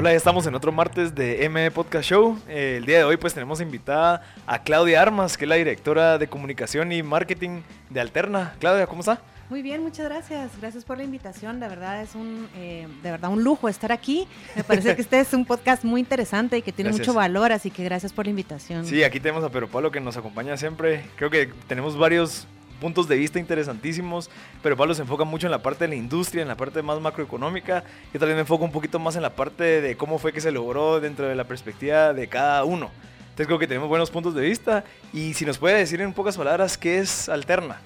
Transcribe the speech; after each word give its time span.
Hola, 0.00 0.12
ya 0.12 0.16
estamos 0.16 0.46
en 0.46 0.54
otro 0.54 0.72
martes 0.72 1.14
de 1.14 1.46
MB 1.46 1.74
Podcast 1.74 2.08
Show. 2.08 2.38
Eh, 2.48 2.76
el 2.78 2.86
día 2.86 2.96
de 2.96 3.04
hoy 3.04 3.18
pues 3.18 3.34
tenemos 3.34 3.60
invitada 3.60 4.22
a 4.46 4.62
Claudia 4.62 5.02
Armas, 5.02 5.36
que 5.36 5.44
es 5.44 5.48
la 5.50 5.56
directora 5.56 6.16
de 6.16 6.26
comunicación 6.26 6.90
y 6.90 7.02
marketing 7.02 7.60
de 7.90 8.00
Alterna. 8.00 8.54
Claudia, 8.60 8.86
¿cómo 8.86 9.00
está? 9.00 9.20
Muy 9.50 9.60
bien, 9.60 9.82
muchas 9.82 10.06
gracias. 10.06 10.52
Gracias 10.58 10.86
por 10.86 10.96
la 10.96 11.04
invitación. 11.04 11.60
De 11.60 11.68
verdad 11.68 12.00
es 12.00 12.14
un, 12.14 12.48
eh, 12.56 12.88
de 13.02 13.10
verdad 13.10 13.30
un 13.30 13.44
lujo 13.44 13.68
estar 13.68 13.92
aquí. 13.92 14.26
Me 14.56 14.64
parece 14.64 14.96
que 14.96 15.02
este 15.02 15.20
es 15.20 15.34
un 15.34 15.44
podcast 15.44 15.84
muy 15.84 16.00
interesante 16.00 16.56
y 16.56 16.62
que 16.62 16.72
tiene 16.72 16.92
mucho 16.92 17.12
valor, 17.12 17.52
así 17.52 17.70
que 17.70 17.84
gracias 17.84 18.14
por 18.14 18.24
la 18.24 18.30
invitación. 18.30 18.86
Sí, 18.86 19.04
aquí 19.04 19.20
tenemos 19.20 19.44
a 19.44 19.50
Pedro 19.50 19.68
Pablo 19.68 19.90
que 19.90 20.00
nos 20.00 20.16
acompaña 20.16 20.56
siempre. 20.56 21.04
Creo 21.16 21.28
que 21.28 21.50
tenemos 21.68 21.98
varios 21.98 22.46
puntos 22.80 23.06
de 23.06 23.16
vista 23.16 23.38
interesantísimos, 23.38 24.30
pero 24.62 24.76
Pablo 24.76 24.94
se 24.94 25.02
enfoca 25.02 25.24
mucho 25.24 25.46
en 25.46 25.52
la 25.52 25.62
parte 25.62 25.84
de 25.84 25.88
la 25.88 25.94
industria, 25.94 26.42
en 26.42 26.48
la 26.48 26.56
parte 26.56 26.82
más 26.82 27.00
macroeconómica. 27.00 27.84
Yo 28.12 28.18
también 28.18 28.36
me 28.36 28.40
enfoco 28.40 28.64
un 28.64 28.72
poquito 28.72 28.98
más 28.98 29.14
en 29.14 29.22
la 29.22 29.36
parte 29.36 29.80
de 29.80 29.96
cómo 29.96 30.18
fue 30.18 30.32
que 30.32 30.40
se 30.40 30.50
logró 30.50 31.00
dentro 31.00 31.28
de 31.28 31.34
la 31.36 31.44
perspectiva 31.44 32.12
de 32.12 32.26
cada 32.28 32.64
uno. 32.64 32.90
Entonces 33.20 33.46
creo 33.46 33.58
que 33.58 33.68
tenemos 33.68 33.88
buenos 33.88 34.10
puntos 34.10 34.34
de 34.34 34.42
vista 34.42 34.84
y 35.12 35.34
si 35.34 35.44
nos 35.44 35.58
puede 35.58 35.78
decir 35.78 36.00
en 36.00 36.12
pocas 36.12 36.36
palabras 36.36 36.76
qué 36.76 36.98
es 36.98 37.28
Alterna. 37.28 37.80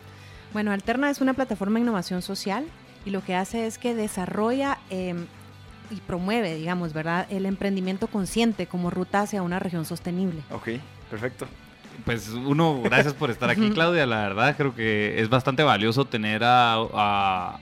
Bueno, 0.53 0.73
Alterna 0.73 1.11
es 1.11 1.21
una 1.21 1.35
plataforma 1.35 1.79
de 1.79 1.83
innovación 1.83 2.23
social 2.23 2.65
y 3.05 3.11
lo 3.11 3.23
que 3.23 3.35
hace 3.35 3.67
es 3.67 3.79
que 3.79 3.95
desarrolla 3.95 4.79
em, 4.89 5.27
y 5.91 5.97
promueve, 5.97 6.55
digamos, 6.55 6.93
¿verdad?, 6.93 7.27
el 7.31 7.45
emprendimiento 7.45 8.07
consciente 8.07 8.67
como 8.67 8.91
ruta 8.91 9.21
hacia 9.21 9.43
una 9.43 9.59
región 9.59 9.85
sostenible. 9.85 10.41
Ok, 10.51 10.71
perfecto. 11.11 11.47
Pues 12.05 12.29
uno, 12.29 12.81
gracias 12.83 13.15
por 13.15 13.31
estar 13.31 13.51
aquí, 13.51 13.71
Claudia. 13.71 14.07
La 14.07 14.29
verdad 14.29 14.57
creo 14.57 14.75
que 14.75 15.21
es 15.21 15.29
bastante 15.29 15.63
valioso 15.63 16.05
tener 16.05 16.43
a, 16.45 17.59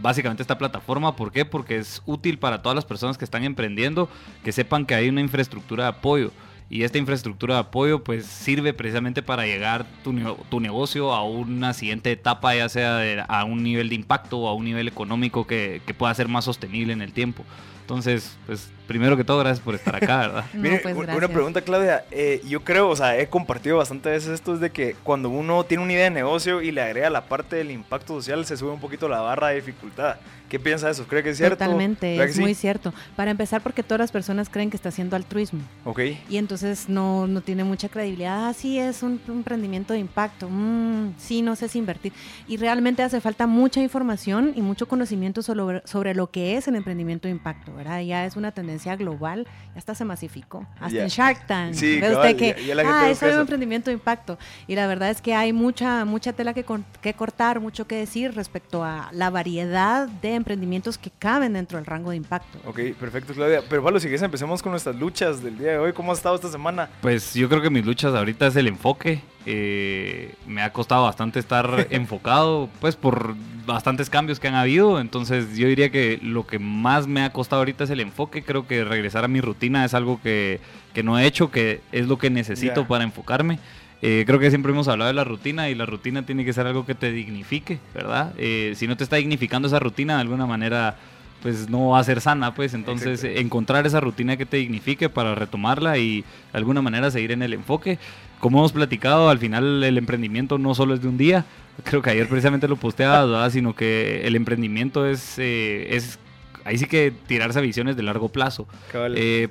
básicamente 0.00 0.42
esta 0.42 0.58
plataforma. 0.58 1.14
¿Por 1.14 1.32
qué? 1.32 1.44
Porque 1.44 1.78
es 1.78 2.02
útil 2.06 2.38
para 2.38 2.62
todas 2.62 2.74
las 2.74 2.84
personas 2.84 3.18
que 3.18 3.24
están 3.24 3.44
emprendiendo, 3.44 4.08
que 4.42 4.52
sepan 4.52 4.86
que 4.86 4.94
hay 4.94 5.08
una 5.08 5.20
infraestructura 5.20 5.84
de 5.84 5.90
apoyo 5.90 6.32
y 6.70 6.82
esta 6.82 6.98
infraestructura 6.98 7.54
de 7.54 7.60
apoyo 7.60 8.04
pues 8.04 8.26
sirve 8.26 8.74
precisamente 8.74 9.22
para 9.22 9.46
llegar 9.46 9.86
tu, 10.04 10.14
tu 10.50 10.60
negocio 10.60 11.14
a 11.14 11.24
una 11.24 11.72
siguiente 11.72 12.12
etapa, 12.12 12.54
ya 12.54 12.68
sea 12.68 13.24
a 13.26 13.44
un 13.44 13.62
nivel 13.62 13.88
de 13.88 13.94
impacto 13.94 14.38
o 14.38 14.48
a 14.48 14.54
un 14.54 14.64
nivel 14.64 14.86
económico 14.86 15.46
que, 15.46 15.80
que 15.86 15.94
pueda 15.94 16.12
ser 16.14 16.28
más 16.28 16.44
sostenible 16.44 16.92
en 16.92 17.00
el 17.00 17.12
tiempo. 17.12 17.44
Entonces, 17.88 18.36
pues 18.44 18.68
primero 18.86 19.16
que 19.16 19.24
todo, 19.24 19.38
gracias 19.38 19.60
por 19.60 19.74
estar 19.74 19.96
acá, 19.96 20.18
¿verdad? 20.18 20.44
Pues, 20.82 20.94
una 20.94 21.28
pregunta, 21.28 21.62
Claudia. 21.62 22.04
Eh, 22.10 22.42
yo 22.46 22.62
creo, 22.62 22.90
o 22.90 22.96
sea, 22.96 23.18
he 23.18 23.28
compartido 23.28 23.78
bastante 23.78 24.10
veces 24.10 24.28
esto, 24.28 24.52
es 24.52 24.60
de 24.60 24.68
que 24.68 24.94
cuando 25.02 25.30
uno 25.30 25.64
tiene 25.64 25.84
una 25.84 25.94
idea 25.94 26.04
de 26.04 26.10
negocio 26.10 26.60
y 26.60 26.70
le 26.70 26.82
agrega 26.82 27.08
la 27.08 27.24
parte 27.24 27.56
del 27.56 27.70
impacto 27.70 28.14
social, 28.14 28.44
se 28.44 28.58
sube 28.58 28.72
un 28.72 28.80
poquito 28.80 29.08
la 29.08 29.22
barra 29.22 29.48
de 29.48 29.56
dificultad. 29.56 30.16
¿Qué 30.48 30.58
piensa 30.58 30.86
de 30.86 30.92
eso? 30.92 31.06
¿Cree 31.06 31.22
que 31.22 31.30
es 31.30 31.36
cierto? 31.36 31.56
Totalmente, 31.56 32.22
es 32.22 32.38
muy 32.38 32.54
cierto. 32.54 32.94
Para 33.16 33.30
empezar, 33.30 33.60
porque 33.60 33.82
todas 33.82 34.00
las 34.00 34.12
personas 34.12 34.48
creen 34.48 34.70
que 34.70 34.76
está 34.76 34.88
haciendo 34.88 35.14
altruismo. 35.14 35.60
Ok. 35.84 36.00
Y 36.30 36.38
entonces 36.38 36.88
no, 36.88 37.26
no 37.26 37.42
tiene 37.42 37.64
mucha 37.64 37.88
credibilidad. 37.90 38.48
Ah, 38.48 38.54
sí, 38.54 38.78
es 38.78 39.02
un, 39.02 39.20
emprendimiento 39.28 39.92
de 39.92 39.98
impacto. 39.98 40.48
Mm, 40.48 41.14
sí, 41.18 41.42
no 41.42 41.54
sé 41.54 41.68
si 41.68 41.78
invertir. 41.78 42.14
Y 42.46 42.56
realmente 42.56 43.02
hace 43.02 43.20
falta 43.20 43.46
mucha 43.46 43.82
información 43.82 44.52
y 44.56 44.62
mucho 44.62 44.88
conocimiento 44.88 45.42
sobre, 45.42 45.82
sobre 45.84 46.14
lo 46.14 46.30
que 46.30 46.56
es 46.56 46.66
el 46.66 46.76
emprendimiento 46.76 47.28
de 47.28 47.32
impacto, 47.32 47.72
¿verdad? 47.78 48.00
Ya 48.00 48.26
es 48.26 48.36
una 48.36 48.52
tendencia 48.52 48.96
global, 48.96 49.46
ya 49.72 49.78
hasta 49.78 49.94
se 49.94 50.04
masificó. 50.04 50.66
Hasta 50.80 51.02
en 51.02 51.08
Shark 51.08 51.46
Tank. 51.46 51.74
Sí, 51.74 52.00
¿Ve 52.00 52.14
usted 52.14 52.36
que, 52.36 52.74
ah, 52.84 53.08
eso 53.08 53.26
es 53.26 53.34
un 53.34 53.40
emprendimiento 53.40 53.90
de 53.90 53.94
impacto. 53.94 54.38
Y 54.66 54.74
la 54.74 54.86
verdad 54.86 55.10
es 55.10 55.22
que 55.22 55.34
hay 55.34 55.52
mucha, 55.52 56.04
mucha 56.04 56.32
tela 56.32 56.52
que, 56.52 56.64
que 57.00 57.14
cortar, 57.14 57.60
mucho 57.60 57.86
que 57.86 57.96
decir 57.96 58.34
respecto 58.34 58.84
a 58.84 59.08
la 59.12 59.30
variedad 59.30 60.08
de 60.08 60.34
emprendimientos 60.34 60.98
que 60.98 61.10
caben 61.10 61.54
dentro 61.54 61.78
del 61.78 61.86
rango 61.86 62.10
de 62.10 62.16
impacto. 62.16 62.58
Ok, 62.66 62.80
perfecto, 62.98 63.32
Claudia. 63.32 63.62
Pero 63.68 63.82
Pablo, 63.82 64.00
si 64.00 64.06
quieres 64.06 64.22
empecemos 64.22 64.62
con 64.62 64.72
nuestras 64.72 64.96
luchas 64.96 65.42
del 65.42 65.56
día 65.56 65.72
de 65.72 65.78
hoy. 65.78 65.92
¿Cómo 65.92 66.12
has 66.12 66.18
estado 66.18 66.34
esta 66.34 66.50
semana? 66.50 66.90
Pues 67.00 67.34
yo 67.34 67.48
creo 67.48 67.62
que 67.62 67.70
mis 67.70 67.86
luchas 67.86 68.14
ahorita 68.14 68.48
es 68.48 68.56
el 68.56 68.66
enfoque. 68.66 69.22
Eh, 69.50 70.34
me 70.46 70.60
ha 70.60 70.74
costado 70.74 71.04
bastante 71.04 71.38
estar 71.38 71.86
enfocado, 71.90 72.68
pues 72.82 72.96
por 72.96 73.34
bastantes 73.64 74.10
cambios 74.10 74.38
que 74.38 74.48
han 74.48 74.54
habido. 74.54 75.00
Entonces 75.00 75.56
yo 75.56 75.66
diría 75.68 75.88
que 75.90 76.18
lo 76.22 76.46
que 76.46 76.58
más 76.58 77.06
me 77.06 77.22
ha 77.22 77.32
costado 77.32 77.60
ahorita 77.60 77.84
es 77.84 77.90
el 77.90 78.00
enfoque. 78.00 78.42
Creo 78.42 78.66
que 78.66 78.84
regresar 78.84 79.24
a 79.24 79.28
mi 79.28 79.40
rutina 79.40 79.86
es 79.86 79.94
algo 79.94 80.20
que, 80.20 80.60
que 80.92 81.02
no 81.02 81.18
he 81.18 81.24
hecho, 81.24 81.50
que 81.50 81.80
es 81.92 82.06
lo 82.06 82.18
que 82.18 82.28
necesito 82.28 82.86
para 82.86 83.04
enfocarme. 83.04 83.58
Eh, 84.02 84.24
creo 84.26 84.38
que 84.38 84.50
siempre 84.50 84.70
hemos 84.70 84.86
hablado 84.86 85.08
de 85.08 85.14
la 85.14 85.24
rutina 85.24 85.70
y 85.70 85.74
la 85.74 85.86
rutina 85.86 86.26
tiene 86.26 86.44
que 86.44 86.52
ser 86.52 86.66
algo 86.66 86.84
que 86.84 86.94
te 86.94 87.10
dignifique, 87.10 87.78
¿verdad? 87.94 88.34
Eh, 88.36 88.74
si 88.76 88.86
no 88.86 88.98
te 88.98 89.04
está 89.04 89.16
dignificando 89.16 89.66
esa 89.66 89.78
rutina, 89.78 90.16
de 90.16 90.20
alguna 90.20 90.46
manera, 90.46 90.96
pues 91.42 91.68
no 91.68 91.90
va 91.90 92.00
a 92.00 92.04
ser 92.04 92.20
sana, 92.20 92.54
pues. 92.54 92.74
Entonces 92.74 93.24
encontrar 93.24 93.86
esa 93.86 94.00
rutina 94.00 94.36
que 94.36 94.46
te 94.46 94.56
dignifique 94.56 95.08
para 95.08 95.34
retomarla 95.34 95.98
y 95.98 96.22
de 96.52 96.58
alguna 96.58 96.82
manera 96.82 97.10
seguir 97.10 97.32
en 97.32 97.42
el 97.42 97.52
enfoque. 97.52 97.98
Como 98.40 98.58
hemos 98.58 98.72
platicado, 98.72 99.30
al 99.30 99.38
final 99.38 99.82
el 99.82 99.98
emprendimiento 99.98 100.58
no 100.58 100.74
solo 100.74 100.94
es 100.94 101.02
de 101.02 101.08
un 101.08 101.18
día, 101.18 101.44
creo 101.84 102.02
que 102.02 102.10
ayer 102.10 102.28
precisamente 102.28 102.68
lo 102.68 102.76
posteaba, 102.76 103.50
sino 103.50 103.74
que 103.74 104.26
el 104.26 104.36
emprendimiento 104.36 105.06
es, 105.06 105.38
eh, 105.38 105.96
es 105.96 106.20
ahí 106.64 106.78
sí 106.78 106.86
que 106.86 107.12
tirarse 107.26 107.58
a 107.58 107.62
visiones 107.62 107.96
de 107.96 108.04
largo 108.04 108.28
plazo, 108.28 108.68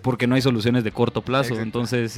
porque 0.02 0.28
no 0.28 0.36
hay 0.36 0.42
soluciones 0.42 0.86
de 0.86 0.92
corto 0.92 1.22
plazo, 1.22 1.60
entonces 1.60 2.18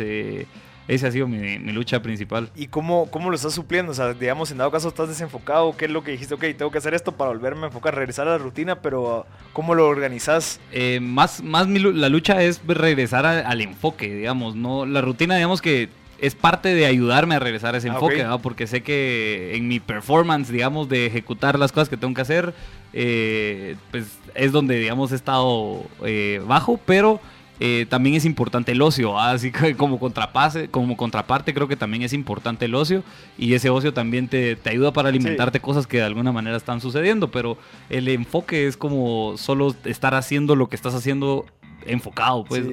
esa 0.90 1.08
ha 1.08 1.12
sido 1.12 1.28
mi, 1.28 1.58
lucha 1.72 2.02
principal. 2.02 2.50
¿Y 2.56 2.68
cómo, 2.68 3.10
cómo 3.12 3.30
lo 3.30 3.36
estás 3.36 3.54
supliendo? 3.54 3.92
O 3.92 3.96
sea, 3.96 4.14
digamos, 4.14 4.50
en 4.52 4.58
dado 4.58 4.72
caso 4.72 4.90
estás 4.90 5.08
desenfocado, 5.08 5.78
¿qué 5.78 5.86
es 5.86 5.92
lo 5.92 6.04
que 6.04 6.12
dijiste? 6.12 6.34
Ok, 6.34 6.42
tengo 6.58 6.72
que 6.72 6.80
hacer 6.80 6.96
esto 6.96 7.12
para 7.12 7.30
volverme 7.30 7.64
a 7.64 7.66
enfocar, 7.68 7.94
regresar 7.94 8.28
a 8.28 8.32
la 8.32 8.38
rutina, 8.40 8.82
pero 8.82 9.28
¿cómo 9.54 9.76
lo 9.76 9.88
organizas? 9.88 10.60
Eh, 10.72 11.00
más 11.00 11.44
más 11.44 11.68
la 11.70 12.10
lucha 12.10 12.42
es 12.42 12.62
regresar 12.66 13.28
al 13.28 13.62
enfoque, 13.62 14.14
digamos, 14.16 14.56
no 14.56 14.88
la 14.88 15.02
rutina, 15.02 15.36
digamos 15.36 15.62
que 15.62 15.90
es 16.22 16.36
parte 16.36 16.74
de 16.74 16.86
ayudarme 16.86 17.36
a 17.36 17.40
regresar 17.40 17.76
a 17.76 17.78
ese 17.78 17.90
ah, 17.90 17.94
enfoque, 17.94 18.26
porque 18.42 18.68
sé 18.68 18.82
que 18.82 19.56
en 19.56 19.68
mi 19.68 19.80
performance, 19.80 20.52
digamos, 20.52 20.90
de 20.90 21.06
ejecutar 21.06 21.58
las 21.58 21.72
cosas 21.72 21.88
que 21.88 21.98
tengo 21.98 22.14
que 22.14 22.22
hacer, 22.22 22.54
eh, 22.94 23.76
pues 23.92 24.18
es 24.36 24.52
donde, 24.52 24.78
digamos, 24.78 25.12
he 25.12 25.16
estado 25.16 25.84
eh, 26.04 26.42
bajo, 26.46 26.80
pero 26.86 27.22
eh, 27.60 27.86
también 27.90 28.16
es 28.16 28.26
importante 28.26 28.72
el 28.72 28.82
ocio, 28.82 29.20
así 29.20 29.52
que 29.52 29.76
como, 29.76 30.00
contrapase, 30.00 30.70
como 30.70 30.96
contraparte 30.96 31.54
creo 31.54 31.68
que 31.68 31.76
también 31.76 32.04
es 32.04 32.14
importante 32.14 32.66
el 32.66 32.76
ocio 32.76 33.04
y 33.38 33.54
ese 33.54 33.70
ocio 33.70 33.94
también 33.94 34.28
te, 34.28 34.58
ayuda 34.66 34.94
para 34.94 35.10
alimentarte 35.10 35.60
cosas 35.60 35.86
que 35.86 35.98
de 35.98 36.04
alguna 36.04 36.32
manera 36.32 36.56
están 36.56 36.80
sucediendo, 36.80 37.32
pero 37.32 37.58
el 37.90 38.08
enfoque 38.08 38.68
es 38.68 38.78
como 38.78 39.36
solo 39.38 39.76
estar 39.86 40.16
haciendo 40.16 40.56
lo 40.56 40.70
que 40.70 40.76
estás 40.76 40.94
haciendo 40.94 41.46
enfocado, 41.86 42.46
pues. 42.46 42.66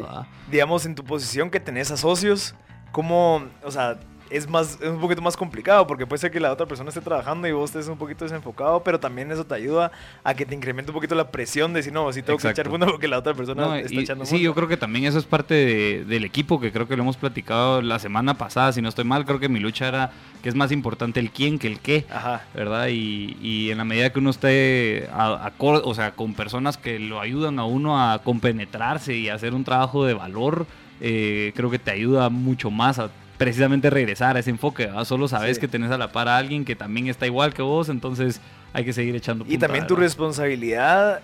Digamos, 0.50 0.86
en 0.86 0.94
tu 0.94 1.04
posición 1.04 1.50
que 1.50 1.60
tenés 1.60 1.90
a 1.90 1.96
socios, 1.96 2.54
¿cómo, 2.92 3.44
o 3.64 3.70
sea, 3.70 3.98
es, 4.30 4.48
más, 4.48 4.78
es 4.80 4.88
un 4.88 5.00
poquito 5.00 5.22
más 5.22 5.36
complicado 5.36 5.86
porque 5.86 6.06
puede 6.06 6.18
ser 6.18 6.30
que 6.30 6.40
la 6.40 6.52
otra 6.52 6.66
persona 6.66 6.88
esté 6.88 7.00
trabajando 7.00 7.46
y 7.46 7.52
vos 7.52 7.70
estés 7.70 7.88
un 7.88 7.98
poquito 7.98 8.24
desenfocado, 8.24 8.82
pero 8.82 8.98
también 9.00 9.30
eso 9.30 9.44
te 9.44 9.54
ayuda 9.54 9.92
a 10.24 10.34
que 10.34 10.46
te 10.46 10.54
incremente 10.54 10.90
un 10.90 10.94
poquito 10.94 11.14
la 11.14 11.30
presión 11.30 11.72
de 11.72 11.78
decir, 11.78 11.92
no, 11.92 12.12
si 12.12 12.22
tengo 12.22 12.38
que 12.38 12.48
echar 12.48 12.68
fondo 12.68 12.86
porque 12.86 13.08
la 13.08 13.18
otra 13.18 13.34
persona 13.34 13.78
está 13.78 14.00
echando 14.00 14.24
Sí, 14.24 14.40
yo 14.40 14.54
creo 14.54 14.68
que 14.68 14.76
también 14.76 15.04
eso 15.04 15.18
es 15.18 15.24
parte 15.24 16.04
del 16.04 16.24
equipo, 16.24 16.60
que 16.60 16.72
creo 16.72 16.88
que 16.88 16.96
lo 16.96 17.02
hemos 17.02 17.16
platicado 17.16 17.82
la 17.82 17.98
semana 17.98 18.34
pasada, 18.34 18.72
si 18.72 18.82
no 18.82 18.88
estoy 18.88 19.04
mal, 19.04 19.24
creo 19.24 19.38
que 19.38 19.48
mi 19.48 19.60
lucha 19.60 19.88
era 19.88 20.10
que 20.42 20.48
es 20.48 20.54
más 20.54 20.72
importante 20.72 21.20
el 21.20 21.30
quién 21.30 21.58
que 21.58 21.66
el 21.66 21.80
qué, 21.80 22.06
Ajá. 22.10 22.44
¿verdad? 22.54 22.88
Y, 22.88 23.36
y, 23.40 23.70
en 23.70 23.78
la 23.78 23.84
medida 23.84 24.10
que 24.10 24.18
uno 24.18 24.30
esté, 24.30 25.08
a, 25.12 25.52
o 25.58 25.94
sea, 25.94 26.12
con 26.12 26.34
personas 26.34 26.76
que 26.76 26.98
lo 26.98 27.20
ayudan 27.20 27.58
a 27.58 27.64
uno 27.64 28.00
a 28.00 28.20
compenetrarse 28.22 29.16
y 29.16 29.28
a 29.28 29.34
hacer 29.34 29.54
un 29.54 29.64
trabajo 29.64 30.04
de 30.04 30.14
valor, 30.14 30.66
eh, 31.00 31.52
creo 31.54 31.70
que 31.70 31.78
te 31.78 31.90
ayuda 31.90 32.30
mucho 32.30 32.70
más 32.70 32.98
a 32.98 33.10
precisamente 33.36 33.90
regresar 33.90 34.36
a 34.36 34.40
ese 34.40 34.50
enfoque. 34.50 34.90
Solo 35.04 35.28
sabes 35.28 35.58
que 35.58 35.68
tenés 35.68 35.90
a 35.90 35.98
la 35.98 36.12
par 36.12 36.28
a 36.28 36.36
alguien 36.36 36.64
que 36.64 36.76
también 36.76 37.08
está 37.08 37.26
igual 37.26 37.54
que 37.54 37.62
vos, 37.62 37.88
entonces 37.88 38.40
hay 38.72 38.84
que 38.84 38.92
seguir 38.92 39.14
echando 39.16 39.44
Y 39.48 39.58
también 39.58 39.86
tu 39.86 39.96
responsabilidad, 39.96 41.20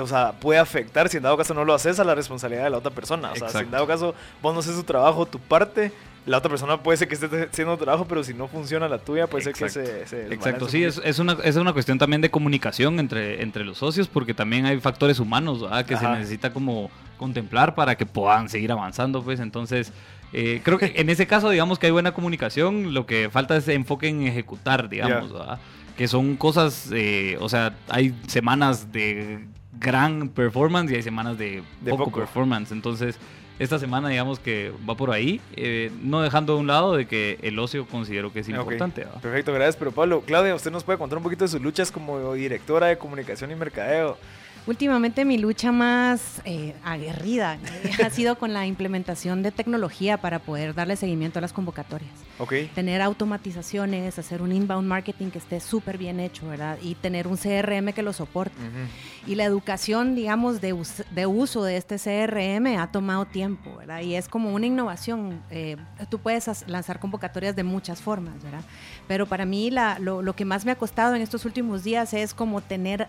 o 0.00 0.06
sea, 0.06 0.32
puede 0.32 0.58
afectar, 0.58 1.08
si 1.08 1.18
en 1.18 1.24
dado 1.24 1.36
caso 1.36 1.54
no 1.54 1.64
lo 1.64 1.74
haces, 1.74 2.00
a 2.00 2.04
la 2.04 2.14
responsabilidad 2.14 2.64
de 2.64 2.70
la 2.70 2.78
otra 2.78 2.90
persona. 2.90 3.32
O 3.32 3.36
sea, 3.36 3.48
si 3.48 3.58
en 3.58 3.70
dado 3.70 3.86
caso 3.86 4.14
vos 4.42 4.54
no 4.54 4.60
haces 4.60 4.76
tu 4.76 4.84
trabajo, 4.84 5.26
tu 5.26 5.38
parte, 5.38 5.92
la 6.26 6.38
otra 6.38 6.50
persona 6.50 6.82
puede 6.82 6.98
ser 6.98 7.08
que 7.08 7.14
esté 7.14 7.48
haciendo 7.50 7.76
trabajo, 7.76 8.06
pero 8.08 8.24
si 8.24 8.34
no 8.34 8.48
funciona 8.48 8.88
la 8.88 8.98
tuya, 8.98 9.26
puede 9.26 9.44
ser 9.44 9.52
que 9.52 9.68
se, 9.68 10.06
se 10.06 10.26
Exacto, 10.32 10.68
sí, 10.68 10.84
es, 10.84 11.00
es, 11.04 11.18
una, 11.18 11.36
es 11.44 11.56
una 11.56 11.72
cuestión 11.72 11.98
también 11.98 12.20
de 12.20 12.30
comunicación 12.30 12.98
entre, 12.98 13.42
entre 13.42 13.64
los 13.64 13.78
socios, 13.78 14.08
porque 14.08 14.34
también 14.34 14.66
hay 14.66 14.80
factores 14.80 15.20
humanos 15.20 15.64
que 15.86 15.96
se 15.96 16.08
necesita 16.08 16.52
como 16.52 16.90
contemplar 17.16 17.74
para 17.74 17.94
que 17.96 18.06
puedan 18.06 18.48
seguir 18.48 18.72
avanzando, 18.72 19.22
pues 19.22 19.40
entonces... 19.40 19.92
Eh, 20.38 20.60
creo 20.62 20.76
que 20.76 20.92
en 20.96 21.08
ese 21.08 21.26
caso, 21.26 21.48
digamos 21.48 21.78
que 21.78 21.86
hay 21.86 21.92
buena 21.92 22.12
comunicación, 22.12 22.92
lo 22.92 23.06
que 23.06 23.30
falta 23.30 23.56
es 23.56 23.66
enfoque 23.68 24.08
en 24.08 24.26
ejecutar, 24.26 24.90
digamos, 24.90 25.32
que 25.96 26.08
son 26.08 26.36
cosas, 26.36 26.90
eh, 26.92 27.38
o 27.40 27.48
sea, 27.48 27.74
hay 27.88 28.14
semanas 28.26 28.92
de 28.92 29.46
gran 29.80 30.28
performance 30.28 30.92
y 30.92 30.96
hay 30.96 31.02
semanas 31.02 31.38
de, 31.38 31.62
poco, 31.88 32.12
performance, 32.12 32.70
entonces 32.70 33.18
esta 33.58 33.78
semana 33.78 34.10
digamos 34.10 34.38
que 34.38 34.74
va 34.86 34.94
por 34.94 35.10
ahí, 35.10 35.40
eh, 35.54 35.90
no 36.02 36.20
dejando 36.20 36.52
de 36.52 36.60
un 36.60 36.66
lado 36.66 36.94
de 36.94 37.06
que 37.06 37.38
el 37.40 37.58
ocio 37.58 37.86
considero 37.86 38.30
que 38.30 38.40
es 38.40 38.48
importante. 38.50 39.06
Perfecto, 39.22 39.54
gracias. 39.54 39.76
Pero 39.76 39.92
Pablo, 39.92 40.20
Claudia, 40.20 40.54
usted 40.54 40.70
nos 40.70 40.84
puede 40.84 40.98
contar 40.98 41.16
un 41.16 41.24
poquito 41.24 41.44
de 41.44 41.48
sus 41.48 41.62
luchas 41.62 41.90
como 41.90 42.34
directora 42.34 42.88
de 42.88 42.98
comunicación 42.98 43.50
y 43.52 43.54
mercadeo. 43.54 44.18
Últimamente 44.66 45.24
mi 45.24 45.38
lucha 45.38 45.70
más 45.70 46.42
eh, 46.44 46.74
aguerrida 46.82 47.58
eh, 47.84 47.92
ha 48.04 48.10
sido 48.10 48.36
con 48.36 48.52
la 48.52 48.66
implementación 48.66 49.44
de 49.44 49.52
tecnología 49.52 50.16
para 50.16 50.40
poder 50.40 50.74
darle 50.74 50.96
seguimiento 50.96 51.38
a 51.38 51.42
las 51.42 51.52
convocatorias. 51.52 52.10
Okay. 52.38 52.66
Tener 52.74 53.00
automatizaciones, 53.00 54.18
hacer 54.18 54.42
un 54.42 54.50
inbound 54.50 54.86
marketing 54.88 55.30
que 55.30 55.38
esté 55.38 55.60
súper 55.60 55.98
bien 55.98 56.18
hecho, 56.18 56.48
¿verdad? 56.48 56.78
Y 56.82 56.96
tener 56.96 57.28
un 57.28 57.36
CRM 57.36 57.92
que 57.92 58.02
lo 58.02 58.12
soporte. 58.12 58.56
Y 59.26 59.36
la 59.36 59.44
educación, 59.44 60.14
digamos, 60.14 60.60
de, 60.60 60.76
de, 61.12 61.26
uso 61.26 61.64
de 61.64 61.76
este 61.76 61.96
CRM 61.96 62.78
ha 62.78 62.90
tomado 62.90 63.24
tiempo, 63.24 63.76
¿verdad? 63.76 64.00
Y 64.00 64.16
es 64.16 64.28
como 64.28 64.52
una 64.52 64.66
innovación. 64.66 65.42
Eh, 65.50 65.76
tú 66.10 66.18
puedes 66.18 66.68
lanzar 66.68 66.98
convocatorias 67.00 67.56
de 67.56 67.62
muchas 67.62 68.02
formas, 68.02 68.42
¿verdad? 68.42 68.62
Pero 69.08 69.26
para 69.26 69.46
mí 69.46 69.70
la, 69.70 69.98
lo, 69.98 70.20
lo, 70.20 70.34
que 70.34 70.44
más 70.44 70.66
me 70.66 70.72
ha 70.72 70.76
costado 70.76 71.14
en 71.14 71.22
estos 71.22 71.44
últimos 71.44 71.84
días 71.84 72.12
es 72.12 72.34
como 72.34 72.60
tener 72.60 73.08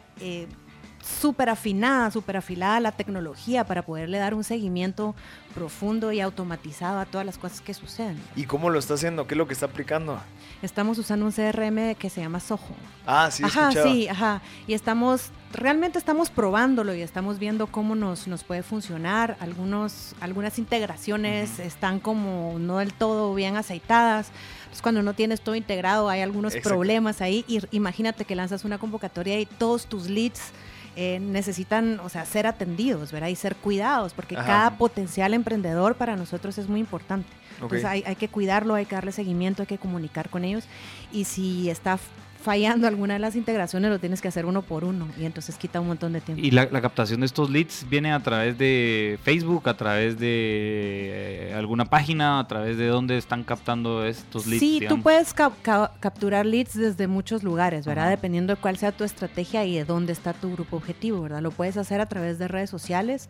súper 1.08 1.50
afinada, 1.50 2.12
súper 2.12 2.38
afilada 2.38 2.80
la 2.80 2.92
tecnología 2.92 3.64
para 3.64 3.84
poderle 3.84 4.18
dar 4.18 4.34
un 4.34 4.44
seguimiento 4.44 5.16
profundo 5.56 6.12
y 6.12 6.20
automatizado 6.20 7.00
a 7.00 7.06
todas 7.06 7.26
las 7.26 7.38
cosas 7.38 7.62
que 7.62 7.74
suceden. 7.74 8.22
¿Y 8.36 8.46
cómo 8.46 8.70
lo 8.70 8.78
está 8.78 8.94
haciendo? 8.94 9.26
¿Qué 9.26 9.34
es 9.34 9.38
lo 9.38 9.48
que 9.48 9.54
está 9.54 9.66
aplicando? 9.66 10.20
Estamos 10.62 10.98
usando 10.98 11.26
un 11.26 11.32
CRM 11.32 11.96
que 11.96 12.10
se 12.10 12.22
llama 12.22 12.40
Soho. 12.40 12.76
Ah, 13.06 13.30
sí, 13.32 13.44
Ajá, 13.44 13.72
sí, 13.72 14.08
ajá. 14.08 14.42
Y 14.68 14.74
estamos, 14.74 15.30
realmente 15.54 15.98
estamos 15.98 16.30
probándolo 16.30 16.94
y 16.94 17.02
estamos 17.02 17.40
viendo 17.40 17.68
cómo 17.68 17.96
nos, 17.96 18.28
nos 18.28 18.44
puede 18.44 18.64
funcionar. 18.64 19.38
Algunos, 19.40 20.16
algunas 20.20 20.60
integraciones 20.60 21.60
están 21.60 22.00
como 22.00 22.58
no 22.60 22.78
del 22.78 22.94
todo 22.94 23.34
bien 23.34 23.56
aceitadas. 23.56 24.32
Pues 24.70 24.82
cuando 24.82 25.02
no 25.02 25.14
tienes 25.14 25.42
todo 25.42 25.56
integrado 25.56 26.10
hay 26.10 26.22
algunos 26.22 26.56
problemas 26.58 27.22
ahí. 27.22 27.46
Y 27.48 27.62
imagínate 27.72 28.26
que 28.26 28.36
lanzas 28.36 28.66
una 28.66 28.78
convocatoria 28.78 29.40
y 29.40 29.46
todos 29.46 29.86
tus 29.88 30.10
leads 30.10 30.52
eh, 31.00 31.20
necesitan, 31.20 32.00
o 32.00 32.10
sea, 32.10 32.26
ser 32.26 32.48
atendidos, 32.48 33.12
¿verdad? 33.12 33.28
Y 33.28 33.36
ser 33.36 33.56
cuidados, 33.56 34.14
porque 34.14 34.34
cada 34.34 34.78
potencial 34.80 35.36
emprendedor 35.36 35.96
para 35.96 36.16
nosotros 36.16 36.58
es 36.58 36.68
muy 36.68 36.80
importante. 36.80 37.30
Entonces 37.62 37.86
hay, 37.86 38.04
hay, 38.08 38.16
que 38.16 38.28
cuidarlo, 38.28 38.74
hay 38.74 38.86
que 38.86 38.96
darle 38.96 39.12
seguimiento, 39.12 39.62
hay 39.62 39.68
que 39.68 39.78
comunicar 39.78 40.30
con 40.30 40.44
ellos. 40.44 40.64
Y 41.12 41.26
si 41.26 41.70
está 41.70 42.00
fallando 42.48 42.88
alguna 42.88 43.16
de 43.16 43.20
las 43.20 43.36
integraciones, 43.36 43.92
lo 43.92 44.00
tienes 44.00 44.22
que 44.22 44.30
hacer 44.30 44.46
uno 44.46 44.62
por 44.62 44.86
uno 44.86 45.06
y 45.20 45.26
entonces 45.26 45.58
quita 45.58 45.82
un 45.82 45.88
montón 45.88 46.14
de 46.14 46.22
tiempo. 46.22 46.42
¿Y 46.42 46.52
la, 46.52 46.70
captación 46.70 47.20
de 47.20 47.26
estos 47.26 47.50
leads 47.50 47.86
viene 47.90 48.14
a 48.14 48.22
través 48.22 48.58
de 48.58 49.20
Facebook, 49.22 49.68
a 49.68 49.76
través 49.76 50.18
de 50.18 50.30
eh, 50.30 51.54
alguna 51.54 51.84
página, 51.84 52.40
a 52.40 52.48
través 52.48 52.78
de 52.78 52.88
dónde 52.88 53.18
están 53.18 53.44
captando 53.44 54.06
estos 54.06 54.48
leads? 54.48 54.62
Sí, 54.62 54.82
tú 54.88 55.02
puedes 55.02 55.34
capturar 55.34 56.46
leads 56.46 56.76
desde 56.76 57.08
muchos 57.08 57.44
lugares, 57.44 57.86
¿verdad? 57.86 58.10
Dependiendo 58.10 58.56
de 58.56 58.62
cuál 58.62 58.78
sea 58.78 58.94
tu 58.94 59.04
estrategia 59.04 59.66
y 59.66 59.76
de 59.76 59.84
dónde 59.84 60.14
está 60.14 60.32
tu 60.32 60.54
grupo 60.54 60.78
objetivo, 60.78 61.24
¿verdad? 61.24 61.42
Lo 61.42 61.52
puedes 61.52 61.76
hacer 61.76 62.00
a 62.00 62.06
través 62.06 62.40
de 62.40 62.48
redes 62.48 62.70
sociales 62.70 63.28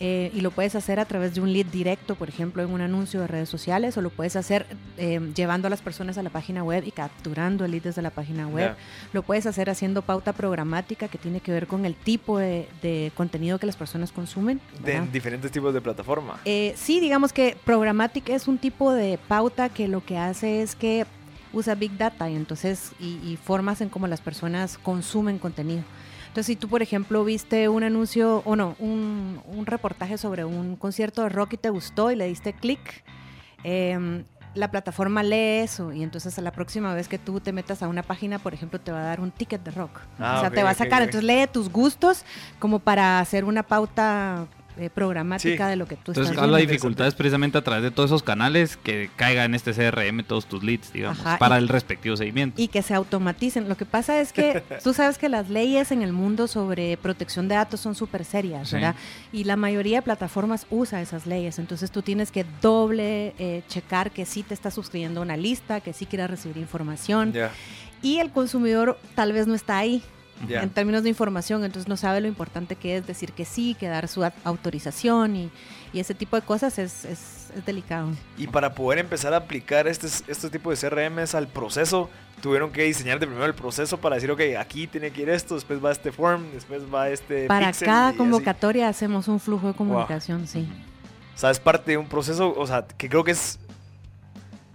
eh, 0.00 0.32
y 0.34 0.40
lo 0.40 0.50
puedes 0.50 0.74
hacer 0.74 0.98
a 0.98 1.04
través 1.04 1.34
de 1.34 1.40
un 1.40 1.52
lead 1.52 1.66
directo, 1.66 2.16
por 2.16 2.28
ejemplo, 2.28 2.62
en 2.62 2.70
un 2.70 2.80
anuncio 2.80 3.20
de 3.20 3.28
redes 3.28 3.48
sociales, 3.48 3.96
o 3.96 4.02
lo 4.02 4.10
puedes 4.10 4.34
hacer 4.34 4.66
eh, 4.96 5.20
llevando 5.34 5.68
a 5.68 5.70
las 5.70 5.82
personas 5.82 6.18
a 6.18 6.22
la 6.22 6.30
página 6.30 6.64
web 6.64 6.82
y 6.84 6.90
capturando 6.90 7.64
el 7.64 7.70
lead 7.70 7.82
desde 7.84 8.02
la 8.02 8.10
página 8.10 8.48
web. 8.48 8.74
Lo 9.12 9.22
puedes 9.22 9.46
hacer 9.46 9.70
haciendo 9.70 10.02
pauta 10.02 10.32
programática 10.32 11.06
que 11.06 11.18
tiene 11.18 11.40
que 11.40 11.52
ver 11.52 11.68
con 11.68 11.84
el 11.84 11.94
tipo 11.94 12.38
de, 12.38 13.12
contenido 13.14 13.58
que 13.58 13.66
las 13.66 13.76
personas 13.76 14.10
consumen. 14.10 14.60
De 14.84 15.00
diferentes 15.12 15.52
tipos 15.52 15.72
de 15.72 15.80
plataforma. 15.80 16.40
Eh, 16.44 16.74
sí, 16.76 16.98
digamos 16.98 17.32
que 17.32 17.56
programática 17.64 18.34
es 18.34 18.48
un 18.48 18.58
tipo 18.58 18.92
de 18.92 19.18
pauta 19.28 19.68
que 19.68 19.86
lo 19.86 20.04
que 20.04 20.18
hace 20.18 20.62
es 20.62 20.74
que 20.74 21.06
usa 21.52 21.76
Big 21.76 21.96
Data 21.96 22.28
y 22.28 22.34
entonces 22.34 22.92
y, 22.98 23.20
y 23.24 23.36
formas 23.36 23.80
en 23.80 23.88
cómo 23.88 24.08
las 24.08 24.20
personas 24.20 24.76
consumen 24.76 25.38
contenido. 25.38 25.84
Entonces, 26.34 26.46
si 26.46 26.56
tú, 26.56 26.68
por 26.68 26.82
ejemplo, 26.82 27.24
viste 27.24 27.68
un 27.68 27.84
anuncio, 27.84 28.42
o 28.44 28.56
no, 28.56 28.74
un, 28.80 29.40
reportaje 29.66 30.18
sobre 30.18 30.44
un 30.44 30.74
concierto 30.74 31.22
de 31.22 31.28
rock 31.28 31.52
y 31.52 31.56
te 31.58 31.70
gustó 31.70 32.10
y 32.10 32.16
le 32.16 32.26
diste 32.26 32.52
clic, 32.52 33.04
em, 33.62 34.24
la 34.56 34.68
plataforma 34.68 35.22
lee 35.22 35.60
eso 35.62 35.92
y 35.92 36.02
entonces 36.02 36.36
a 36.36 36.42
la 36.42 36.50
próxima 36.50 36.92
vez 36.92 37.06
que 37.06 37.20
tú 37.20 37.38
te 37.38 37.52
metas 37.52 37.84
a 37.84 37.88
una 37.88 38.02
página, 38.02 38.40
por 38.40 38.52
ejemplo, 38.52 38.80
te 38.80 38.90
va 38.90 38.98
a 38.98 39.04
dar 39.04 39.20
un 39.20 39.30
ticket 39.30 39.62
de 39.62 39.70
rock. 39.70 40.00
Ah, 40.18 40.38
o 40.38 40.40
sea, 40.40 40.50
te 40.50 40.64
va 40.64 40.70
a 40.70 40.74
sacar. 40.74 41.02
Entonces 41.02 41.22
lee 41.22 41.46
tus 41.46 41.70
gustos 41.70 42.24
como 42.58 42.80
para 42.80 43.20
hacer 43.20 43.44
una 43.44 43.62
pauta 43.62 44.48
eh, 44.76 44.90
programática 44.90 45.68
de 45.68 45.76
lo 45.76 45.86
que 45.86 45.96
tú 45.96 46.10
Entonces, 46.12 46.32
estás 46.32 46.48
la 46.48 46.58
dificultad 46.58 47.06
es 47.06 47.14
precisamente 47.14 47.58
a 47.58 47.62
través 47.62 47.84
de 47.84 47.90
todos 47.90 48.10
esos 48.10 48.22
canales 48.22 48.76
que 48.76 49.10
caiga 49.16 49.44
en 49.44 49.54
este 49.54 49.72
CRM 49.72 50.24
todos 50.24 50.46
tus 50.46 50.64
leads, 50.64 50.92
digamos, 50.92 51.18
para 51.38 51.58
el 51.58 51.68
respectivo 51.68 52.16
seguimiento. 52.16 52.60
Y 52.60 52.68
que 52.68 52.82
se 52.82 52.94
automaticen. 52.94 53.68
Lo 53.68 53.76
que 53.76 53.86
pasa 53.86 54.20
es 54.20 54.32
que 54.32 54.62
tú 54.82 54.92
sabes 54.92 55.18
que 55.18 55.28
las 55.28 55.48
leyes 55.48 55.92
en 55.92 56.02
el 56.02 56.12
mundo 56.12 56.48
sobre 56.48 56.96
protección 56.96 57.48
de 57.48 57.54
datos 57.54 57.80
son 57.80 57.94
súper 57.94 58.24
serias, 58.24 58.72
¿verdad? 58.72 58.96
Y 59.32 59.44
la 59.44 59.56
mayoría 59.56 59.98
de 59.98 60.02
plataformas 60.02 60.66
usa 60.70 61.00
esas 61.00 61.26
leyes. 61.26 61.58
Entonces 61.58 61.90
tú 61.90 62.02
tienes 62.02 62.30
que 62.30 62.44
doble 62.60 63.34
eh, 63.38 63.62
checar 63.68 64.10
que 64.10 64.26
sí 64.26 64.42
te 64.42 64.54
está 64.54 64.70
suscribiendo 64.70 65.20
a 65.20 65.22
una 65.22 65.36
lista, 65.36 65.80
que 65.80 65.92
sí 65.92 66.06
quieras 66.06 66.30
recibir 66.30 66.56
información. 66.56 67.32
Y 68.02 68.18
el 68.18 68.30
consumidor 68.30 68.98
tal 69.14 69.32
vez 69.32 69.46
no 69.46 69.54
está 69.54 69.78
ahí 69.78 70.02
en 70.48 70.70
términos 70.70 71.02
de 71.02 71.08
información, 71.08 71.64
entonces 71.64 71.88
no 71.88 71.96
sabe 71.96 72.20
lo 72.20 72.28
importante 72.28 72.76
que 72.76 72.96
es 72.96 73.06
decir 73.06 73.32
que 73.32 73.44
sí, 73.44 73.76
que 73.78 73.88
dar 73.88 74.08
su 74.08 74.24
autorización 74.44 75.36
y, 75.36 75.50
y 75.92 76.00
ese 76.00 76.14
tipo 76.14 76.36
de 76.36 76.42
cosas 76.42 76.78
es, 76.78 77.04
es, 77.04 77.50
es, 77.56 77.64
delicado. 77.64 78.10
Y 78.36 78.46
para 78.46 78.74
poder 78.74 78.98
empezar 78.98 79.32
a 79.32 79.38
aplicar 79.38 79.86
este, 79.86 80.06
este 80.06 80.50
tipo 80.50 80.70
de 80.70 80.76
CRMs 80.76 81.34
al 81.34 81.46
proceso, 81.46 82.10
tuvieron 82.42 82.72
que 82.72 82.82
diseñar 82.82 83.20
de 83.20 83.26
primero 83.26 83.46
el 83.46 83.54
proceso 83.54 83.98
para 83.98 84.16
decir, 84.16 84.30
ok, 84.30 84.40
aquí 84.58 84.86
tiene 84.86 85.10
que 85.10 85.22
ir 85.22 85.30
esto, 85.30 85.54
después 85.54 85.82
va 85.82 85.92
este 85.92 86.10
form, 86.12 86.50
después 86.52 86.82
va 86.92 87.08
este... 87.08 87.46
Para 87.46 87.72
cada 87.72 88.12
convocatoria 88.14 88.88
hacemos 88.88 89.28
un 89.28 89.38
flujo 89.40 89.68
de 89.68 89.74
comunicación, 89.74 90.46
sí. 90.46 90.68
O 91.34 91.38
sea, 91.38 91.50
es 91.50 91.58
parte 91.58 91.92
de 91.92 91.96
un 91.96 92.06
proceso, 92.06 92.54
o 92.56 92.66
sea, 92.66 92.86
que 92.86 93.08
creo 93.08 93.24
que 93.24 93.32
es 93.32 93.58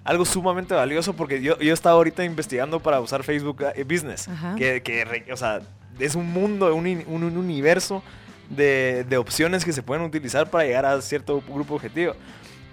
algo 0.03 0.25
sumamente 0.25 0.74
valioso 0.74 1.13
porque 1.13 1.41
yo, 1.41 1.58
yo 1.60 1.74
estaba 1.74 1.96
ahorita 1.96 2.24
investigando 2.24 2.79
para 2.79 3.00
usar 3.00 3.24
Facebook 3.24 3.63
eh, 3.75 3.84
Business, 3.84 4.29
que, 4.58 4.82
que, 4.82 5.25
o 5.32 5.38
sea, 5.38 5.62
es 6.00 6.15
un 6.15 6.32
mundo, 6.32 6.74
un, 6.74 6.88
un, 7.08 7.24
un 7.24 7.38
universo 7.38 8.01
de, 8.50 9.06
de, 9.08 9.18
opciones 9.18 9.63
que 9.63 9.74
se 9.74 9.84
pueden 9.84 10.03
utilizar 10.03 10.50
para 10.50 10.63
llegar 10.63 10.86
a 10.86 11.01
cierto 11.01 11.44
grupo 11.48 11.75
objetivo. 11.75 12.13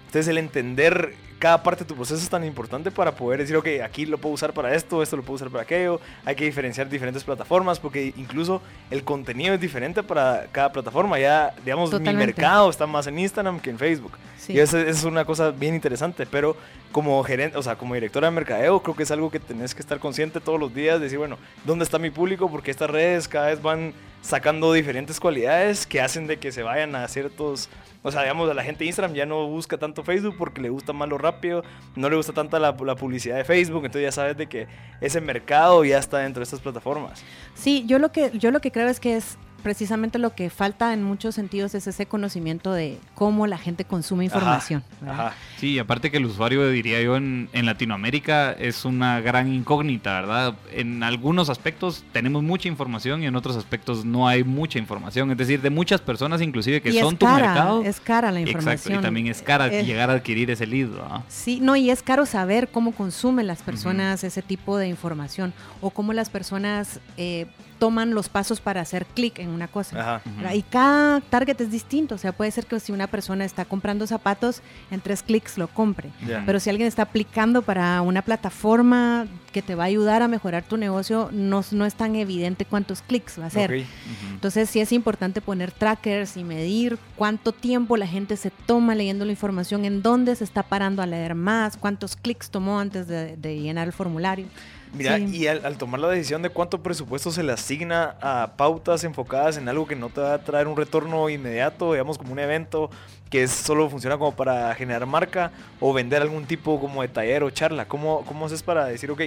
Entonces 0.07 0.27
el 0.27 0.37
entender 0.37 1.13
cada 1.39 1.61
parte 1.61 1.83
de 1.83 1.87
tu 1.87 1.95
proceso 1.95 2.21
es 2.21 2.29
tan 2.29 2.43
importante 2.43 2.89
para 2.89 3.11
poder 3.11 3.39
decir, 3.39 3.55
ok, 3.55 3.67
aquí 3.83 4.05
lo 4.05 4.17
puedo 4.17 4.33
usar 4.33 4.53
para 4.53 4.73
esto, 4.73 5.03
esto 5.03 5.17
lo 5.17 5.23
puedo 5.23 5.35
usar 5.35 5.49
para 5.49 5.63
aquello. 5.63 5.99
Hay 6.25 6.35
que 6.35 6.45
diferenciar 6.45 6.89
diferentes 6.89 7.23
plataformas 7.23 7.79
porque 7.79 8.13
incluso 8.17 8.61
el 8.89 9.03
contenido 9.03 9.53
es 9.53 9.61
diferente 9.61 10.01
para 10.01 10.47
cada 10.51 10.71
plataforma. 10.71 11.19
Ya, 11.19 11.53
digamos, 11.63 11.91
mi 11.99 12.13
mercado 12.13 12.69
está 12.69 12.87
más 12.87 13.07
en 13.07 13.19
Instagram 13.19 13.59
que 13.59 13.69
en 13.69 13.77
Facebook. 13.77 14.13
Y 14.47 14.59
eso, 14.59 14.77
es 14.77 15.03
una 15.03 15.25
cosa 15.25 15.51
bien 15.51 15.75
interesante, 15.75 16.25
pero 16.25 16.55
como 16.91 17.21
gerente, 17.23 17.57
o 17.57 17.63
sea, 17.63 17.75
como 17.75 17.93
directora 17.93 18.29
de 18.29 18.35
mercadeo, 18.35 18.81
creo 18.81 18.95
que 18.95 19.03
es 19.03 19.11
algo 19.11 19.29
que 19.29 19.39
tenés 19.39 19.75
que 19.75 19.81
estar 19.81 19.99
consciente 19.99 20.39
todos 20.39 20.59
los 20.59 20.73
días, 20.73 20.99
decir, 20.99 21.17
bueno, 21.17 21.37
¿dónde 21.65 21.83
está 21.83 21.99
mi 21.99 22.09
público? 22.09 22.49
Porque 22.49 22.71
estas 22.71 22.89
redes 22.89 23.27
cada 23.27 23.47
vez 23.47 23.61
van 23.61 23.93
sacando 24.21 24.73
diferentes 24.73 25.19
cualidades 25.19 25.85
que 25.85 26.01
hacen 26.01 26.27
de 26.27 26.37
que 26.37 26.51
se 26.51 26.63
vayan 26.63 26.95
a 26.95 27.07
ciertos 27.07 27.69
o 28.07 28.11
sea, 28.11 28.21
digamos, 28.21 28.55
la 28.55 28.63
gente 28.63 28.85
de 28.85 28.85
Instagram 28.85 29.13
ya 29.13 29.25
no 29.25 29.47
busca 29.47 29.77
tanto 29.77 30.01
Facebook 30.01 30.35
porque 30.37 30.61
le 30.61 30.69
gusta 30.69 30.93
más 30.93 31.09
lo 31.09 31.17
rápido, 31.17 31.63
no 31.97 32.09
le 32.09 32.15
gusta 32.15 32.31
tanta 32.31 32.57
la, 32.57 32.71
la, 32.71 32.95
publicidad 32.95 33.35
de 33.35 33.43
Facebook, 33.43 33.83
entonces 33.83 34.03
ya 34.03 34.11
sabes 34.13 34.37
de 34.37 34.47
que 34.47 34.67
ese 35.01 35.19
mercado 35.19 35.83
ya 35.83 35.97
está 35.97 36.19
dentro 36.19 36.39
de 36.39 36.45
estas 36.45 36.61
plataformas. 36.61 37.21
Sí, 37.53 37.83
yo 37.85 37.99
lo 37.99 38.13
que, 38.13 38.31
yo 38.37 38.51
lo 38.51 38.61
que 38.61 38.71
creo 38.71 38.87
es 38.87 39.01
que 39.01 39.17
es 39.17 39.37
precisamente 39.63 40.19
lo 40.19 40.33
que 40.35 40.49
falta 40.49 40.93
en 40.93 41.03
muchos 41.03 41.35
sentidos 41.35 41.75
es 41.75 41.87
ese 41.87 42.05
conocimiento 42.05 42.71
de 42.73 42.97
cómo 43.15 43.47
la 43.47 43.57
gente 43.57 43.85
consume 43.85 44.25
información. 44.25 44.83
Ajá. 45.05 45.33
Sí, 45.57 45.79
aparte 45.79 46.11
que 46.11 46.17
el 46.17 46.25
usuario, 46.25 46.69
diría 46.69 47.01
yo, 47.01 47.15
en, 47.17 47.49
en 47.53 47.65
Latinoamérica 47.65 48.51
es 48.53 48.85
una 48.85 49.19
gran 49.21 49.51
incógnita, 49.53 50.13
¿verdad? 50.21 50.55
En 50.71 51.03
algunos 51.03 51.49
aspectos 51.49 52.03
tenemos 52.11 52.43
mucha 52.43 52.67
información 52.67 53.23
y 53.23 53.27
en 53.27 53.35
otros 53.35 53.55
aspectos 53.57 54.05
no 54.05 54.27
hay 54.27 54.43
mucha 54.43 54.79
información. 54.79 55.31
Es 55.31 55.37
decir, 55.37 55.61
de 55.61 55.69
muchas 55.69 56.01
personas 56.01 56.41
inclusive 56.41 56.81
que 56.81 56.89
Y 56.89 56.99
son 56.99 57.17
tu 57.17 57.27
mercado. 57.27 57.83
es 57.83 57.99
cara 57.99 58.31
la 58.31 58.39
información. 58.39 58.73
Exacto, 58.73 58.99
y 58.99 59.01
también 59.01 59.27
es 59.27 59.41
cara 59.41 59.67
Eh, 59.67 59.83
llegar 59.83 60.09
a 60.09 60.13
adquirir 60.13 60.49
ese 60.51 60.65
lead, 60.67 60.89
¿verdad? 60.89 61.21
Sí, 61.27 61.59
no, 61.61 61.75
y 61.75 61.89
es 61.89 62.01
caro 62.03 62.25
saber 62.25 62.69
cómo 62.69 62.91
consumen 62.93 63.47
las 63.47 63.61
personas 63.61 64.23
ese 64.23 64.41
tipo 64.41 64.77
de 64.77 64.87
información 64.87 65.53
o 65.81 65.89
cómo 65.89 66.13
las 66.13 66.29
personas 66.29 66.99
eh, 67.17 67.47
toman 67.79 68.13
los 68.13 68.29
pasos 68.29 68.61
para 68.61 68.81
hacer 68.81 69.05
clic 69.05 69.39
en 69.39 69.49
una 69.49 69.67
cosa. 69.67 70.17
Ajá. 70.17 70.55
Y 70.55 70.61
cada 70.63 71.21
target 71.21 71.61
es 71.61 71.71
distinto, 71.71 72.15
o 72.15 72.17
sea, 72.17 72.31
puede 72.31 72.51
ser 72.51 72.65
que 72.65 72.79
si 72.79 72.91
una 72.91 73.07
persona 73.07 73.45
está 73.45 73.65
comprando 73.65 74.07
zapatos, 74.07 74.61
en 74.91 75.01
tres 75.01 75.23
clics 75.23 75.57
lo 75.57 75.67
compre. 75.67 76.09
Ya. 76.25 76.43
Pero 76.45 76.59
si 76.59 76.69
alguien 76.69 76.87
está 76.87 77.03
aplicando 77.03 77.61
para 77.61 78.01
una 78.01 78.21
plataforma 78.21 79.27
que 79.51 79.61
te 79.61 79.75
va 79.75 79.83
a 79.83 79.87
ayudar 79.87 80.21
a 80.21 80.27
mejorar 80.27 80.63
tu 80.63 80.77
negocio, 80.77 81.29
no, 81.31 81.63
no 81.71 81.85
es 81.85 81.95
tan 81.95 82.15
evidente 82.15 82.65
cuántos 82.65 83.01
clics 83.01 83.39
va 83.39 83.45
a. 83.45 83.47
Ujú. 83.47 84.33
Entonces 84.33 84.69
sí 84.69 84.79
es 84.79 84.91
importante 84.91 85.41
poner 85.41 85.71
trackers 85.71 86.37
y 86.37 86.43
medir 86.43 86.97
cuánto 87.15 87.51
tiempo 87.51 87.97
la 87.97 88.07
gente 88.07 88.37
se 88.37 88.51
toma 88.51 88.93
leyendo 88.95 89.25
la 89.25 89.31
información, 89.31 89.85
en 89.85 90.01
dónde 90.01 90.35
se 90.35 90.43
está 90.43 90.63
parando 90.63 91.01
a 91.01 91.05
leer 91.05 91.35
más, 91.35 91.77
cuántos 91.77 92.15
clics 92.15 92.49
tomó 92.49 92.79
antes 92.79 93.07
de, 93.07 93.35
de 93.37 93.59
llenar 93.59 93.87
el 93.87 93.93
formulario. 93.93 94.45
Mira, 94.93 95.17
Sí. 95.17 95.35
y 95.35 95.47
al, 95.47 95.65
al 95.65 95.77
tomar 95.77 95.99
la 95.99 96.07
decisión 96.09 96.41
de 96.41 96.49
cuánto 96.49 96.81
presupuesto 96.81 97.31
se 97.31 97.43
le 97.43 97.51
asigna 97.53 98.15
a 98.21 98.53
pautas 98.57 99.03
enfocadas 99.03 99.57
en 99.57 99.67
algo 99.69 99.85
que 99.87 99.95
no 99.95 100.09
te 100.09 100.21
va 100.21 100.33
a 100.35 100.37
traer 100.39 100.67
un 100.67 100.77
retorno 100.77 101.29
inmediato, 101.29 101.91
digamos 101.91 102.17
como 102.17 102.31
un 102.33 102.39
evento 102.39 102.89
que 103.29 103.43
es- 103.43 103.51
solo 103.51 103.89
funciona 103.89 104.17
como 104.17 104.33
para 104.33 104.73
generar 104.75 105.05
marca 105.05 105.51
o 105.81 105.93
vender 105.93 106.21
algún 106.21 106.45
tipo 106.45 106.79
como 106.79 107.01
de 107.01 107.09
taller 107.09 107.43
o 107.43 107.49
charla, 107.49 107.85
¿cómo, 107.85 108.23
cómo 108.25 108.45
haces 108.45 108.63
para 108.63 108.85
decir, 108.85 109.11
ok, 109.11 109.23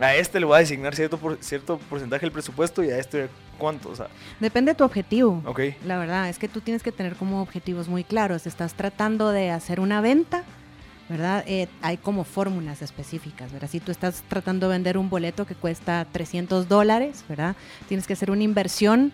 a 0.00 0.14
este 0.14 0.38
le 0.38 0.46
voy 0.46 0.56
a 0.56 0.58
designar 0.60 0.94
cierto, 0.94 1.16
por- 1.16 1.38
cierto 1.42 1.78
porcentaje 1.88 2.20
del 2.26 2.32
presupuesto 2.32 2.84
y 2.84 2.90
a 2.90 2.98
este 2.98 3.28
cuánto? 3.56 3.88
O 3.88 3.96
sea, 3.96 4.08
Depende 4.38 4.72
de 4.72 4.76
tu 4.76 4.84
objetivo. 4.84 5.42
ok, 5.46 5.60
La 5.86 5.98
verdad 5.98 6.28
es 6.28 6.38
que 6.38 6.48
tú 6.48 6.60
tienes 6.60 6.82
que 6.82 6.92
tener 6.92 7.16
como 7.16 7.40
objetivos 7.40 7.88
muy 7.88 8.04
claros. 8.04 8.46
Estás 8.46 8.74
tratando 8.74 9.30
de 9.30 9.50
hacer 9.50 9.80
una 9.80 10.02
venta, 10.02 10.44
¿verdad? 11.08 11.44
Eh, 11.46 11.68
hay 11.82 11.96
como 11.96 12.24
fórmulas 12.24 12.82
específicas, 12.82 13.52
¿verdad? 13.52 13.68
Si 13.70 13.80
tú 13.80 13.90
estás 13.90 14.22
tratando 14.28 14.68
de 14.68 14.74
vender 14.74 14.98
un 14.98 15.08
boleto 15.08 15.46
que 15.46 15.54
cuesta 15.54 16.06
300 16.10 16.68
dólares, 16.68 17.24
¿verdad? 17.28 17.56
Tienes 17.88 18.06
que 18.06 18.12
hacer 18.12 18.30
una 18.30 18.42
inversión 18.42 19.12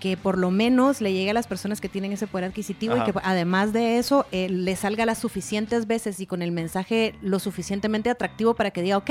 que 0.00 0.16
por 0.16 0.36
lo 0.38 0.50
menos 0.50 1.00
le 1.00 1.12
llegue 1.12 1.30
a 1.30 1.34
las 1.34 1.46
personas 1.46 1.80
que 1.80 1.88
tienen 1.88 2.12
ese 2.12 2.26
poder 2.26 2.44
adquisitivo 2.46 2.94
Ajá. 2.94 3.04
y 3.08 3.12
que 3.12 3.18
además 3.22 3.72
de 3.72 3.98
eso 3.98 4.26
eh, 4.32 4.48
le 4.48 4.76
salga 4.76 5.06
las 5.06 5.18
suficientes 5.18 5.86
veces 5.86 6.20
y 6.20 6.26
con 6.26 6.42
el 6.42 6.52
mensaje 6.52 7.14
lo 7.22 7.38
suficientemente 7.38 8.10
atractivo 8.10 8.54
para 8.54 8.70
que 8.70 8.82
diga, 8.82 8.98
ok, 8.98 9.10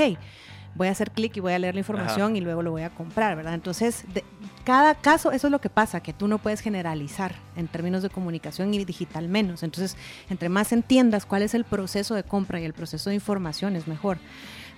voy 0.74 0.88
a 0.88 0.90
hacer 0.90 1.10
clic 1.12 1.36
y 1.36 1.40
voy 1.40 1.52
a 1.52 1.58
leer 1.58 1.74
la 1.74 1.80
información 1.80 2.36
y 2.36 2.40
luego 2.40 2.62
lo 2.62 2.70
voy 2.72 2.82
a 2.82 2.90
comprar, 2.90 3.36
¿verdad? 3.36 3.54
Entonces, 3.54 4.04
de- 4.12 4.24
cada 4.64 4.94
caso, 4.94 5.30
eso 5.32 5.46
es 5.46 5.50
lo 5.50 5.60
que 5.60 5.68
pasa, 5.70 6.00
que 6.00 6.12
tú 6.12 6.26
no 6.26 6.38
puedes 6.38 6.60
generalizar 6.60 7.34
en 7.56 7.68
términos 7.68 8.02
de 8.02 8.10
comunicación 8.10 8.72
y 8.74 8.84
digital 8.84 9.28
menos. 9.28 9.62
Entonces, 9.62 9.96
entre 10.30 10.48
más 10.48 10.72
entiendas 10.72 11.26
cuál 11.26 11.42
es 11.42 11.54
el 11.54 11.64
proceso 11.64 12.14
de 12.14 12.22
compra 12.22 12.60
y 12.60 12.64
el 12.64 12.72
proceso 12.72 13.10
de 13.10 13.14
información, 13.16 13.76
es 13.76 13.86
mejor. 13.86 14.18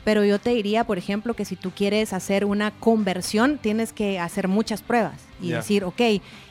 Pero 0.05 0.25
yo 0.25 0.39
te 0.39 0.51
diría, 0.51 0.85
por 0.85 0.99
ejemplo, 0.99 1.35
que 1.35 1.45
si 1.45 1.57
tú 1.57 1.73
quieres 1.73 2.13
hacer 2.13 2.45
una 2.45 2.71
conversión, 2.73 3.59
tienes 3.59 3.93
que 3.93 4.21
hacer 4.21 4.47
muchas 4.49 4.83
pruebas 4.83 5.21
y 5.41 5.51
decir, 5.59 5.83
ok, 5.85 6.01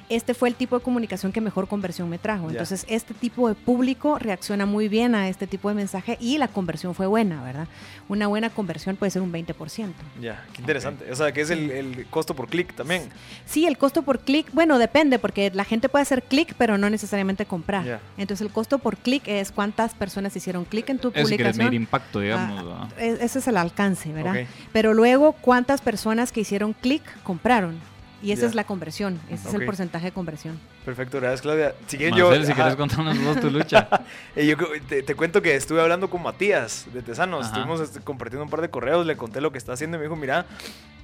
este 0.10 0.34
fue 0.34 0.50
el 0.50 0.56
tipo 0.56 0.78
de 0.78 0.84
comunicación 0.84 1.32
que 1.32 1.42
mejor 1.42 1.68
conversión 1.68 2.10
me 2.10 2.18
trajo. 2.18 2.50
Entonces, 2.50 2.86
este 2.90 3.14
tipo 3.14 3.48
de 3.48 3.56
público 3.56 4.20
reacciona 4.20 4.66
muy 4.66 4.88
bien 4.88 5.16
a 5.16 5.30
este 5.30 5.48
tipo 5.48 5.70
de 5.70 5.76
mensaje 5.76 6.18
y 6.20 6.38
la 6.38 6.48
conversión 6.48 6.94
fue 6.94 7.08
buena, 7.08 7.42
¿verdad? 7.44 7.68
Una 8.08 8.28
buena 8.28 8.50
conversión 8.50 8.96
puede 8.96 9.10
ser 9.10 9.22
un 9.22 9.32
20%. 9.32 9.94
ya, 10.22 10.46
qué 10.54 10.62
interesante. 10.62 11.12
O 11.12 11.16
sea, 11.16 11.32
que 11.32 11.42
es 11.42 11.50
el, 11.50 11.72
el 11.72 12.06
costo 12.08 12.36
por 12.36 12.48
clic 12.48 12.74
también. 12.76 13.04
Sí, 13.46 13.66
el 13.66 13.78
costo 13.78 14.04
por 14.04 14.20
clic, 14.20 14.48
bueno, 14.54 14.78
depende, 14.78 15.18
porque 15.20 15.50
la 15.54 15.64
gente 15.66 15.90
puede 15.90 16.04
hacer 16.04 16.24
clic, 16.24 16.54
pero 16.58 16.78
no 16.78 16.90
necesariamente 16.90 17.46
comprar. 17.46 18.00
Entonces, 18.18 18.46
el 18.46 18.54
costo 18.54 18.78
por 18.80 18.98
clic 18.98 19.24
es 19.28 19.52
cuántas 19.52 19.94
personas 19.94 20.36
hicieron 20.36 20.66
clic 20.66 20.90
en 20.90 21.00
tu 21.00 21.12
quieres 21.12 21.30
publicación. 21.32 21.74
impacto, 21.74 22.20
digamos. 22.20 22.64
Ah, 22.70 22.88
e- 22.98 23.18
ese 23.22 23.40
es 23.40 23.48
el 23.48 23.58
alcance, 23.58 24.12
¿verdad? 24.14 24.36
Pero 24.72 24.94
luego, 24.94 25.34
¿cuántas 25.34 25.82
personas 25.82 26.32
que 26.32 26.42
hicieron 26.42 26.74
clic 26.74 27.02
compraron? 27.24 27.80
Y 28.26 28.32
esa 28.32 28.48
es 28.48 28.56
la 28.56 28.64
conversión, 28.64 29.20
ese 29.30 29.48
es 29.48 29.54
el 29.54 29.66
porcentaje 29.66 30.06
de 30.06 30.12
conversión. 30.12 30.60
Perfecto, 30.84 31.20
gracias 31.20 31.42
Claudia. 31.42 31.76
Si 31.86 31.98
Marcel, 31.98 32.18
yo... 32.18 32.34
si 32.34 32.52
ajá. 32.52 32.54
quieres 32.56 32.76
contarnos 32.76 33.24
vos 33.24 33.40
tu 33.40 33.52
lucha. 33.52 33.88
Yo 34.36 34.58
te 34.88 35.16
cuento 35.16 35.42
que 35.44 35.56
estuve 35.56 35.80
hablando 35.80 36.10
con 36.10 36.24
Matías 36.24 36.88
de 36.92 37.04
Tesanos, 37.04 37.46
Ajá. 37.46 37.50
estuvimos 37.50 37.82
este, 37.82 38.00
compartiendo 38.00 38.44
un 38.44 38.50
par 38.50 38.62
de 38.62 38.70
correos, 38.70 39.06
le 39.06 39.16
conté 39.16 39.42
lo 39.42 39.52
que 39.52 39.60
está 39.60 39.74
haciendo 39.74 39.98
y 39.98 40.00
me 40.00 40.06
dijo, 40.06 40.16
mira, 40.16 40.48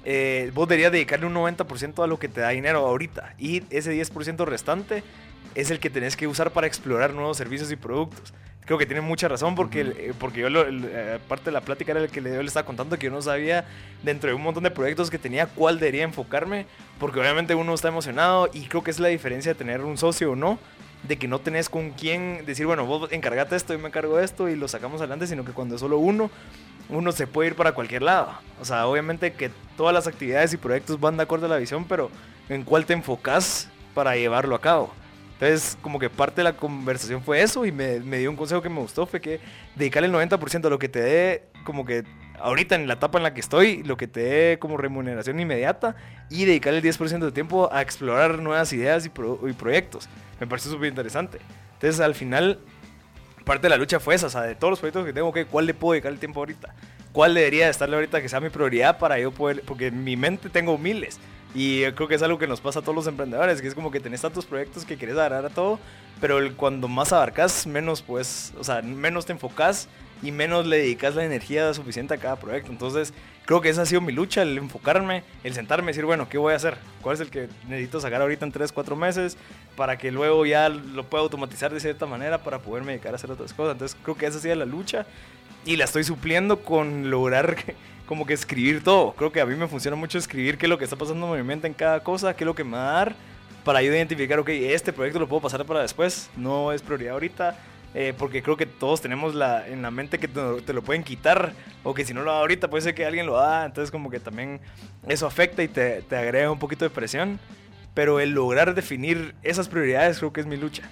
eh, 0.04 0.50
vos 0.54 0.68
deberías 0.68 0.92
dedicarle 0.92 1.26
un 1.26 1.34
90% 1.34 2.02
a 2.02 2.06
lo 2.06 2.18
que 2.18 2.28
te 2.28 2.40
da 2.40 2.50
dinero 2.50 2.78
ahorita 2.86 3.34
y 3.38 3.62
ese 3.70 3.92
10% 3.92 4.44
restante 4.44 5.02
es 5.54 5.70
el 5.70 5.78
que 5.80 5.90
tenés 5.90 6.16
que 6.16 6.26
usar 6.26 6.50
para 6.50 6.66
explorar 6.66 7.12
nuevos 7.14 7.36
servicios 7.36 7.70
y 7.72 7.76
productos. 7.76 8.32
Creo 8.64 8.78
que 8.78 8.86
tiene 8.86 9.00
mucha 9.00 9.26
razón 9.28 9.54
porque, 9.56 9.80
eh, 9.80 10.12
porque 10.18 10.40
yo, 10.40 10.48
lo- 10.48 10.62
el- 10.62 10.84
eh, 10.84 11.18
aparte 11.24 11.46
de 11.46 11.52
la 11.52 11.60
plática 11.62 11.90
era 11.92 12.00
el 12.00 12.08
que 12.10 12.20
le, 12.20 12.32
yo 12.32 12.40
le 12.40 12.46
estaba 12.46 12.64
contando 12.64 12.96
que 12.96 13.06
yo 13.06 13.12
no 13.12 13.20
sabía 13.20 13.64
dentro 14.04 14.28
de 14.30 14.34
un 14.34 14.42
montón 14.42 14.62
de 14.62 14.70
proyectos 14.70 15.10
que 15.10 15.18
tenía 15.18 15.46
cuál 15.46 15.78
debería 15.80 16.04
enfocarme, 16.04 16.66
porque 17.00 17.18
obviamente 17.20 17.54
uno 17.56 17.74
está 17.74 17.88
emocionado 17.88 18.48
y 18.52 18.66
creo 18.66 18.82
que 18.84 18.92
es 18.92 19.00
la 19.00 19.08
diferencia 19.08 19.52
de 19.52 19.58
tener 19.58 19.80
un 19.80 19.98
socio 19.98 20.32
o 20.32 20.36
no, 20.36 20.58
de 21.02 21.16
que 21.18 21.26
no 21.26 21.40
tenés 21.40 21.68
con 21.68 21.90
quién 21.90 22.44
decir, 22.46 22.64
bueno, 22.64 22.86
vos 22.86 23.10
encargate 23.10 23.56
esto, 23.56 23.72
yo 23.72 23.80
me 23.80 23.88
encargo 23.88 24.16
de 24.18 24.24
esto 24.24 24.48
y 24.48 24.54
lo 24.54 24.68
sacamos 24.68 25.00
adelante, 25.00 25.26
sino 25.26 25.44
que 25.44 25.50
cuando 25.50 25.74
es 25.74 25.80
solo 25.80 25.98
uno, 25.98 26.30
uno 26.88 27.12
se 27.12 27.26
puede 27.26 27.50
ir 27.50 27.56
para 27.56 27.72
cualquier 27.72 28.02
lado. 28.02 28.32
O 28.60 28.64
sea, 28.64 28.86
obviamente 28.86 29.32
que 29.32 29.50
todas 29.76 29.94
las 29.94 30.06
actividades 30.06 30.52
y 30.52 30.56
proyectos 30.56 31.00
van 31.00 31.16
de 31.16 31.22
acuerdo 31.24 31.46
a 31.46 31.48
la 31.48 31.56
visión, 31.56 31.84
pero 31.84 32.10
en 32.48 32.62
cuál 32.64 32.86
te 32.86 32.92
enfocas 32.92 33.68
para 33.94 34.16
llevarlo 34.16 34.54
a 34.54 34.60
cabo. 34.60 34.92
Entonces, 35.34 35.76
como 35.82 35.98
que 35.98 36.08
parte 36.08 36.36
de 36.36 36.44
la 36.44 36.52
conversación 36.56 37.22
fue 37.22 37.42
eso 37.42 37.66
y 37.66 37.72
me, 37.72 37.98
dio 37.98 38.30
un 38.30 38.36
consejo 38.36 38.62
que 38.62 38.68
me 38.68 38.78
gustó, 38.80 39.06
fue 39.06 39.20
que 39.20 39.40
dedicarle 39.74 40.06
el 40.06 40.14
90% 40.14 40.66
a 40.66 40.70
lo 40.70 40.78
que 40.78 40.88
te 40.88 41.00
dé, 41.00 41.42
como 41.64 41.84
que 41.84 42.04
ahorita 42.38 42.76
en 42.76 42.86
la 42.86 42.94
etapa 42.94 43.18
en 43.18 43.24
la 43.24 43.34
que 43.34 43.40
estoy, 43.40 43.82
lo 43.82 43.96
que 43.96 44.06
te 44.06 44.20
dé 44.20 44.58
como 44.60 44.76
remuneración 44.76 45.40
inmediata 45.40 45.96
y 46.30 46.44
dedicarle 46.44 46.78
el 46.78 46.84
10% 46.84 47.18
de 47.18 47.32
tiempo 47.32 47.68
a 47.72 47.82
explorar 47.82 48.38
nuevas 48.38 48.72
ideas 48.72 49.04
y, 49.04 49.08
pro- 49.08 49.40
y 49.48 49.52
proyectos. 49.52 50.08
Me 50.38 50.46
pareció 50.46 50.70
súper 50.70 50.88
interesante. 50.88 51.38
Entonces, 51.74 52.00
al 52.00 52.14
final, 52.14 52.60
parte 53.44 53.62
de 53.66 53.70
la 53.70 53.76
lucha 53.76 54.00
fue 54.00 54.14
esa, 54.14 54.26
o 54.26 54.30
sea, 54.30 54.42
de 54.42 54.54
todos 54.54 54.70
los 54.72 54.78
proyectos 54.80 55.04
que 55.04 55.12
tengo, 55.12 55.28
ok, 55.28 55.40
¿cuál 55.50 55.66
le 55.66 55.74
puedo 55.74 55.92
dedicar 55.92 56.12
el 56.12 56.18
tiempo 56.18 56.40
ahorita? 56.40 56.74
¿Cuál 57.12 57.34
debería 57.34 57.66
de 57.66 57.70
estarle 57.70 57.96
ahorita 57.96 58.22
que 58.22 58.28
sea 58.28 58.40
mi 58.40 58.48
prioridad 58.48 58.98
para 58.98 59.18
yo 59.18 59.30
poder, 59.32 59.62
porque 59.66 59.88
en 59.88 60.02
mi 60.04 60.16
mente 60.16 60.48
tengo 60.48 60.78
miles 60.78 61.18
y 61.54 61.80
yo 61.82 61.94
creo 61.94 62.08
que 62.08 62.14
es 62.14 62.22
algo 62.22 62.38
que 62.38 62.46
nos 62.46 62.60
pasa 62.62 62.78
a 62.78 62.82
todos 62.82 62.94
los 62.94 63.06
emprendedores, 63.06 63.60
que 63.60 63.68
es 63.68 63.74
como 63.74 63.90
que 63.90 64.00
tenés 64.00 64.22
tantos 64.22 64.46
proyectos 64.46 64.84
que 64.86 64.96
querés 64.96 65.16
agarrar 65.16 65.44
a 65.44 65.50
todo, 65.50 65.78
pero 66.20 66.38
el- 66.38 66.54
cuando 66.54 66.88
más 66.88 67.12
abarcas, 67.12 67.66
menos 67.66 68.00
pues, 68.00 68.54
o 68.58 68.64
sea, 68.64 68.80
menos 68.80 69.26
te 69.26 69.32
enfocas 69.32 69.88
y 70.22 70.30
menos 70.30 70.66
le 70.66 70.78
dedicas 70.78 71.14
la 71.14 71.24
energía 71.24 71.72
suficiente 71.74 72.14
a 72.14 72.18
cada 72.18 72.36
proyecto. 72.36 72.70
Entonces, 72.70 73.12
creo 73.44 73.60
que 73.60 73.68
esa 73.68 73.82
ha 73.82 73.86
sido 73.86 74.00
mi 74.00 74.12
lucha, 74.12 74.42
el 74.42 74.56
enfocarme, 74.56 75.24
el 75.42 75.54
sentarme 75.54 75.86
y 75.86 75.92
decir, 75.92 76.04
bueno, 76.04 76.28
¿qué 76.28 76.38
voy 76.38 76.52
a 76.52 76.56
hacer? 76.56 76.78
¿Cuál 77.00 77.14
es 77.14 77.20
el 77.20 77.30
que 77.30 77.48
necesito 77.68 78.00
sacar 78.00 78.22
ahorita 78.22 78.46
en 78.46 78.52
3, 78.52 78.72
4 78.72 78.96
meses 78.96 79.36
para 79.76 79.98
que 79.98 80.12
luego 80.12 80.46
ya 80.46 80.68
lo 80.68 81.04
pueda 81.04 81.24
automatizar 81.24 81.72
de 81.72 81.80
cierta 81.80 82.06
manera 82.06 82.38
para 82.38 82.60
poderme 82.60 82.92
dedicar 82.92 83.12
a 83.12 83.16
hacer 83.16 83.30
otras 83.30 83.52
cosas? 83.52 83.72
Entonces, 83.72 83.98
creo 84.02 84.16
que 84.16 84.26
esa 84.26 84.38
ha 84.38 84.40
sido 84.40 84.54
la 84.54 84.64
lucha 84.64 85.06
y 85.64 85.76
la 85.76 85.84
estoy 85.84 86.04
supliendo 86.04 86.60
con 86.60 87.10
lograr 87.10 87.56
como 88.06 88.26
que 88.26 88.34
escribir 88.34 88.84
todo. 88.84 89.12
Creo 89.14 89.32
que 89.32 89.40
a 89.40 89.46
mí 89.46 89.56
me 89.56 89.66
funciona 89.66 89.96
mucho 89.96 90.18
escribir 90.18 90.56
qué 90.56 90.66
es 90.66 90.70
lo 90.70 90.78
que 90.78 90.84
está 90.84 90.96
pasando 90.96 91.34
en 91.34 91.42
mi 91.42 91.46
mente 91.46 91.66
en 91.66 91.74
cada 91.74 92.00
cosa, 92.00 92.34
qué 92.36 92.44
es 92.44 92.46
lo 92.46 92.54
que 92.54 92.64
me 92.64 92.76
va 92.76 92.90
a 92.90 92.92
dar 92.92 93.16
para 93.64 93.82
yo 93.82 93.92
identificar, 93.92 94.38
ok, 94.38 94.48
este 94.48 94.92
proyecto 94.92 95.20
lo 95.20 95.28
puedo 95.28 95.42
pasar 95.42 95.64
para 95.64 95.82
después, 95.82 96.28
no 96.36 96.72
es 96.72 96.82
prioridad 96.82 97.14
ahorita, 97.14 97.56
eh, 97.94 98.14
porque 98.16 98.42
creo 98.42 98.56
que 98.56 98.66
todos 98.66 99.00
tenemos 99.00 99.34
la, 99.34 99.66
en 99.68 99.82
la 99.82 99.90
mente 99.90 100.18
que 100.18 100.28
te, 100.28 100.72
lo 100.72 100.82
pueden 100.82 101.04
quitar, 101.04 101.52
o 101.82 101.94
que 101.94 102.04
si 102.04 102.14
no 102.14 102.22
lo 102.22 102.32
da 102.32 102.38
ahorita 102.38 102.68
puede 102.68 102.82
ser 102.82 102.94
que 102.94 103.04
alguien 103.04 103.26
lo 103.26 103.34
da, 103.34 103.64
entonces 103.64 103.90
como 103.90 104.10
que 104.10 104.20
también 104.20 104.60
eso 105.08 105.26
afecta 105.26 105.62
y 105.62 105.68
te 105.68 106.04
agrega 106.10 106.50
un 106.50 106.58
poquito 106.58 106.84
de 106.84 106.90
presión, 106.90 107.38
pero 107.94 108.20
el 108.20 108.30
lograr 108.30 108.74
definir 108.74 109.34
esas 109.42 109.68
prioridades 109.68 110.18
creo 110.18 110.32
que 110.32 110.40
es 110.40 110.46
mi 110.46 110.56
lucha. 110.56 110.84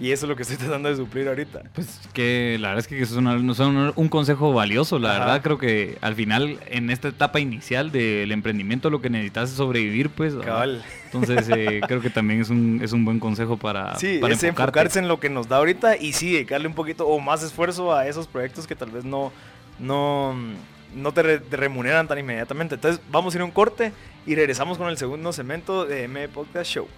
Y 0.00 0.12
eso 0.12 0.24
es 0.24 0.30
lo 0.30 0.34
que 0.36 0.42
estoy 0.44 0.56
tratando 0.56 0.88
de 0.88 0.96
suplir 0.96 1.28
ahorita. 1.28 1.62
Pues 1.74 2.00
que 2.14 2.56
la 2.58 2.68
verdad 2.68 2.78
es 2.84 2.88
que 2.88 3.02
es 3.02 3.12
una- 3.12 3.36
no 3.36 3.52
son 3.52 3.92
un 3.94 4.08
consejo 4.08 4.54
valioso. 4.54 4.98
La 4.98 5.10
Ajá. 5.10 5.18
verdad 5.20 5.42
creo 5.42 5.58
que 5.58 5.98
al 6.00 6.14
final, 6.14 6.58
en 6.68 6.88
esta 6.88 7.08
etapa 7.08 7.38
inicial 7.38 7.92
del 7.92 8.32
emprendimiento, 8.32 8.88
lo 8.88 9.02
que 9.02 9.10
necesitas 9.10 9.50
es 9.50 9.56
sobrevivir, 9.56 10.08
pues. 10.08 10.32
Entonces 11.04 11.50
eh, 11.54 11.80
creo 11.86 12.00
que 12.00 12.08
también 12.08 12.40
es 12.40 12.48
un, 12.48 12.80
es 12.82 12.92
un 12.92 13.04
buen 13.04 13.20
consejo 13.20 13.58
para, 13.58 13.96
Sí, 13.98 14.18
para 14.22 14.32
es 14.32 14.42
enfocarte. 14.42 14.48
enfocarse 14.80 14.98
en 15.00 15.08
lo 15.08 15.20
que 15.20 15.28
nos 15.28 15.48
da 15.48 15.58
ahorita 15.58 15.96
y 15.98 16.14
sí, 16.14 16.32
dedicarle 16.32 16.66
un 16.66 16.74
poquito 16.74 17.06
o 17.06 17.20
más 17.20 17.42
esfuerzo 17.42 17.94
a 17.94 18.06
esos 18.06 18.26
proyectos 18.26 18.66
que 18.66 18.74
tal 18.76 18.90
vez 18.90 19.04
no, 19.04 19.32
no, 19.78 20.34
no 20.94 21.12
te, 21.12 21.22
re- 21.22 21.40
te 21.40 21.56
remuneran 21.58 22.08
tan 22.08 22.18
inmediatamente. 22.18 22.76
Entonces 22.76 23.02
vamos 23.10 23.34
a 23.34 23.36
ir 23.36 23.42
a 23.42 23.44
un 23.44 23.50
corte 23.50 23.92
y 24.26 24.34
regresamos 24.34 24.78
con 24.78 24.88
el 24.88 24.96
segundo 24.96 25.30
segmento 25.34 25.84
de 25.84 26.04
M 26.04 26.26
Podcast 26.28 26.70
Show. 26.70 26.88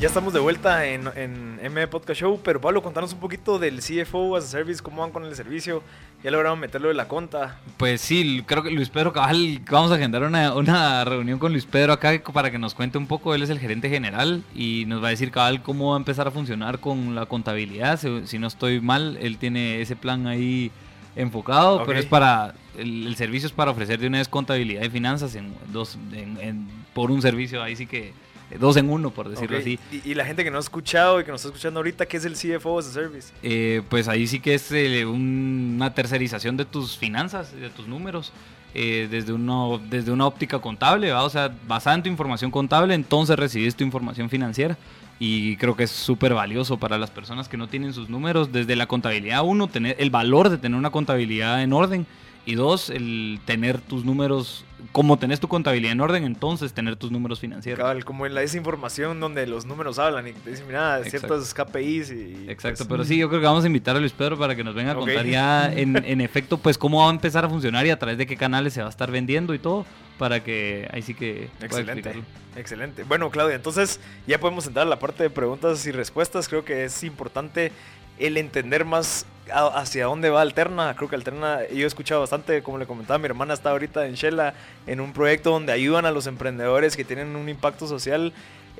Ya 0.00 0.06
estamos 0.06 0.32
de 0.32 0.40
vuelta 0.40 0.86
en, 0.86 1.08
en 1.14 1.60
M 1.62 1.86
Podcast 1.88 2.18
Show, 2.22 2.40
pero 2.42 2.58
Pablo, 2.58 2.82
contanos 2.82 3.12
un 3.12 3.20
poquito 3.20 3.58
del 3.58 3.80
CFO 3.80 4.34
as 4.34 4.44
a 4.44 4.46
Service, 4.46 4.82
cómo 4.82 5.02
van 5.02 5.10
con 5.10 5.26
el 5.26 5.34
servicio. 5.36 5.82
Ya 6.24 6.30
lograron 6.30 6.58
meterlo 6.58 6.88
de 6.88 6.94
la 6.94 7.06
conta. 7.06 7.58
Pues 7.76 8.00
sí, 8.00 8.42
creo 8.46 8.62
que 8.62 8.70
Luis 8.70 8.88
Pedro 8.88 9.12
Cabal, 9.12 9.60
vamos 9.70 9.90
a 9.92 9.96
agendar 9.96 10.22
una, 10.22 10.54
una 10.54 11.04
reunión 11.04 11.38
con 11.38 11.52
Luis 11.52 11.66
Pedro 11.66 11.92
acá 11.92 12.18
para 12.32 12.50
que 12.50 12.58
nos 12.58 12.72
cuente 12.74 12.96
un 12.96 13.06
poco. 13.06 13.34
Él 13.34 13.42
es 13.42 13.50
el 13.50 13.58
gerente 13.58 13.90
general 13.90 14.42
y 14.54 14.84
nos 14.86 15.02
va 15.02 15.08
a 15.08 15.10
decir 15.10 15.30
Cabal 15.30 15.60
cómo 15.62 15.90
va 15.90 15.96
a 15.96 15.98
empezar 15.98 16.26
a 16.26 16.30
funcionar 16.30 16.78
con 16.78 17.14
la 17.14 17.26
contabilidad. 17.26 18.00
Si, 18.00 18.26
si 18.26 18.38
no 18.38 18.46
estoy 18.46 18.80
mal, 18.80 19.18
él 19.20 19.36
tiene 19.36 19.82
ese 19.82 19.96
plan 19.96 20.26
ahí 20.26 20.70
enfocado, 21.14 21.84
pero 21.84 21.98
es 21.98 22.06
para 22.06 22.54
el, 22.78 23.06
el 23.06 23.16
servicio 23.16 23.46
es 23.48 23.52
para 23.52 23.70
ofrecer 23.70 23.98
de 24.00 24.06
una 24.06 24.16
vez 24.18 24.28
contabilidad 24.28 24.82
y 24.82 24.88
finanzas 24.88 25.34
en 25.34 25.52
dos 25.72 25.98
en- 26.14 26.38
en- 26.40 26.68
por 26.94 27.10
un 27.10 27.20
servicio 27.20 27.62
ahí 27.62 27.76
sí 27.76 27.86
que 27.86 28.12
dos 28.58 28.76
en 28.76 28.88
uno 28.90 29.10
por 29.10 29.28
decirlo 29.28 29.58
así. 29.58 29.78
Y, 29.92 30.10
y 30.10 30.14
la 30.14 30.24
gente 30.24 30.42
que 30.44 30.50
no 30.50 30.56
ha 30.56 30.60
escuchado 30.60 31.20
y 31.20 31.24
que 31.24 31.30
nos 31.30 31.40
está 31.40 31.48
escuchando 31.48 31.78
ahorita, 31.80 32.06
¿qué 32.06 32.16
es 32.16 32.24
el 32.24 32.34
CFO 32.34 32.78
as 32.78 32.88
a 32.88 32.92
Service? 32.92 33.32
Eh, 33.42 33.82
pues 33.88 34.08
ahí 34.08 34.26
sí 34.26 34.40
que 34.40 34.54
es 34.54 34.70
eh, 34.72 35.04
un- 35.06 35.74
una 35.76 35.94
tercerización 35.94 36.56
de 36.56 36.64
tus 36.64 36.96
finanzas, 36.96 37.52
de 37.54 37.70
tus 37.70 37.86
números, 37.86 38.32
eh, 38.74 39.08
desde, 39.10 39.32
uno, 39.32 39.80
desde 39.90 40.12
una 40.12 40.26
óptica 40.26 40.58
contable, 40.60 41.10
¿va? 41.10 41.24
o 41.24 41.30
sea, 41.30 41.52
basada 41.66 41.96
en 41.96 42.02
tu 42.04 42.08
información 42.08 42.50
contable, 42.50 42.94
entonces 42.94 43.36
recibes 43.38 43.74
tu 43.76 43.84
información 43.84 44.30
financiera. 44.30 44.76
Y 45.22 45.56
creo 45.56 45.76
que 45.76 45.82
es 45.84 45.90
súper 45.90 46.32
valioso 46.32 46.78
para 46.78 46.96
las 46.96 47.10
personas 47.10 47.46
que 47.46 47.58
no 47.58 47.68
tienen 47.68 47.92
sus 47.92 48.08
números, 48.08 48.52
desde 48.52 48.74
la 48.74 48.86
contabilidad, 48.86 49.42
uno, 49.44 49.68
tener 49.68 49.94
el 49.98 50.08
valor 50.10 50.48
de 50.48 50.56
tener 50.56 50.78
una 50.78 50.88
contabilidad 50.90 51.62
en 51.62 51.72
orden. 51.74 52.06
Y 52.46 52.54
dos, 52.54 52.88
el 52.88 53.38
tener 53.44 53.82
tus 53.82 54.04
números, 54.06 54.64
como 54.92 55.18
tenés 55.18 55.40
tu 55.40 55.48
contabilidad 55.48 55.92
en 55.92 56.00
orden, 56.00 56.24
entonces 56.24 56.72
tener 56.72 56.96
tus 56.96 57.10
números 57.10 57.40
financieros. 57.40 57.78
Cabal, 57.78 58.04
como 58.04 58.26
en 58.26 58.34
la 58.34 58.42
esa 58.42 58.56
información 58.56 59.20
donde 59.20 59.46
los 59.46 59.64
números 59.66 59.98
hablan 59.98 60.28
y 60.28 60.32
te 60.32 60.50
dicen, 60.50 60.66
mira, 60.66 61.02
ciertos 61.04 61.52
KPIs 61.54 62.10
y... 62.10 62.44
Exacto, 62.48 62.78
pues, 62.78 62.88
pero 62.88 63.04
sí, 63.04 63.16
yo 63.18 63.28
creo 63.28 63.40
que 63.40 63.46
vamos 63.46 63.64
a 63.64 63.66
invitar 63.66 63.96
a 63.96 64.00
Luis 64.00 64.12
Pedro 64.12 64.38
para 64.38 64.54
que 64.56 64.64
nos 64.64 64.74
venga 64.74 64.92
a 64.92 64.94
Ok. 64.94 65.00
contar 65.06 65.26
ya 65.26 65.72
en, 65.76 65.96
en 66.04 66.20
efecto, 66.20 66.58
pues 66.58 66.76
cómo 66.78 67.00
va 67.02 67.08
a 67.08 67.10
empezar 67.10 67.44
a 67.44 67.48
funcionar 67.48 67.86
y 67.86 67.90
a 67.90 67.98
través 67.98 68.18
de 68.18 68.26
qué 68.26 68.36
canales 68.36 68.72
se 68.74 68.80
va 68.80 68.86
a 68.86 68.90
estar 68.90 69.10
vendiendo 69.10 69.54
y 69.54 69.58
todo, 69.58 69.86
para 70.18 70.42
que 70.44 70.88
ahí 70.92 71.02
sí 71.02 71.14
que 71.14 71.48
Excelente, 71.62 72.12
excelente. 72.56 73.04
Bueno, 73.04 73.30
Claudia, 73.30 73.56
entonces 73.56 74.00
ya 74.26 74.38
podemos 74.38 74.66
entrar 74.66 74.86
a 74.86 74.90
la 74.90 74.98
parte 74.98 75.22
de 75.22 75.30
preguntas 75.30 75.86
y 75.86 75.92
respuestas. 75.92 76.48
Creo 76.48 76.64
que 76.64 76.84
es 76.84 77.02
importante 77.04 77.72
el 78.18 78.36
entender 78.36 78.84
más 78.84 79.24
a- 79.52 79.66
hacia 79.80 80.06
dónde 80.06 80.30
va 80.30 80.40
Alterna. 80.42 80.94
Creo 80.96 81.08
que 81.08 81.16
Alterna, 81.16 81.60
yo 81.72 81.84
he 81.84 81.86
escuchado 81.86 82.20
bastante, 82.20 82.62
como 82.62 82.78
le 82.78 82.86
comentaba, 82.86 83.18
mi 83.18 83.26
hermana 83.26 83.54
está 83.54 83.70
ahorita 83.70 84.06
en 84.06 84.14
Shela, 84.14 84.54
en 84.86 85.00
un 85.00 85.12
proyecto 85.12 85.50
donde 85.50 85.72
ayudan 85.72 86.06
a 86.06 86.10
los 86.10 86.26
emprendedores 86.26 86.96
que 86.96 87.04
tienen 87.04 87.36
un 87.36 87.48
impacto 87.48 87.86
social. 87.86 88.32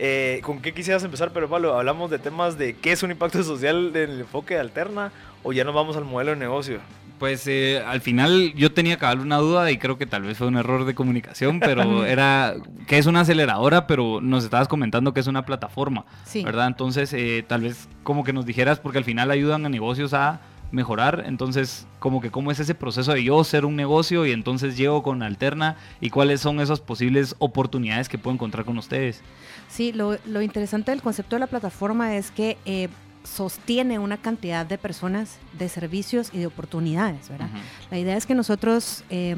Eh, 0.02 0.40
¿Con 0.44 0.60
qué 0.62 0.72
quisieras 0.72 1.04
empezar, 1.04 1.30
pero 1.32 1.48
Pablo? 1.48 1.76
¿Hablamos 1.76 2.10
de 2.10 2.18
temas 2.18 2.56
de 2.56 2.74
qué 2.76 2.92
es 2.92 3.02
un 3.02 3.10
impacto 3.10 3.42
social 3.42 3.92
del 3.92 4.20
enfoque 4.20 4.54
de 4.54 4.60
Alterna 4.60 5.12
o 5.42 5.52
ya 5.52 5.64
nos 5.64 5.74
vamos 5.74 5.96
al 5.96 6.04
modelo 6.06 6.30
de 6.30 6.36
negocio? 6.38 6.78
Pues 7.18 7.46
eh, 7.48 7.82
al 7.86 8.00
final 8.00 8.54
yo 8.54 8.72
tenía 8.72 8.96
que 8.96 9.04
una 9.04 9.36
duda 9.36 9.70
y 9.70 9.76
creo 9.76 9.98
que 9.98 10.06
tal 10.06 10.22
vez 10.22 10.38
fue 10.38 10.46
un 10.46 10.56
error 10.56 10.86
de 10.86 10.94
comunicación, 10.94 11.60
pero 11.60 12.06
era 12.06 12.54
que 12.86 12.96
es 12.96 13.04
una 13.04 13.20
aceleradora, 13.20 13.86
pero 13.86 14.22
nos 14.22 14.42
estabas 14.44 14.68
comentando 14.68 15.12
que 15.12 15.20
es 15.20 15.26
una 15.26 15.44
plataforma, 15.44 16.06
Sí. 16.24 16.42
¿verdad? 16.44 16.68
Entonces 16.68 17.12
eh, 17.12 17.44
tal 17.46 17.60
vez 17.60 17.86
como 18.02 18.24
que 18.24 18.32
nos 18.32 18.46
dijeras, 18.46 18.78
porque 18.80 18.96
al 18.96 19.04
final 19.04 19.30
ayudan 19.30 19.66
a 19.66 19.68
negocios 19.68 20.14
a 20.14 20.40
mejorar, 20.72 21.24
entonces 21.26 21.86
como 21.98 22.20
que 22.20 22.30
cómo 22.30 22.50
es 22.50 22.60
ese 22.60 22.74
proceso 22.74 23.12
de 23.12 23.24
yo 23.24 23.42
ser 23.44 23.64
un 23.64 23.76
negocio 23.76 24.26
y 24.26 24.32
entonces 24.32 24.76
llego 24.76 25.02
con 25.02 25.22
Alterna 25.22 25.76
y 26.00 26.10
cuáles 26.10 26.40
son 26.40 26.60
esas 26.60 26.80
posibles 26.80 27.34
oportunidades 27.38 28.08
que 28.08 28.18
puedo 28.18 28.34
encontrar 28.34 28.64
con 28.64 28.78
ustedes. 28.78 29.22
Sí, 29.68 29.92
lo, 29.92 30.16
lo 30.26 30.42
interesante 30.42 30.90
del 30.90 31.02
concepto 31.02 31.36
de 31.36 31.40
la 31.40 31.46
plataforma 31.46 32.16
es 32.16 32.30
que 32.30 32.56
eh, 32.64 32.88
sostiene 33.24 33.98
una 33.98 34.16
cantidad 34.16 34.66
de 34.66 34.78
personas, 34.78 35.38
de 35.58 35.68
servicios 35.68 36.30
y 36.32 36.38
de 36.38 36.46
oportunidades, 36.46 37.28
¿verdad? 37.28 37.48
La 37.90 37.98
idea 37.98 38.16
es 38.16 38.26
que 38.26 38.34
nosotros 38.34 39.04
eh, 39.10 39.36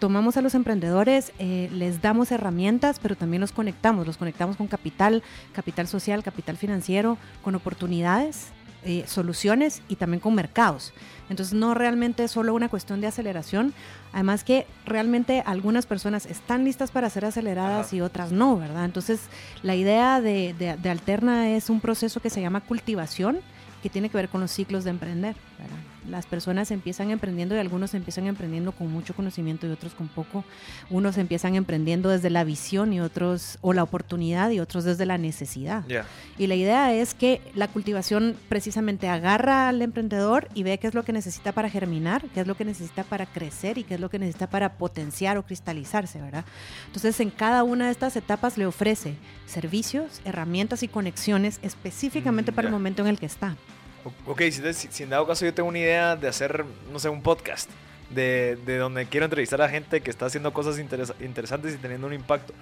tomamos 0.00 0.36
a 0.36 0.42
los 0.42 0.54
emprendedores, 0.54 1.32
eh, 1.38 1.68
les 1.72 2.02
damos 2.02 2.32
herramientas, 2.32 2.98
pero 3.00 3.14
también 3.14 3.40
los 3.40 3.52
conectamos, 3.52 4.06
los 4.06 4.16
conectamos 4.16 4.56
con 4.56 4.66
capital, 4.66 5.22
capital 5.52 5.86
social, 5.86 6.24
capital 6.24 6.56
financiero, 6.56 7.18
con 7.42 7.54
oportunidades, 7.54 8.48
eh, 8.84 9.04
soluciones 9.06 9.82
y 9.88 9.96
también 9.96 10.20
con 10.20 10.34
mercados. 10.34 10.92
Entonces 11.28 11.54
no 11.54 11.74
realmente 11.74 12.24
es 12.24 12.30
solo 12.32 12.54
una 12.54 12.68
cuestión 12.68 13.00
de 13.00 13.06
aceleración, 13.06 13.72
además 14.12 14.42
que 14.42 14.66
realmente 14.84 15.42
algunas 15.46 15.86
personas 15.86 16.26
están 16.26 16.64
listas 16.64 16.90
para 16.90 17.08
ser 17.10 17.24
aceleradas 17.24 17.86
Ajá. 17.88 17.96
y 17.96 18.00
otras 18.00 18.32
no, 18.32 18.56
¿verdad? 18.56 18.84
Entonces 18.84 19.20
la 19.62 19.76
idea 19.76 20.20
de, 20.20 20.54
de- 20.58 20.76
de 20.76 20.90
Alterna 20.90 21.50
es 21.50 21.70
un 21.70 21.80
proceso 21.80 22.20
que 22.20 22.30
se 22.30 22.40
llama 22.40 22.60
cultivación, 22.62 23.38
que 23.82 23.88
tiene 23.90 24.08
que 24.08 24.16
ver 24.16 24.28
con 24.28 24.40
los 24.40 24.50
ciclos 24.50 24.82
de 24.84 24.90
emprender. 24.90 25.36
¿Verdad? 25.60 25.76
Las 26.08 26.26
personas 26.26 26.70
empiezan 26.70 27.10
emprendiendo 27.10 27.54
y 27.54 27.58
algunos 27.58 27.94
empiezan 27.94 28.26
emprendiendo 28.26 28.72
con 28.72 28.90
mucho 28.90 29.14
conocimiento 29.14 29.66
y 29.66 29.70
otros 29.70 29.94
con 29.94 30.08
poco. 30.08 30.44
Unos 30.88 31.18
empiezan 31.18 31.54
emprendiendo 31.54 32.08
desde 32.08 32.30
la 32.30 32.44
visión 32.44 32.92
y 32.92 33.00
otros, 33.00 33.58
o 33.60 33.72
la 33.72 33.82
oportunidad 33.82 34.50
y 34.50 34.60
otros 34.60 34.84
desde 34.84 35.06
la 35.06 35.18
necesidad. 35.18 35.84
Y 36.38 36.46
la 36.46 36.54
idea 36.54 36.92
es 36.92 37.14
que 37.14 37.40
la 37.54 37.68
cultivación 37.68 38.36
precisamente 38.48 39.08
agarra 39.08 39.68
al 39.68 39.82
emprendedor 39.82 40.48
y 40.54 40.62
ve 40.62 40.78
qué 40.78 40.88
es 40.88 40.94
lo 40.94 41.04
que 41.04 41.12
necesita 41.12 41.52
para 41.52 41.70
germinar, 41.70 42.24
qué 42.34 42.40
es 42.40 42.46
lo 42.46 42.56
que 42.56 42.64
necesita 42.64 43.04
para 43.04 43.26
crecer 43.26 43.78
y 43.78 43.84
qué 43.84 43.94
es 43.94 44.00
lo 44.00 44.10
que 44.10 44.18
necesita 44.18 44.48
para 44.48 44.74
potenciar 44.78 45.36
o 45.36 45.44
cristalizarse, 45.44 46.20
¿verdad? 46.20 46.44
Entonces, 46.86 47.20
en 47.20 47.30
cada 47.30 47.62
una 47.62 47.86
de 47.86 47.92
estas 47.92 48.16
etapas 48.16 48.58
le 48.58 48.66
ofrece 48.66 49.16
servicios, 49.46 50.20
herramientas 50.24 50.82
y 50.82 50.88
conexiones 50.88 51.60
específicamente 51.62 52.40
Mm, 52.50 52.54
para 52.54 52.68
el 52.68 52.72
momento 52.72 53.02
en 53.02 53.08
el 53.08 53.18
que 53.18 53.26
está. 53.26 53.56
Ok, 54.26 54.42
si, 54.50 54.62
si, 54.90 55.02
en 55.02 55.10
dado 55.10 55.26
caso 55.26 55.44
yo 55.44 55.52
tengo 55.54 55.68
una 55.68 55.78
idea 55.78 56.16
de 56.16 56.28
hacer, 56.28 56.64
no 56.92 56.98
sé, 56.98 57.08
un 57.08 57.22
podcast, 57.22 57.68
de, 58.10 58.56
de 58.66 58.78
donde 58.78 59.06
quiero 59.06 59.26
entrevistar 59.26 59.60
a 59.62 59.68
gente 59.68 60.00
que 60.00 60.10
está 60.10 60.26
haciendo 60.26 60.52
cosas 60.52 60.78
interesa- 60.78 61.14
interesantes 61.20 61.74
y 61.74 61.78
teniendo 61.78 62.06
un 62.06 62.12
impacto, 62.12 62.52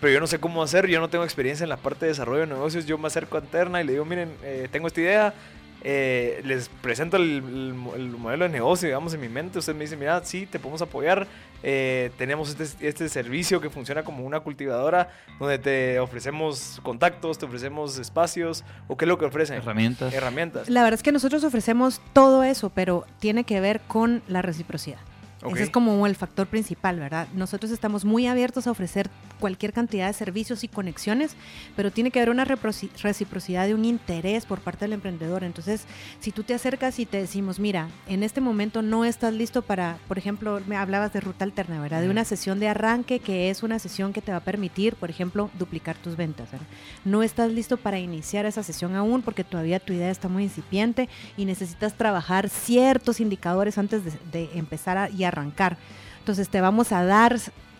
pero 0.00 0.12
yo 0.12 0.20
no 0.20 0.26
sé 0.26 0.38
cómo 0.38 0.62
hacer, 0.62 0.86
yo 0.86 1.00
no 1.00 1.08
tengo 1.10 1.24
experiencia 1.24 1.64
en 1.64 1.70
la 1.70 1.76
parte 1.76 2.06
de 2.06 2.12
desarrollo 2.12 2.40
de 2.40 2.46
negocios, 2.46 2.86
yo 2.86 2.96
me 2.98 3.06
acerco 3.08 3.36
a 3.36 3.40
Alterna 3.40 3.80
y 3.80 3.84
le 3.84 3.92
digo, 3.92 4.04
miren, 4.04 4.32
eh, 4.42 4.68
tengo 4.70 4.86
esta 4.86 5.00
idea, 5.00 5.34
eh, 5.88 6.42
les 6.44 6.68
presento 6.68 7.16
el, 7.16 7.22
el 7.36 7.74
mo- 7.74 7.94
el 7.94 8.08
modelo 8.08 8.44
de 8.44 8.50
negocio, 8.50 8.88
digamos, 8.88 9.14
en 9.14 9.20
mi 9.20 9.28
mente, 9.28 9.60
usted 9.60 9.72
me 9.72 9.84
dice, 9.84 9.96
mira, 9.96 10.20
sí, 10.24 10.44
te 10.44 10.58
podemos 10.58 10.82
apoyar, 10.82 11.28
eh, 11.62 12.10
tenemos 12.18 12.50
este, 12.58 12.88
este 12.88 13.08
servicio 13.08 13.60
que 13.60 13.70
funciona 13.70 14.02
como 14.02 14.24
una 14.24 14.40
cultivadora, 14.40 15.10
donde 15.38 15.60
te 15.60 16.00
ofrecemos 16.00 16.80
contactos, 16.82 17.38
te 17.38 17.46
ofrecemos 17.46 17.98
espacios, 17.98 18.64
o 18.88 18.96
qué 18.96 19.04
es 19.04 19.08
lo 19.08 19.16
que 19.16 19.26
ofrecen. 19.26 19.56
Herramientas. 19.58 20.12
Herramientas. 20.12 20.68
La 20.68 20.82
verdad 20.82 20.98
es 20.98 21.04
que 21.04 21.12
nosotros 21.12 21.44
ofrecemos 21.44 22.00
todo 22.12 22.42
eso, 22.42 22.70
pero 22.70 23.06
tiene 23.20 23.44
que 23.44 23.60
ver 23.60 23.80
con 23.86 24.22
la 24.26 24.42
reciprocidad. 24.42 24.98
Ese 25.54 25.64
es 25.64 25.70
como 25.70 26.06
el 26.06 26.16
factor 26.16 26.46
principal, 26.46 26.98
¿verdad? 26.98 27.28
Nosotros 27.34 27.70
estamos 27.70 28.04
muy 28.04 28.26
abiertos 28.26 28.66
a 28.66 28.70
ofrecer 28.70 29.10
cualquier 29.40 29.72
cantidad 29.72 30.06
de 30.06 30.12
servicios 30.12 30.64
y 30.64 30.68
conexiones, 30.68 31.36
pero 31.76 31.90
tiene 31.90 32.10
que 32.10 32.18
haber 32.20 32.30
una 32.30 32.44
reciprocidad 32.44 33.66
de 33.66 33.74
un 33.74 33.84
interés 33.84 34.46
por 34.46 34.60
parte 34.60 34.84
del 34.86 34.94
emprendedor. 34.94 35.44
Entonces, 35.44 35.84
si 36.20 36.32
tú 36.32 36.42
te 36.42 36.54
acercas 36.54 36.98
y 36.98 37.06
te 37.06 37.18
decimos, 37.18 37.58
mira, 37.58 37.88
en 38.08 38.22
este 38.22 38.40
momento 38.40 38.82
no 38.82 39.04
estás 39.04 39.34
listo 39.34 39.62
para, 39.62 39.98
por 40.08 40.18
ejemplo, 40.18 40.60
me 40.66 40.76
hablabas 40.76 41.12
de 41.12 41.20
ruta 41.20 41.44
alterna, 41.44 41.80
¿verdad? 41.80 42.00
De 42.00 42.08
una 42.08 42.24
sesión 42.24 42.60
de 42.60 42.68
arranque 42.68 43.18
que 43.18 43.50
es 43.50 43.62
una 43.62 43.78
sesión 43.78 44.12
que 44.12 44.22
te 44.22 44.32
va 44.32 44.38
a 44.38 44.44
permitir, 44.44 44.94
por 44.96 45.10
ejemplo, 45.10 45.50
duplicar 45.58 45.96
tus 45.96 46.16
ventas. 46.16 46.50
¿verdad? 46.50 46.66
No 47.04 47.22
estás 47.22 47.52
listo 47.52 47.76
para 47.76 47.98
iniciar 47.98 48.46
esa 48.46 48.62
sesión 48.62 48.96
aún 48.96 49.22
porque 49.22 49.44
todavía 49.44 49.80
tu 49.80 49.92
idea 49.92 50.10
está 50.10 50.28
muy 50.28 50.44
incipiente 50.44 51.08
y 51.36 51.44
necesitas 51.44 51.94
trabajar 51.94 52.48
ciertos 52.48 53.20
indicadores 53.20 53.76
antes 53.78 54.04
de, 54.04 54.12
de 54.32 54.50
empezar 54.58 54.96
a- 54.98 55.10
y 55.10 55.24
arrancar. 55.40 55.76
Entonces 56.18 56.48
te 56.48 56.60
vamos 56.60 56.92
a 56.92 57.04
dar 57.04 57.36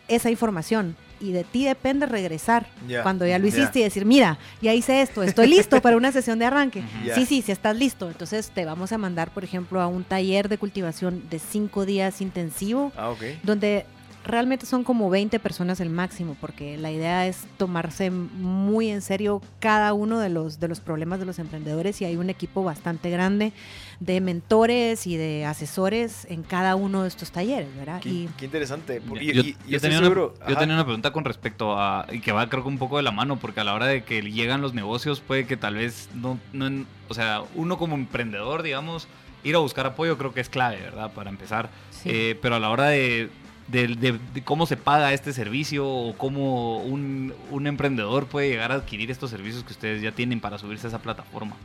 esa 0.08 0.30
información 0.30 0.94
y 1.18 1.32
de 1.32 1.44
ti 1.44 1.64
depende 1.64 2.04
regresar 2.06 2.66
cuando 3.02 3.26
ya 3.26 3.38
lo 3.38 3.46
hiciste 3.46 3.80
y 3.80 3.82
decir, 3.82 4.04
mira, 4.04 4.38
ya 4.60 4.74
hice 4.74 5.00
esto, 5.00 5.22
estoy 5.22 5.48
listo 5.48 5.80
para 5.80 5.96
una 5.96 6.12
sesión 6.12 6.38
de 6.38 6.44
arranque. 6.44 6.84
Sí, 7.14 7.24
sí, 7.26 7.42
si 7.42 7.52
estás 7.52 7.74
listo. 7.74 8.08
Entonces 8.08 8.50
te 8.50 8.64
vamos 8.64 8.92
a 8.92 8.98
mandar, 8.98 9.30
por 9.30 9.42
ejemplo, 9.42 9.80
a 9.80 9.86
un 9.86 10.04
taller 10.04 10.48
de 10.48 10.58
cultivación 10.58 11.22
de 11.30 11.38
cinco 11.38 11.86
días 11.86 12.20
intensivo 12.20 12.92
Ah, 12.96 13.10
ok. 13.10 13.22
donde 13.42 13.86
realmente 14.26 14.66
son 14.66 14.84
como 14.84 15.08
20 15.10 15.38
personas 15.38 15.80
el 15.80 15.90
máximo, 15.90 16.36
porque 16.40 16.76
la 16.76 16.90
idea 16.90 17.26
es 17.26 17.44
tomarse 17.56 18.10
muy 18.10 18.90
en 18.90 19.00
serio 19.02 19.40
cada 19.60 19.92
uno 19.92 20.18
de 20.18 20.28
los, 20.28 20.60
de 20.60 20.68
los 20.68 20.80
problemas 20.80 21.18
de 21.20 21.26
los 21.26 21.38
emprendedores 21.38 22.00
y 22.02 22.04
hay 22.04 22.16
un 22.16 22.28
equipo 22.30 22.62
bastante 22.64 23.10
grande 23.10 23.52
de 24.00 24.20
mentores 24.20 25.06
y 25.06 25.16
de 25.16 25.44
asesores 25.46 26.26
en 26.30 26.42
cada 26.42 26.76
uno 26.76 27.02
de 27.02 27.08
estos 27.08 27.30
talleres, 27.30 27.68
¿verdad? 27.76 28.00
Qué, 28.00 28.08
Y 28.10 28.28
qué 28.36 28.44
interesante. 28.46 29.00
Y, 29.20 29.32
yo, 29.32 29.40
y- 29.42 29.46
y 29.48 29.52
yo 29.70 29.76
estoy 29.76 29.78
tenía 29.80 29.98
una, 29.98 30.08
seguro- 30.08 30.34
yo 30.38 30.44
ajá. 30.46 30.58
tenía 30.58 30.74
una 30.74 30.84
pregunta 30.84 31.12
con 31.12 31.24
respecto 31.24 31.78
a, 31.78 32.06
y 32.12 32.20
que 32.20 32.32
va 32.32 32.48
creo 32.48 32.62
que 32.62 32.68
un 32.68 32.78
poco 32.78 32.96
de 32.96 33.02
la 33.02 33.12
mano, 33.12 33.36
porque 33.38 33.60
a 33.60 33.64
la 33.64 33.74
hora 33.74 33.86
de 33.86 34.04
que 34.04 34.20
llegan 34.22 34.60
los 34.60 34.74
negocios 34.74 35.20
puede 35.20 35.46
que 35.46 35.56
tal 35.56 35.76
vez 35.76 36.08
no, 36.14 36.38
no 36.52 36.66
en- 36.66 36.86
o 37.08 37.14
sea, 37.14 37.42
uno 37.54 37.78
como 37.78 37.94
emprendedor, 37.94 38.62
digamos, 38.62 39.08
ir 39.44 39.54
a 39.54 39.58
buscar 39.58 39.86
apoyo 39.86 40.18
creo 40.18 40.34
que 40.34 40.40
es 40.40 40.48
clave, 40.48 40.76
¿verdad? 40.80 41.12
Para 41.12 41.30
empezar. 41.30 41.70
Sí. 41.90 42.08
Eh, 42.12 42.38
pero 42.42 42.56
a 42.56 42.60
la 42.60 42.68
hora 42.70 42.88
de 42.88 43.30
de, 43.68 44.18
cómo 44.44 44.66
se 44.66 44.76
paga 44.76 45.12
este 45.12 45.32
servicio 45.32 45.86
o 45.88 46.16
cómo 46.16 46.78
un, 46.78 47.34
un 47.50 47.66
emprendedor 47.66 48.26
puede 48.26 48.48
llegar 48.48 48.72
a 48.72 48.76
adquirir 48.76 49.10
estos 49.10 49.30
servicios 49.30 49.64
que 49.64 49.72
ustedes 49.72 50.02
ya 50.02 50.12
tienen 50.12 50.40
para 50.40 50.58
subirse 50.58 50.86
a 50.86 50.88
esa 50.88 50.98
plataforma. 51.00 51.56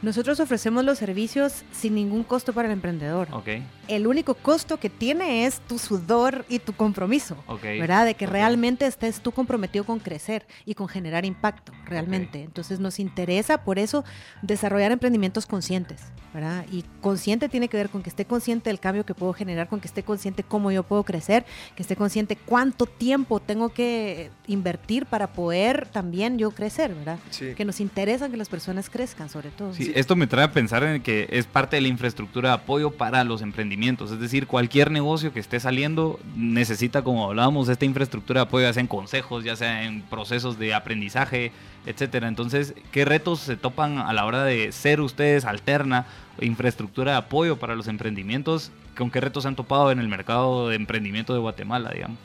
Nosotros 0.00 0.38
ofrecemos 0.38 0.84
los 0.84 0.98
servicios 0.98 1.64
sin 1.72 1.94
ningún 1.94 2.22
costo 2.22 2.52
para 2.52 2.68
el 2.68 2.72
emprendedor. 2.72 3.28
Okay. 3.32 3.64
El 3.88 4.06
único 4.06 4.34
costo 4.34 4.78
que 4.78 4.90
tiene 4.90 5.46
es 5.46 5.60
tu 5.60 5.78
sudor 5.78 6.44
y 6.48 6.60
tu 6.60 6.72
compromiso, 6.72 7.36
¿verdad? 7.62 8.04
De 8.04 8.14
que 8.14 8.26
realmente 8.26 8.86
estés 8.86 9.20
tú 9.20 9.32
comprometido 9.32 9.84
con 9.84 9.98
crecer 9.98 10.46
y 10.64 10.74
con 10.74 10.88
generar 10.88 11.24
impacto, 11.24 11.72
realmente. 11.84 12.42
Entonces 12.42 12.80
nos 12.80 12.98
interesa 13.00 13.64
por 13.64 13.78
eso 13.78 14.04
desarrollar 14.42 14.92
emprendimientos 14.92 15.46
conscientes, 15.46 16.02
¿verdad? 16.32 16.64
Y 16.70 16.84
consciente 17.00 17.48
tiene 17.48 17.68
que 17.68 17.76
ver 17.76 17.88
con 17.88 18.02
que 18.02 18.10
esté 18.10 18.24
consciente 18.24 18.70
del 18.70 18.78
cambio 18.78 19.06
que 19.06 19.14
puedo 19.14 19.32
generar, 19.32 19.68
con 19.68 19.80
que 19.80 19.88
esté 19.88 20.02
consciente 20.02 20.42
cómo 20.42 20.70
yo 20.70 20.82
puedo 20.82 21.02
crecer, 21.02 21.44
que 21.74 21.82
esté 21.82 21.96
consciente 21.96 22.36
cuánto 22.36 22.86
tiempo 22.86 23.40
tengo 23.40 23.70
que 23.70 24.30
invertir 24.46 25.06
para 25.06 25.32
poder 25.32 25.88
también 25.88 26.38
yo 26.38 26.50
crecer, 26.50 26.94
¿verdad? 26.94 27.18
Que 27.56 27.64
nos 27.64 27.80
interesa 27.80 28.28
que 28.28 28.36
las 28.36 28.48
personas 28.48 28.90
crezcan, 28.90 29.28
sobre 29.28 29.50
todo. 29.50 29.72
Sí, 29.72 29.87
esto 29.94 30.16
me 30.16 30.26
trae 30.26 30.44
a 30.44 30.52
pensar 30.52 30.82
en 30.82 31.02
que 31.02 31.28
es 31.30 31.46
parte 31.46 31.76
de 31.76 31.82
la 31.82 31.88
infraestructura 31.88 32.50
de 32.50 32.54
apoyo 32.56 32.90
para 32.90 33.24
los 33.24 33.42
emprendimientos. 33.42 34.10
Es 34.10 34.20
decir, 34.20 34.46
cualquier 34.46 34.90
negocio 34.90 35.32
que 35.32 35.40
esté 35.40 35.60
saliendo 35.60 36.18
necesita, 36.36 37.02
como 37.02 37.26
hablábamos, 37.26 37.68
esta 37.68 37.84
infraestructura 37.84 38.40
de 38.40 38.46
apoyo, 38.46 38.66
ya 38.66 38.72
sea 38.72 38.80
en 38.80 38.86
consejos, 38.86 39.44
ya 39.44 39.56
sea 39.56 39.84
en 39.84 40.02
procesos 40.02 40.58
de 40.58 40.74
aprendizaje, 40.74 41.52
etcétera. 41.86 42.28
Entonces, 42.28 42.74
¿qué 42.92 43.04
retos 43.04 43.40
se 43.40 43.56
topan 43.56 43.98
a 43.98 44.12
la 44.12 44.24
hora 44.24 44.44
de 44.44 44.72
ser 44.72 45.00
ustedes 45.00 45.44
alterna 45.44 46.06
infraestructura 46.40 47.12
de 47.12 47.18
apoyo 47.18 47.56
para 47.56 47.74
los 47.74 47.88
emprendimientos? 47.88 48.70
¿Con 48.96 49.10
qué 49.10 49.20
retos 49.20 49.44
se 49.44 49.48
han 49.48 49.56
topado 49.56 49.90
en 49.92 49.98
el 49.98 50.08
mercado 50.08 50.68
de 50.68 50.76
emprendimiento 50.76 51.32
de 51.32 51.40
Guatemala, 51.40 51.90
digamos? 51.92 52.18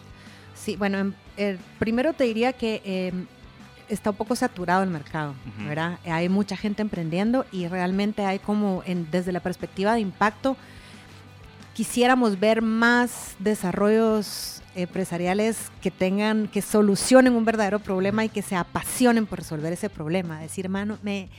Sí, 0.56 0.76
bueno, 0.76 0.98
em, 0.98 1.14
eh, 1.38 1.58
primero 1.78 2.14
te 2.14 2.24
diría 2.24 2.54
que 2.54 2.82
em, 2.86 3.26
está 3.90 4.12
un 4.12 4.16
poco 4.16 4.36
saturado 4.36 4.84
el 4.84 4.90
mercado, 4.90 5.34
¿verdad? 5.68 6.00
Hay 6.06 6.30
mucha 6.30 6.58
gente 6.58 6.82
emprendiendo 6.82 7.46
y 7.52 7.68
realmente 7.68 8.26
hay 8.26 8.40
como, 8.40 8.84
en, 8.86 9.10
desde 9.12 9.32
la 9.32 9.40
perspectiva 9.40 9.94
de 9.94 10.00
impacto, 10.00 10.58
quisiéramos 11.74 12.40
ver 12.40 12.62
más 12.62 13.36
desarrollos 13.40 14.62
empresariales 14.76 15.72
que 15.82 15.92
tengan, 15.92 16.48
que 16.48 16.62
solucionen 16.62 17.34
un 17.34 17.46
verdadero 17.46 17.80
problema 17.80 18.26
y 18.26 18.30
que 18.30 18.42
se 18.42 18.56
apasionen 18.56 19.26
por 19.26 19.40
resolver 19.40 19.74
ese 19.74 19.90
problema. 19.90 20.40
Decir, 20.40 20.66
hermano, 20.66 20.98
me 21.04 21.30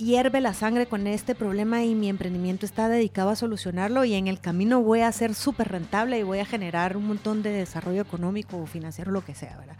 hierve 0.00 0.40
la 0.40 0.54
sangre 0.54 0.86
con 0.86 1.06
este 1.06 1.34
problema 1.34 1.84
y 1.84 1.94
mi 1.94 2.08
emprendimiento 2.08 2.64
está 2.64 2.88
dedicado 2.88 3.30
a 3.30 3.36
solucionarlo 3.36 4.04
y 4.04 4.14
en 4.14 4.28
el 4.28 4.40
camino 4.40 4.80
voy 4.80 5.00
a 5.00 5.12
ser 5.12 5.34
súper 5.34 5.68
rentable 5.68 6.18
y 6.18 6.22
voy 6.22 6.38
a 6.38 6.46
generar 6.46 6.96
un 6.96 7.06
montón 7.06 7.42
de 7.42 7.50
desarrollo 7.50 8.00
económico 8.00 8.56
o 8.56 8.66
financiero, 8.66 9.12
lo 9.12 9.22
que 9.22 9.34
sea, 9.34 9.56
¿verdad? 9.58 9.76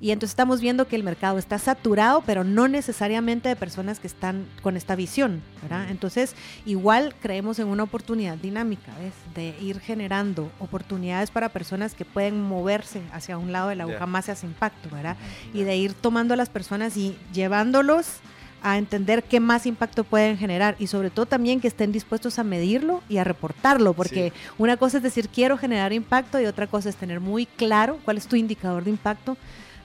Y 0.00 0.12
entonces 0.12 0.30
estamos 0.30 0.60
viendo 0.60 0.86
que 0.86 0.94
el 0.96 1.02
mercado 1.02 1.38
está 1.38 1.58
saturado, 1.58 2.22
pero 2.24 2.44
no 2.44 2.68
necesariamente 2.68 3.48
de 3.48 3.56
personas 3.56 3.98
que 3.98 4.06
están 4.06 4.46
con 4.62 4.76
esta 4.76 4.94
visión, 4.94 5.42
¿verdad? 5.60 5.90
Entonces, 5.90 6.34
igual 6.64 7.14
creemos 7.20 7.58
en 7.58 7.66
una 7.66 7.82
oportunidad 7.82 8.36
dinámica, 8.36 8.92
¿ves? 9.00 9.14
De 9.34 9.56
ir 9.60 9.80
generando 9.80 10.52
oportunidades 10.60 11.30
para 11.30 11.48
personas 11.48 11.94
que 11.94 12.04
pueden 12.04 12.40
moverse 12.40 13.02
hacia 13.12 13.38
un 13.38 13.50
lado 13.50 13.70
de 13.70 13.76
la 13.76 13.84
aguja 13.84 14.06
más 14.06 14.28
hacia 14.28 14.46
impacto, 14.46 14.88
¿verdad? 14.90 15.16
Y 15.52 15.64
de 15.64 15.76
ir 15.76 15.94
tomando 15.94 16.34
a 16.34 16.36
las 16.36 16.48
personas 16.48 16.96
y 16.96 17.16
llevándolos 17.32 18.20
a 18.64 18.78
entender 18.78 19.22
qué 19.22 19.40
más 19.40 19.66
impacto 19.66 20.04
pueden 20.04 20.38
generar 20.38 20.74
y 20.78 20.86
sobre 20.86 21.10
todo 21.10 21.26
también 21.26 21.60
que 21.60 21.68
estén 21.68 21.92
dispuestos 21.92 22.38
a 22.38 22.44
medirlo 22.44 23.02
y 23.10 23.18
a 23.18 23.24
reportarlo, 23.24 23.92
porque 23.92 24.32
una 24.56 24.78
cosa 24.78 24.96
es 24.96 25.02
decir 25.02 25.28
quiero 25.28 25.58
generar 25.58 25.92
impacto 25.92 26.40
y 26.40 26.46
otra 26.46 26.66
cosa 26.66 26.88
es 26.88 26.96
tener 26.96 27.20
muy 27.20 27.44
claro 27.44 27.98
cuál 28.06 28.16
es 28.16 28.26
tu 28.26 28.36
indicador 28.36 28.82
de 28.82 28.90
impacto, 28.90 29.36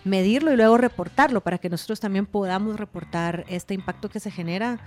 medirlo 0.05 0.53
y 0.53 0.55
luego 0.55 0.77
reportarlo 0.77 1.41
para 1.41 1.57
que 1.57 1.69
nosotros 1.69 1.99
también 1.99 2.25
podamos 2.25 2.79
reportar 2.79 3.43
este 3.49 3.73
impacto 3.73 4.07
que 4.07 4.21
se 4.21 4.31
genera 4.31 4.79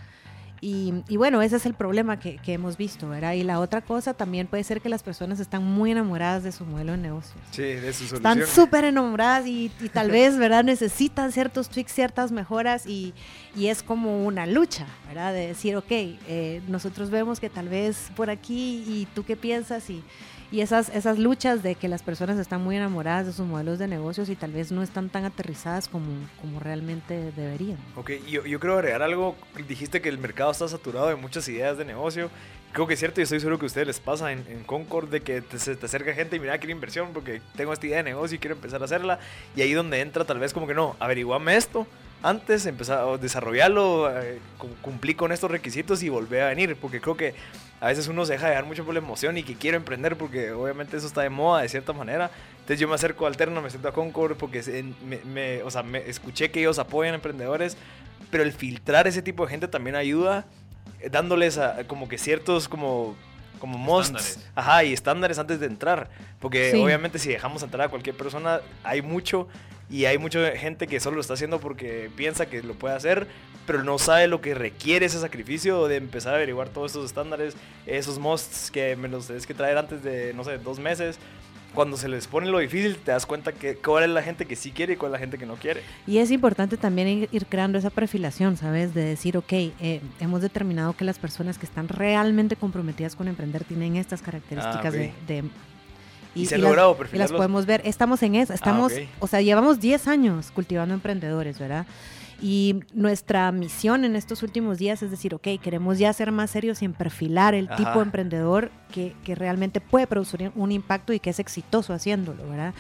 y, 0.65 1.17
bueno, 1.17 1.43
ese 1.43 1.57
es 1.57 1.67
el 1.67 1.75
problema 1.75 2.21
que, 2.21 2.39
hemos 2.47 2.77
visto, 2.77 3.09
¿verdad? 3.09 3.33
Y 3.33 3.43
la 3.43 3.59
otra 3.59 3.81
cosa 3.81 4.15
también 4.15 4.47
puede 4.47 4.63
ser 4.63 4.81
que 4.81 4.89
las 4.89 5.03
personas 5.03 5.41
están 5.41 5.65
muy 5.65 5.91
enamoradas 5.91 6.45
de 6.45 6.53
su 6.53 6.65
modelo 6.65 6.93
de 6.93 6.99
negocio. 6.99 7.35
Sí, 7.51 7.63
de 7.63 7.93
su 7.93 8.07
solución. 8.07 8.39
Están 8.39 8.47
súper 8.47 8.85
enamoradas 8.85 9.45
y, 9.49 9.73
tal 9.93 10.11
vez, 10.13 10.39
¿verdad? 10.39 10.63
Necesitan 10.63 11.33
ciertos 11.33 11.69
tweaks, 11.69 11.93
ciertas 11.93 12.31
mejoras 12.31 12.87
y, 12.87 13.13
es 13.57 13.83
como 13.83 14.25
una 14.25 14.47
lucha, 14.47 14.87
¿verdad? 15.09 15.33
De 15.33 15.49
decir, 15.49 15.75
ok, 15.75 15.91
eh, 15.91 16.63
nosotros 16.69 17.11
vemos 17.11 17.41
que 17.41 17.51
tal 17.51 17.69
vez 17.69 18.13
por 18.15 18.31
aquí 18.31 18.85
y 18.87 19.09
tú 19.17 19.25
qué 19.25 19.37
piensas 19.37 19.91
y 19.91 20.05
y 20.53 20.61
esas, 20.61 20.91
esas 20.91 21.19
luchas 21.19 21.63
de 21.63 21.75
que 21.75 21.89
las 21.89 22.03
personas 22.03 22.39
están 22.39 22.63
muy 22.63 22.77
enamoradas 22.77 23.27
de 23.27 23.33
sus 23.33 23.47
modelos 23.47 23.79
de 23.79 23.89
negocios 23.89 24.29
y 24.29 24.37
tal 24.37 24.53
vez 24.53 24.71
no 24.71 24.83
están 24.83 25.09
tan 25.09 25.25
aterrizadas 25.25 25.89
como, 25.89 26.07
como 26.43 26.61
realmente 26.61 27.33
deberían. 27.33 27.79
Ok, 27.97 28.11
yo, 28.29 28.45
yo 28.45 28.61
quiero 28.61 28.75
agregar 28.75 29.03
algo. 29.03 29.35
Dijiste 29.67 30.03
que 30.03 30.11
el 30.11 30.19
mercado 30.19 30.51
está 30.51 30.69
saturado 30.69 31.09
de 31.09 31.17
muchas 31.17 31.49
ideas 31.49 31.79
de 31.79 31.87
negocio. 31.87 32.31
Creo 32.73 32.87
que 32.87 32.95
es 32.95 33.01
cierto 33.01 33.21
y 33.21 33.25
estoy 33.25 33.41
seguro 33.41 33.59
que 33.59 33.65
a 33.65 33.69
ustedes 33.69 33.87
les 33.87 34.01
pasa 34.01 34.31
en, 34.31 34.45
en 34.47 34.63
Concord 34.65 35.09
de 35.09 35.23
que 35.23 35.41
te, 35.41 35.59
se 35.59 35.75
te 35.75 35.87
acerca 35.87 36.13
gente 36.13 36.37
y 36.37 36.41
mira, 36.41 36.59
quiero 36.59 36.73
inversión 36.73 37.09
porque 37.15 37.41
tengo 37.57 37.73
esta 37.73 37.87
idea 37.87 37.97
de 37.99 38.03
negocio 38.03 38.37
y 38.37 38.39
quiero 38.39 38.55
empezar 38.55 38.83
a 38.83 38.85
hacerla. 38.85 39.21
Y 39.57 39.63
ahí 39.63 39.73
donde 39.73 40.01
entra 40.01 40.27
tal 40.27 40.39
vez 40.39 40.53
como 40.53 40.67
que 40.67 40.75
no, 40.75 40.97
averiguame 41.01 41.57
esto 41.57 41.87
antes, 42.23 42.67
empezar 42.67 43.01
a 43.01 43.17
desarrollarlo, 43.19 44.11
eh, 44.11 44.41
cumplí 44.81 45.15
con 45.15 45.33
estos 45.33 45.51
requisitos 45.51 46.03
y 46.03 46.09
volví 46.09 46.39
a 46.39 46.47
venir, 46.47 46.77
porque 46.77 47.01
creo 47.01 47.17
que 47.17 47.35
a 47.81 47.89
veces 47.89 48.07
uno 48.07 48.25
se 48.25 48.35
deja 48.35 48.49
dejar 48.49 48.65
mucho 48.65 48.85
por 48.85 48.95
la 48.95 49.01
emoción 49.01 49.37
y 49.37 49.43
que 49.43 49.57
quiero 49.57 49.77
emprender 49.77 50.17
porque 50.17 50.53
obviamente 50.53 50.97
eso 50.97 51.07
está 51.07 51.23
de 51.23 51.31
moda 51.31 51.63
de 51.63 51.69
cierta 51.69 51.93
manera. 51.93 52.31
Entonces 52.53 52.79
yo 52.79 52.87
me 52.87 52.95
acerco 52.95 53.25
a 53.25 53.29
Alterna, 53.29 53.61
me 53.61 53.71
siento 53.71 53.89
a 53.89 53.93
Concord 53.93 54.37
porque 54.37 54.85
me, 55.27 55.63
o 55.65 55.71
sea, 55.71 55.83
me 55.83 55.99
escuché 56.09 56.53
que 56.53 56.61
ellos 56.61 56.79
apoyan 56.79 57.13
a 57.13 57.17
emprendedores, 57.17 57.77
pero 58.31 58.45
el 58.45 58.53
filtrar 58.53 59.09
ese 59.09 59.21
tipo 59.21 59.45
de 59.45 59.51
gente 59.51 59.67
también 59.67 59.97
ayuda 59.97 60.47
eh, 61.01 61.11
dándoles 61.11 61.59
como 61.89 62.09
que 62.09 62.19
ciertos 62.19 62.69
como 62.69 63.17
como 63.59 63.79
musts, 63.79 64.41
ajá, 64.57 64.83
y 64.83 64.93
estándares 64.93 65.39
antes 65.39 65.61
de 65.61 65.67
entrar, 65.67 66.11
porque 66.41 66.73
obviamente 66.83 67.21
si 67.21 67.29
dejamos 67.29 67.63
entrar 67.63 67.87
a 67.87 67.89
cualquier 67.89 68.17
persona 68.17 68.61
hay 68.83 69.03
mucho 69.03 69.47
y 69.93 70.07
hay 70.07 70.17
mucha 70.17 70.57
gente 70.57 70.87
que 70.87 71.01
solo 71.01 71.17
lo 71.17 71.21
está 71.21 71.35
haciendo 71.35 71.61
porque 71.61 72.11
piensa 72.17 72.47
que 72.47 72.63
lo 72.63 72.73
puede 72.73 72.95
hacer, 72.95 73.27
pero 73.67 73.85
no 73.85 73.99
sabe 73.99 74.27
lo 74.27 74.41
que 74.41 74.55
requiere 74.55 75.05
ese 75.05 75.21
sacrificio 75.21 75.87
de 75.87 75.97
empezar 75.97 76.33
a 76.33 76.37
averiguar 76.37 76.71
todos 76.71 76.93
estos 76.93 77.05
estándares, 77.05 77.55
esos 77.87 78.19
musts 78.19 78.71
que 78.71 78.97
me 78.97 79.09
los 79.09 79.27
tienes 79.27 79.47
que 79.47 79.53
traer 79.53 79.77
antes 79.77 80.03
de, 80.03 80.33
no 80.33 80.45
sé, 80.45 80.57
dos 80.57 80.79
meses. 80.79 81.19
Cuando 81.75 81.99
se 81.99 82.09
les 82.09 82.27
pone 82.27 82.51
lo 82.51 82.59
difícil, 82.59 82.97
te 82.97 83.13
das 83.13 83.27
cuenta 83.27 83.53
que 83.53 83.77
cuál 83.77 84.05
es 84.05 84.11
la 84.11 84.23
gente 84.23 84.47
que 84.47 84.57
sí 84.57 84.73
quiere 84.73 84.95
y 84.95 84.97
cuál 84.97 85.11
es 85.11 85.13
la 85.13 85.19
gente 85.19 85.37
que 85.37 85.45
no 85.47 85.57
quiere. 85.57 85.83
Y 86.07 86.19
es 86.19 86.31
importante 86.31 86.79
también 86.79 87.29
ir, 87.31 87.47
creando 87.47 87.79
esa 87.79 87.91
perfilación, 87.91 88.57
¿sabes? 88.57 88.95
De 88.95 89.05
decir, 89.05 89.37
ok, 89.37 89.53
eh, 89.53 90.01
hemos 90.21 90.41
determinado 90.41 90.95
que 90.95 91.05
las 91.05 91.19
personas 91.19 91.59
que 91.59 91.67
están 91.67 91.89
realmente 91.89 92.57
comprometidas 92.57 93.15
con 93.15 93.29
emprender 93.29 93.65
tienen 93.65 93.97
estas 93.97 94.23
características 94.23 94.95
ah, 94.95 95.27
de 95.27 95.45
y, 96.35 96.47
se 96.47 96.55
ha 96.55 96.59
logrado 96.59 96.97
las, 96.99 97.15
y 97.15 97.19
las 97.19 97.33
podemos 97.33 97.67
ver. 97.67 97.83
Estamos 97.85 98.23
en 98.23 98.35
eso, 98.35 98.53
estamos, 98.53 98.93
ah, 98.95 99.07
o 99.21 99.27
sea, 99.27 99.41
llevamos 99.41 99.81
10 99.81 100.09
años 100.09 100.51
cultivando 100.51 100.95
emprendedores, 100.95 101.59
¿verdad? 101.59 101.87
Y 102.41 102.81
nuestra 102.93 103.53
misión 103.53 104.05
en 104.05 104.17
estos 104.17 104.43
últimos 104.43 104.79
días 104.79 105.01
es 105.03 105.13
decir, 105.13 105.33
ok, 105.33 105.47
queremos 105.63 105.99
ya 105.99 106.13
ser 106.13 106.33
más 106.33 106.51
serios 106.51 106.83
y 106.83 106.87
en 106.87 106.93
perfilar 106.93 107.55
el 107.55 107.69
tipo 107.69 107.95
de 107.95 108.03
emprendedor 108.03 108.73
que, 108.91 109.15
que, 109.23 109.37
realmente 109.37 109.81
puede 109.81 110.09
producir 110.09 110.51
un 110.57 110.73
impacto 110.73 111.13
y 111.13 111.21
que 111.21 111.31
es 111.31 111.39
exitoso 111.39 111.95
haciéndolo, 111.95 112.49
¿verdad? 112.49 112.75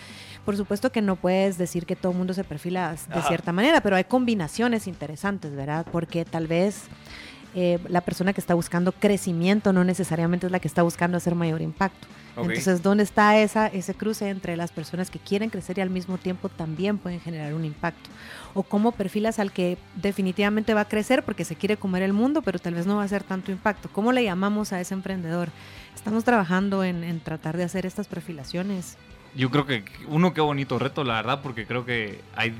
Por 0.45 0.57
supuesto 0.57 0.91
que 0.91 1.01
no 1.01 1.15
puedes 1.15 1.59
decir 1.59 1.87
que 1.87 1.95
todo 1.95 2.11
el 2.11 2.19
mundo 2.19 2.35
se 2.35 2.43
perfila 2.43 2.91
de 2.93 3.23
cierta 3.23 3.53
manera, 3.53 3.81
pero 3.81 3.95
hay 3.95 4.05
combinaciones 4.05 4.88
interesantes, 4.88 5.55
¿verdad? 5.55 5.87
Porque 5.93 6.25
tal 6.25 6.49
vez 6.49 6.87
eh, 7.55 7.79
la 7.88 8.01
persona 8.01 8.33
que 8.33 8.41
está 8.41 8.55
buscando 8.55 8.91
crecimiento 8.91 9.73
no 9.73 9.85
necesariamente 9.85 10.47
es 10.47 10.53
la 10.53 10.59
que 10.59 10.67
está 10.67 10.83
buscando 10.83 11.17
hacer 11.19 11.37
mayor 11.37 11.62
impacto. 11.62 12.09
Entonces, 12.37 12.83
¿dónde 12.83 13.03
está 13.03 13.38
esa, 13.38 13.66
ese 13.66 13.95
cruce 13.95 14.29
entre 14.29 14.57
las 14.57 14.73
personas 14.73 15.11
que 15.11 15.18
quieren 15.18 15.51
crecer 15.51 15.79
y 15.79 15.81
al 15.83 15.90
mismo 15.90 16.16
tiempo 16.18 16.49
también 16.49 16.99
pueden 16.99 17.21
generar 17.21 17.55
un 17.55 17.64
impacto? 17.64 18.09
O 18.55 18.62
cómo 18.62 18.92
perfilas 18.92 19.38
al 19.38 19.53
que 19.53 19.77
definitivamente 19.97 20.75
va 20.75 20.83
a 20.83 20.88
crecer 20.88 21.23
porque 21.23 21.45
se 21.45 21.57
quiere 21.57 21.77
comer 21.77 22.03
el 22.03 22.12
mundo, 22.12 22.42
pero 22.42 22.59
tal 22.59 22.75
vez 22.75 22.87
no 22.87 22.97
va 22.97 23.03
a 23.03 23.05
hacer 23.05 23.23
tanto 23.23 23.53
impacto. 23.53 23.88
¿Cómo 23.92 24.12
le 24.12 24.25
llamamos 24.25 24.73
a 24.73 24.81
ese 24.81 24.95
emprendedor? 24.95 25.51
Estamos 25.95 26.25
trabajando 26.25 26.85
en, 26.85 27.05
en 27.05 27.21
tratar 27.21 27.57
de 27.57 27.64
hacer 27.64 27.85
estas 27.87 28.09
perfilaciones 28.09 28.97
yo 29.35 29.51
creo 29.51 29.64
que 29.64 29.85
uno 30.09 30.35
qué 30.35 30.40
bonito 30.40 30.79
reto, 30.79 31.05
la 31.05 31.14
verdad, 31.14 31.40
porque 31.42 31.66
creo 31.66 31.87
que 31.87 32.21
hay, 32.37 32.55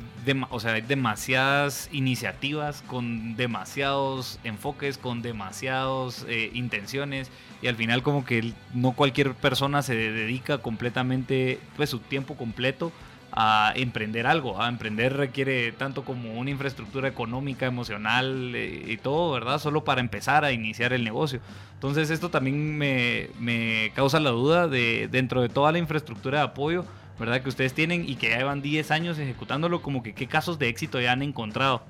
o 0.51 0.59
sea, 0.61 0.73
hay 0.73 0.81
demasiadas 0.81 1.89
iniciativas 1.93 2.83
con 2.87 3.37
demasiados 3.37 4.39
enfoques, 4.43 4.97
con 4.97 5.21
demasiadas 5.21 6.25
eh, 6.29 6.51
intenciones 6.55 7.31
y 7.61 7.67
al 7.67 7.77
final 7.77 8.03
como 8.03 8.25
que 8.25 8.53
no 8.73 8.93
cualquier 8.93 9.35
persona 9.35 9.83
se 9.83 9.95
dedica 9.95 10.59
completamente, 10.59 11.61
pues 11.77 11.91
su 11.91 11.99
tiempo 11.99 12.37
completo 12.37 12.91
a 13.33 13.73
emprender 13.75 14.27
algo. 14.27 14.61
A 14.61 14.69
emprender 14.69 15.17
requiere 15.17 15.73
tanto 15.73 16.05
como 16.05 16.35
una 16.35 16.51
infraestructura 16.51 17.09
económica, 17.09 17.67
emocional 17.67 18.55
eh, 18.55 18.85
y 18.87 18.97
todo, 18.99 19.33
¿verdad? 19.33 19.59
Solo 19.59 19.85
para 19.85 20.01
empezar 20.01 20.45
a 20.45 20.53
iniciar 20.53 20.93
el 20.93 21.03
negocio. 21.03 21.41
Entonces 21.75 22.11
esto 22.11 22.31
también 22.31 22.77
me, 22.77 23.31
me 23.41 23.91
causa 23.95 24.21
la 24.21 24.31
duda 24.31 24.69
de 24.69 25.09
dentro 25.11 25.43
de 25.43 25.49
toda 25.49 25.73
la 25.73 25.79
infraestructura 25.79 26.39
de 26.39 26.45
apoyo, 26.45 26.85
¿verdad? 27.19 27.43
Que 27.43 27.49
ustedes 27.49 27.73
tienen 27.73 28.09
y 28.09 28.17
que 28.17 28.29
ya 28.29 28.39
llevan 28.39 28.63
10 28.63 28.91
años 28.91 29.19
ejecutándolo, 29.19 29.83
como 29.83 30.03
que 30.03 30.15
qué 30.15 30.27
casos 30.27 30.59
de 30.59 30.69
éxito 30.69 31.01
ya 31.01 31.13
han 31.13 31.23
encontrado. 31.23 31.83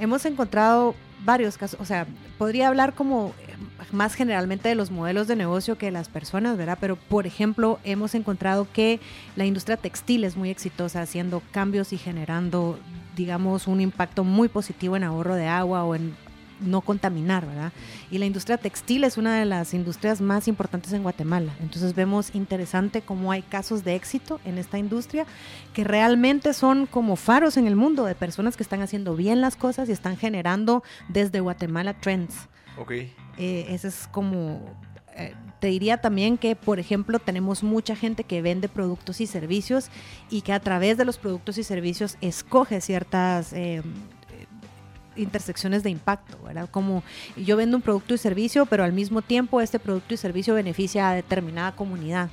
Hemos 0.00 0.24
encontrado 0.26 0.96
varios 1.24 1.56
casos, 1.58 1.80
o 1.80 1.84
sea, 1.84 2.06
podría 2.38 2.68
hablar 2.68 2.94
como 2.94 3.34
eh, 3.46 3.54
más 3.92 4.14
generalmente 4.14 4.68
de 4.68 4.74
los 4.74 4.90
modelos 4.90 5.28
de 5.28 5.36
negocio 5.36 5.78
que 5.78 5.86
de 5.86 5.92
las 5.92 6.08
personas, 6.08 6.56
¿verdad? 6.56 6.78
Pero, 6.80 6.96
por 6.96 7.26
ejemplo, 7.26 7.78
hemos 7.84 8.14
encontrado 8.14 8.66
que 8.72 9.00
la 9.36 9.44
industria 9.44 9.76
textil 9.76 10.24
es 10.24 10.36
muy 10.36 10.50
exitosa 10.50 11.02
haciendo 11.02 11.42
cambios 11.52 11.92
y 11.92 11.98
generando, 11.98 12.78
digamos, 13.16 13.66
un 13.66 13.80
impacto 13.80 14.24
muy 14.24 14.48
positivo 14.48 14.96
en 14.96 15.04
ahorro 15.04 15.34
de 15.34 15.46
agua 15.46 15.84
o 15.84 15.94
en 15.94 16.16
no 16.62 16.80
contaminar, 16.80 17.46
¿verdad? 17.46 17.72
Y 18.10 18.18
la 18.18 18.26
industria 18.26 18.56
textil 18.56 19.04
es 19.04 19.16
una 19.16 19.38
de 19.38 19.44
las 19.44 19.74
industrias 19.74 20.20
más 20.20 20.48
importantes 20.48 20.92
en 20.92 21.02
Guatemala. 21.02 21.54
Entonces 21.60 21.94
vemos 21.94 22.34
interesante 22.34 23.02
cómo 23.02 23.32
hay 23.32 23.42
casos 23.42 23.84
de 23.84 23.94
éxito 23.94 24.40
en 24.44 24.58
esta 24.58 24.78
industria 24.78 25.26
que 25.74 25.84
realmente 25.84 26.52
son 26.54 26.86
como 26.86 27.16
faros 27.16 27.56
en 27.56 27.66
el 27.66 27.76
mundo 27.76 28.04
de 28.04 28.14
personas 28.14 28.56
que 28.56 28.62
están 28.62 28.82
haciendo 28.82 29.16
bien 29.16 29.40
las 29.40 29.56
cosas 29.56 29.88
y 29.88 29.92
están 29.92 30.16
generando 30.16 30.82
desde 31.08 31.40
Guatemala 31.40 31.94
trends. 31.94 32.48
Ok. 32.78 32.92
Eh, 32.92 33.66
ese 33.68 33.88
es 33.88 34.08
como 34.10 34.60
eh, 35.14 35.34
te 35.60 35.68
diría 35.68 35.98
también 35.98 36.38
que, 36.38 36.56
por 36.56 36.80
ejemplo, 36.80 37.18
tenemos 37.18 37.62
mucha 37.62 37.94
gente 37.94 38.24
que 38.24 38.42
vende 38.42 38.68
productos 38.68 39.20
y 39.20 39.26
servicios 39.26 39.90
y 40.28 40.40
que 40.40 40.52
a 40.52 40.60
través 40.60 40.96
de 40.96 41.04
los 41.04 41.18
productos 41.18 41.56
y 41.58 41.62
servicios 41.62 42.16
escoge 42.20 42.80
ciertas 42.80 43.52
eh, 43.52 43.82
intersecciones 45.16 45.82
de 45.82 45.90
impacto, 45.90 46.38
¿verdad? 46.44 46.68
Como 46.70 47.02
yo 47.36 47.56
vendo 47.56 47.76
un 47.76 47.82
producto 47.82 48.14
y 48.14 48.18
servicio, 48.18 48.66
pero 48.66 48.84
al 48.84 48.92
mismo 48.92 49.22
tiempo 49.22 49.60
este 49.60 49.78
producto 49.78 50.14
y 50.14 50.16
servicio 50.16 50.54
beneficia 50.54 51.10
a 51.10 51.14
determinada 51.14 51.72
comunidad 51.72 52.30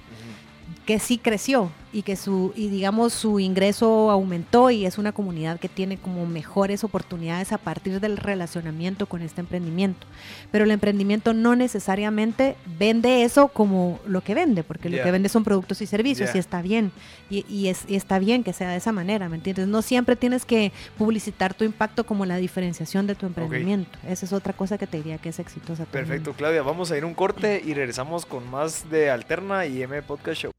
que 0.85 0.99
sí 0.99 1.17
creció 1.17 1.71
y 1.91 2.04
que 2.04 2.15
su 2.15 2.54
y 2.56 2.69
digamos 2.69 3.13
su 3.13 3.39
ingreso 3.39 4.12
aumentó 4.12 4.69
y 4.69 4.86
es 4.86 4.97
una 4.97 5.12
comunidad 5.12 5.60
que 5.60 5.69
tiene 5.69 5.97
como 5.97 6.25
mejores 6.25 6.84
oportunidades 6.84 7.52
a 7.52 7.58
partir 7.58 7.99
del 7.99 8.17
relacionamiento 8.17 9.08
con 9.08 9.21
este 9.21 9.41
emprendimiento. 9.41 10.06
Pero 10.52 10.65
el 10.65 10.71
emprendimiento 10.71 11.34
no 11.34 11.56
necesariamente 11.56 12.56
vende 12.78 13.23
eso 13.23 13.47
como 13.47 13.99
lo 14.06 14.21
que 14.21 14.36
vende, 14.36 14.63
porque 14.63 14.89
lo 14.89 15.02
que 15.04 15.12
vende 15.12 15.30
son 15.30 15.43
productos 15.43 15.82
y 15.82 15.86
servicios 15.86 16.34
y 16.36 16.38
está 16.38 16.62
bien 16.62 16.91
y, 17.30 17.45
y, 17.47 17.67
es, 17.67 17.86
y 17.88 17.95
está 17.95 18.19
bien 18.19 18.43
que 18.43 18.54
sea 18.54 18.71
de 18.71 18.78
esa 18.78 18.91
manera, 18.91 19.30
¿me 19.30 19.38
entiendes? 19.38 19.67
No 19.67 19.82
siempre 19.82 20.15
tienes 20.15 20.45
que 20.45 20.71
publicitar 20.97 21.54
tu 21.54 21.63
impacto 21.63 22.06
como 22.06 22.25
la 22.25 22.38
diferenciación 22.38 23.08
de 23.08 23.15
tu 23.15 23.25
emprendimiento. 23.25 23.97
Esa 24.08 24.25
es 24.25 24.34
otra 24.34 24.54
cosa 24.54 24.78
que 24.78 24.88
te 24.88 24.97
diría 24.97 25.17
que 25.17 25.30
es 25.30 25.39
exitosa. 25.39 25.86
Perfecto, 25.86 26.34
Claudia, 26.34 26.62
vamos 26.62 26.91
a 26.91 26.97
ir 26.97 27.06
un 27.06 27.13
corte 27.13 27.62
y 27.63 27.73
regresamos 27.73 28.25
con 28.25 28.49
más 28.49 28.89
de 28.89 29.10
Alterna 29.10 29.65
y 29.65 29.82
M 29.82 30.02
Podcast 30.02 30.41
Show. 30.41 30.52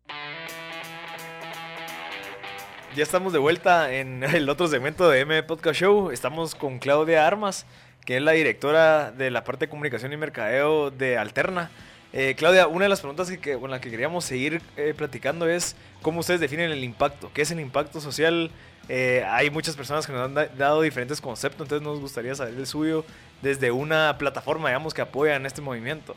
Ya 2.96 3.04
estamos 3.04 3.32
de 3.32 3.38
vuelta 3.38 3.92
en 3.92 4.24
el 4.34 4.48
otro 4.48 4.66
segmento 4.66 5.08
de 5.08 5.20
M 5.20 5.42
Podcast 5.44 5.78
Show. 5.80 6.10
Estamos 6.10 6.56
con 6.56 6.80
Claudia 6.80 7.24
Armas, 7.24 7.64
que 8.04 8.16
es 8.16 8.22
la 8.22 8.32
directora 8.32 9.12
de 9.12 9.30
la 9.30 9.44
parte 9.44 9.66
de 9.66 9.70
comunicación 9.70 10.12
y 10.12 10.16
mercadeo 10.16 10.90
de 10.90 11.16
Alterna. 11.16 11.70
Eh, 12.12 12.34
Claudia, 12.36 12.66
una 12.66 12.86
de 12.86 12.88
las 12.88 13.00
preguntas 13.00 13.30
que, 13.30 13.56
con 13.56 13.70
la 13.70 13.80
que 13.80 13.90
queríamos 13.90 14.24
seguir 14.24 14.60
eh, 14.76 14.92
platicando 14.96 15.48
es 15.48 15.76
cómo 16.02 16.18
ustedes 16.18 16.40
definen 16.40 16.72
el 16.72 16.82
impacto. 16.82 17.30
¿Qué 17.32 17.42
es 17.42 17.50
el 17.52 17.60
impacto 17.60 18.00
social? 18.00 18.50
Eh, 18.88 19.24
hay 19.28 19.50
muchas 19.50 19.76
personas 19.76 20.04
que 20.04 20.12
nos 20.12 20.22
han 20.22 20.34
dado 20.58 20.82
diferentes 20.82 21.20
conceptos, 21.20 21.66
entonces 21.66 21.86
nos 21.86 22.00
gustaría 22.00 22.34
saber 22.34 22.54
el 22.54 22.66
suyo 22.66 23.04
desde 23.40 23.70
una 23.70 24.18
plataforma, 24.18 24.68
digamos, 24.68 24.94
que 24.94 25.02
apoya 25.02 25.36
en 25.36 25.46
este 25.46 25.62
movimiento. 25.62 26.16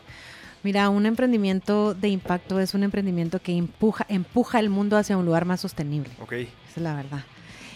Mira, 0.63 0.89
un 0.89 1.05
emprendimiento 1.05 1.93
de 1.93 2.07
impacto 2.07 2.59
es 2.59 2.73
un 2.73 2.83
emprendimiento 2.83 3.39
que 3.41 3.51
empuja, 3.51 4.05
empuja 4.07 4.59
el 4.59 4.69
mundo 4.69 4.97
hacia 4.97 5.17
un 5.17 5.25
lugar 5.25 5.43
más 5.45 5.59
sostenible. 5.59 6.09
Ok. 6.21 6.31
Esa 6.33 6.47
es 6.77 6.81
la 6.81 6.95
verdad. 6.95 7.23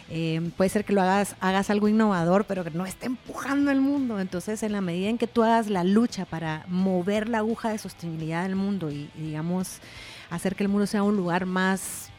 Eh, 0.09 0.51
puede 0.55 0.69
ser 0.69 0.85
que 0.85 0.93
lo 0.93 1.01
hagas, 1.01 1.35
hagas 1.41 1.69
algo 1.69 1.89
innovador, 1.89 2.45
pero 2.45 2.63
que 2.63 2.71
no 2.71 2.85
esté 2.85 3.07
empujando 3.07 3.71
el 3.71 3.81
mundo. 3.81 4.21
Entonces, 4.21 4.63
en 4.63 4.71
la 4.71 4.79
medida 4.79 5.09
en 5.09 5.17
que 5.17 5.27
tú 5.27 5.43
hagas 5.43 5.69
la 5.69 5.83
lucha 5.83 6.23
para 6.23 6.63
mover 6.69 7.27
la 7.27 7.39
aguja 7.39 7.69
de 7.69 7.77
sostenibilidad 7.77 8.43
del 8.43 8.55
mundo 8.55 8.89
y, 8.89 9.09
y 9.17 9.21
digamos, 9.21 9.79
hacer 10.29 10.55
que 10.55 10.63
el 10.63 10.69
mundo 10.69 10.87
sea 10.87 11.03
un 11.03 11.17
lugar 11.17 11.45
más 11.45 12.09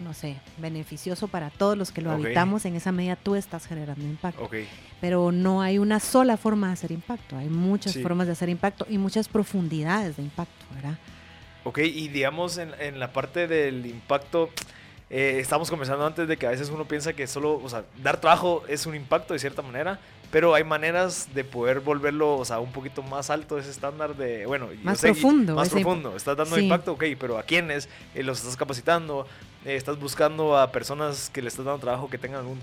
no 0.00 0.14
sé, 0.14 0.36
beneficioso 0.58 1.28
para 1.28 1.50
todos 1.50 1.76
los 1.76 1.92
que 1.92 2.00
lo 2.00 2.10
habitamos, 2.10 2.64
en 2.64 2.76
esa 2.76 2.92
medida 2.92 3.16
tú 3.16 3.34
estás 3.34 3.66
generando 3.66 4.04
impacto. 4.04 4.48
Pero 5.00 5.32
no 5.32 5.62
hay 5.62 5.78
una 5.78 6.00
sola 6.00 6.36
forma 6.36 6.68
de 6.68 6.72
hacer 6.74 6.92
impacto, 6.92 7.36
hay 7.36 7.48
muchas 7.48 7.96
formas 7.98 8.26
de 8.26 8.32
hacer 8.32 8.48
impacto 8.48 8.86
y 8.88 8.98
muchas 8.98 9.28
profundidades 9.28 10.16
de 10.16 10.22
impacto, 10.22 10.66
¿verdad? 10.74 10.98
Ok, 11.64 11.78
y 11.78 12.08
digamos 12.08 12.58
en, 12.58 12.72
en 12.80 12.98
la 12.98 13.12
parte 13.12 13.46
del 13.46 13.84
impacto, 13.86 14.50
eh, 15.10 15.38
estamos 15.40 15.68
conversando 15.68 16.06
antes 16.06 16.26
de 16.26 16.36
que 16.36 16.46
a 16.46 16.50
veces 16.50 16.70
uno 16.70 16.86
piensa 16.86 17.12
que 17.12 17.26
solo, 17.26 17.60
o 17.62 17.68
sea, 17.68 17.84
dar 18.02 18.20
trabajo 18.20 18.62
es 18.68 18.86
un 18.86 18.94
impacto 18.94 19.34
de 19.34 19.40
cierta 19.40 19.60
manera, 19.60 19.98
pero 20.30 20.54
hay 20.54 20.62
maneras 20.62 21.28
de 21.34 21.42
poder 21.44 21.80
volverlo, 21.80 22.36
o 22.36 22.44
sea, 22.44 22.60
un 22.60 22.70
poquito 22.70 23.02
más 23.02 23.30
alto 23.30 23.58
ese 23.58 23.70
estándar 23.70 24.14
de, 24.16 24.46
bueno, 24.46 24.68
más 24.82 25.00
profundo. 25.00 25.54
Más 25.56 25.68
profundo. 25.68 26.16
Estás 26.16 26.36
dando 26.36 26.58
impacto, 26.58 26.92
ok, 26.92 27.04
pero 27.18 27.36
¿a 27.38 27.42
quiénes? 27.42 27.88
Eh, 28.14 28.22
¿Los 28.22 28.38
estás 28.38 28.56
capacitando? 28.56 29.26
Eh, 29.64 29.74
¿Estás 29.74 29.98
buscando 29.98 30.56
a 30.56 30.70
personas 30.70 31.30
que 31.30 31.42
le 31.42 31.48
estás 31.48 31.64
dando 31.64 31.80
trabajo 31.80 32.08
que 32.08 32.16
tengan 32.16 32.40
algún, 32.40 32.60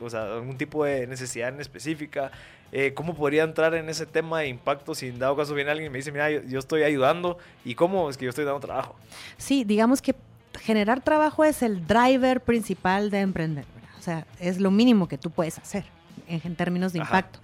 o 0.00 0.10
sea, 0.10 0.34
algún 0.34 0.56
tipo 0.56 0.84
de 0.84 1.06
necesidad 1.06 1.50
en 1.50 1.60
específica? 1.60 2.30
Eh, 2.72 2.94
¿Cómo 2.94 3.14
podría 3.14 3.42
entrar 3.42 3.74
en 3.74 3.88
ese 3.88 4.06
tema 4.06 4.40
de 4.40 4.48
impacto 4.48 4.94
si 4.94 5.08
en 5.08 5.18
dado 5.18 5.36
caso 5.36 5.54
viene 5.54 5.70
alguien 5.70 5.88
y 5.88 5.90
me 5.90 5.98
dice, 5.98 6.12
mira, 6.12 6.30
yo, 6.30 6.58
estoy 6.58 6.84
ayudando 6.84 7.36
y 7.64 7.74
cómo 7.74 8.08
es 8.08 8.16
que 8.16 8.24
yo 8.24 8.30
estoy 8.30 8.44
dando 8.44 8.60
trabajo? 8.60 8.96
Sí, 9.36 9.64
digamos 9.64 10.00
que 10.00 10.14
generar 10.58 11.00
trabajo 11.00 11.44
es 11.44 11.62
el 11.62 11.86
driver 11.86 12.40
principal 12.40 13.10
de 13.10 13.20
emprender. 13.20 13.64
O 13.98 14.02
sea, 14.02 14.26
es 14.38 14.60
lo 14.60 14.70
mínimo 14.70 15.08
que 15.08 15.18
tú 15.18 15.30
puedes 15.30 15.58
hacer 15.58 15.84
en, 16.26 16.56
términos 16.56 16.92
de 16.92 17.00
impacto. 17.00 17.38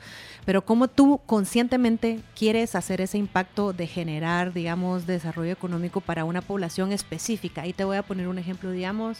Pero 0.45 0.64
cómo 0.64 0.88
tú 0.88 1.21
conscientemente 1.27 2.21
quieres 2.35 2.75
hacer 2.75 3.01
ese 3.01 3.19
impacto 3.19 3.73
de 3.73 3.87
generar, 3.87 4.53
digamos, 4.53 5.07
desarrollo 5.07 5.53
económico 5.53 6.01
para 6.01 6.25
una 6.25 6.40
población 6.40 6.92
específica. 6.92 7.66
Y 7.66 7.73
te 7.73 7.85
voy 7.85 7.97
a 7.97 8.03
poner 8.03 8.29
un 8.29 8.38
ejemplo, 8.38 8.71
digamos, 8.71 9.19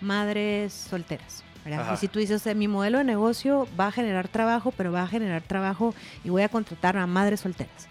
madres 0.00 0.72
solteras. 0.72 1.44
Y 1.92 1.96
si 1.96 2.08
tú 2.08 2.20
dices, 2.20 2.46
mi 2.54 2.68
modelo 2.68 2.98
de 2.98 3.04
negocio 3.04 3.66
va 3.78 3.88
a 3.88 3.92
generar 3.92 4.28
trabajo, 4.28 4.72
pero 4.76 4.92
va 4.92 5.02
a 5.02 5.08
generar 5.08 5.42
trabajo 5.42 5.94
y 6.22 6.30
voy 6.30 6.42
a 6.42 6.48
contratar 6.48 6.96
a 6.96 7.06
madres 7.06 7.40
solteras. 7.40 7.88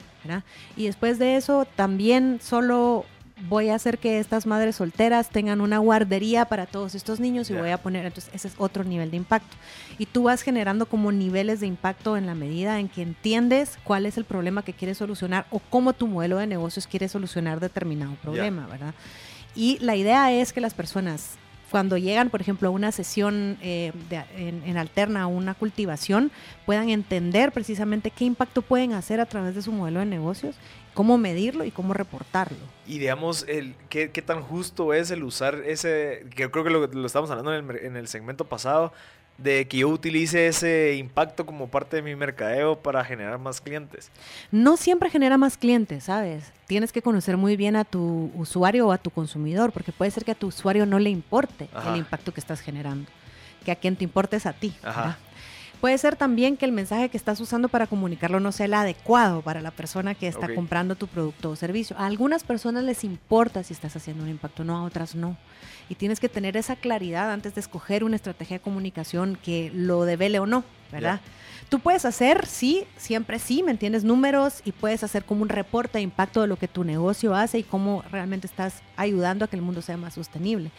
Y 0.75 0.85
después 0.85 1.19
de 1.19 1.35
eso, 1.35 1.65
también 1.75 2.39
solo 2.41 3.05
voy 3.49 3.69
a 3.69 3.75
hacer 3.75 3.97
que 3.97 4.19
estas 4.19 4.45
madres 4.45 4.77
solteras 4.77 5.29
tengan 5.29 5.61
una 5.61 5.79
guardería 5.79 6.45
para 6.45 6.65
todos 6.65 6.95
estos 6.95 7.19
niños 7.19 7.49
y 7.49 7.53
voy 7.53 7.69
a 7.69 7.77
poner, 7.77 8.05
entonces 8.05 8.33
ese 8.33 8.47
es 8.47 8.55
otro 8.57 8.83
nivel 8.83 9.11
de 9.11 9.17
impacto. 9.17 9.55
Y 9.97 10.05
tú 10.05 10.23
vas 10.23 10.41
generando 10.41 10.85
como 10.85 11.11
niveles 11.11 11.59
de 11.59 11.67
impacto 11.67 12.17
en 12.17 12.25
la 12.25 12.35
medida 12.35 12.79
en 12.79 12.87
que 12.87 13.01
entiendes 13.01 13.77
cuál 13.83 14.05
es 14.05 14.17
el 14.17 14.25
problema 14.25 14.63
que 14.63 14.73
quieres 14.73 14.97
solucionar 14.97 15.45
o 15.49 15.59
cómo 15.59 15.93
tu 15.93 16.07
modelo 16.07 16.37
de 16.37 16.47
negocios 16.47 16.87
quiere 16.87 17.07
solucionar 17.07 17.59
determinado 17.59 18.15
problema, 18.15 18.67
¿verdad? 18.67 18.93
Y 19.53 19.77
la 19.79 19.95
idea 19.95 20.31
es 20.31 20.53
que 20.53 20.61
las 20.61 20.73
personas 20.73 21.37
cuando 21.71 21.97
llegan, 21.97 22.29
por 22.29 22.39
ejemplo, 22.39 22.69
a 22.69 22.71
una 22.71 22.91
sesión 22.93 23.57
eh, 23.61 23.91
en, 24.37 24.63
en, 24.65 24.77
alterna, 24.77 25.23
a 25.23 25.27
una 25.27 25.55
cultivación, 25.55 26.31
puedan 26.65 26.89
entender 26.89 27.51
precisamente 27.51 28.11
qué 28.11 28.23
impacto 28.23 28.61
pueden 28.61 28.93
hacer 28.93 29.19
a 29.19 29.25
través 29.25 29.55
de 29.55 29.61
su 29.61 29.73
modelo 29.73 29.99
de 29.99 30.05
negocios 30.05 30.55
cómo 30.95 31.19
medirlo 31.19 31.63
y 31.63 31.69
cómo 31.69 31.93
reportarlo. 31.93 32.57
Y 32.87 32.97
digamos, 32.97 33.45
el, 33.47 33.75
¿qué, 33.89 34.09
qué 34.09 34.23
tan 34.23 34.41
justo 34.41 34.93
es 34.93 35.11
el 35.11 35.23
usar 35.23 35.61
ese, 35.65 36.25
que 36.35 36.49
creo 36.49 36.63
que 36.63 36.71
lo, 36.71 36.87
lo 36.87 37.05
estamos 37.05 37.29
hablando 37.29 37.53
en 37.53 37.69
el, 37.69 37.85
en 37.85 37.97
el 37.97 38.07
segmento 38.07 38.45
pasado, 38.45 38.91
de 39.37 39.67
que 39.67 39.79
yo 39.79 39.89
utilice 39.89 40.47
ese 40.47 40.95
impacto 40.95 41.45
como 41.45 41.67
parte 41.67 41.97
de 41.97 42.01
mi 42.01 42.15
mercadeo 42.15 42.79
para 42.79 43.03
generar 43.03 43.37
más 43.37 43.59
clientes? 43.59 44.09
No 44.51 44.77
siempre 44.77 45.09
genera 45.09 45.37
más 45.37 45.57
clientes, 45.57 46.05
¿sabes? 46.05 46.53
Tienes 46.67 46.93
que 46.93 47.01
conocer 47.01 47.35
muy 47.35 47.57
bien 47.57 47.75
a 47.75 47.83
tu 47.83 48.31
usuario 48.35 48.87
o 48.87 48.91
a 48.91 48.97
tu 48.97 49.11
consumidor, 49.11 49.73
porque 49.73 49.91
puede 49.91 50.11
ser 50.11 50.23
que 50.23 50.31
a 50.31 50.35
tu 50.35 50.47
usuario 50.47 50.85
no 50.85 50.99
le 50.99 51.09
importe 51.09 51.67
el 51.87 51.97
impacto 51.97 52.33
que 52.33 52.39
estás 52.39 52.61
generando, 52.61 53.11
que 53.65 53.71
a 53.71 53.75
quien 53.75 53.97
te 53.97 54.05
importe 54.05 54.37
es 54.37 54.45
a 54.45 54.53
ti. 54.53 54.73
Ajá. 54.83 55.17
Puede 55.85 55.99
ser 55.99 56.15
también 56.15 56.57
que 56.57 56.65
el 56.65 56.71
mensaje 56.71 57.09
que 57.09 57.17
estás 57.17 57.39
usando 57.39 57.69
para 57.69 57.85
comunicarlo 57.85 58.39
no 58.39 58.51
sea 58.51 58.65
el 58.65 58.73
adecuado 58.73 59.43
para 59.43 59.61
la 59.61 59.69
persona 59.69 60.15
que 60.15 60.27
está 60.27 60.51
comprando 60.55 60.95
tu 60.95 61.05
producto 61.05 61.51
o 61.51 61.55
servicio. 61.55 61.95
A 61.99 62.07
algunas 62.07 62.43
personas 62.43 62.83
les 62.83 63.03
importa 63.03 63.61
si 63.61 63.73
estás 63.73 63.95
haciendo 63.95 64.23
un 64.23 64.31
impacto, 64.31 64.63
no 64.63 64.75
a 64.77 64.83
otras 64.83 65.13
no. 65.13 65.37
Y 65.89 65.95
tienes 65.95 66.19
que 66.19 66.29
tener 66.29 66.57
esa 66.57 66.75
claridad 66.75 67.31
antes 67.31 67.53
de 67.55 67.61
escoger 67.61 68.03
una 68.03 68.15
estrategia 68.15 68.57
de 68.57 68.61
comunicación 68.63 69.37
que 69.41 69.71
lo 69.73 70.03
devele 70.05 70.39
o 70.39 70.45
no. 70.45 70.63
¿verdad? 70.91 71.19
Tú 71.67 71.79
puedes 71.79 72.05
hacer, 72.05 72.45
sí, 72.45 72.85
siempre 72.95 73.39
sí, 73.39 73.63
¿me 73.63 73.71
entiendes? 73.71 74.03
Números 74.05 74.61
y 74.65 74.71
puedes 74.71 75.03
hacer 75.03 75.25
como 75.25 75.41
un 75.41 75.49
reporte 75.49 75.97
de 75.97 76.03
impacto 76.03 76.39
de 76.41 76.47
lo 76.47 76.57
que 76.57 76.67
tu 76.67 76.83
negocio 76.85 77.33
hace 77.35 77.57
y 77.57 77.63
cómo 77.63 78.03
realmente 78.11 78.45
estás 78.47 78.81
ayudando 78.95 79.43
a 79.43 79.47
que 79.49 79.55
el 79.57 79.61
mundo 79.63 79.81
sea 79.81 79.97
más 79.97 80.13
sostenible. 80.13 80.69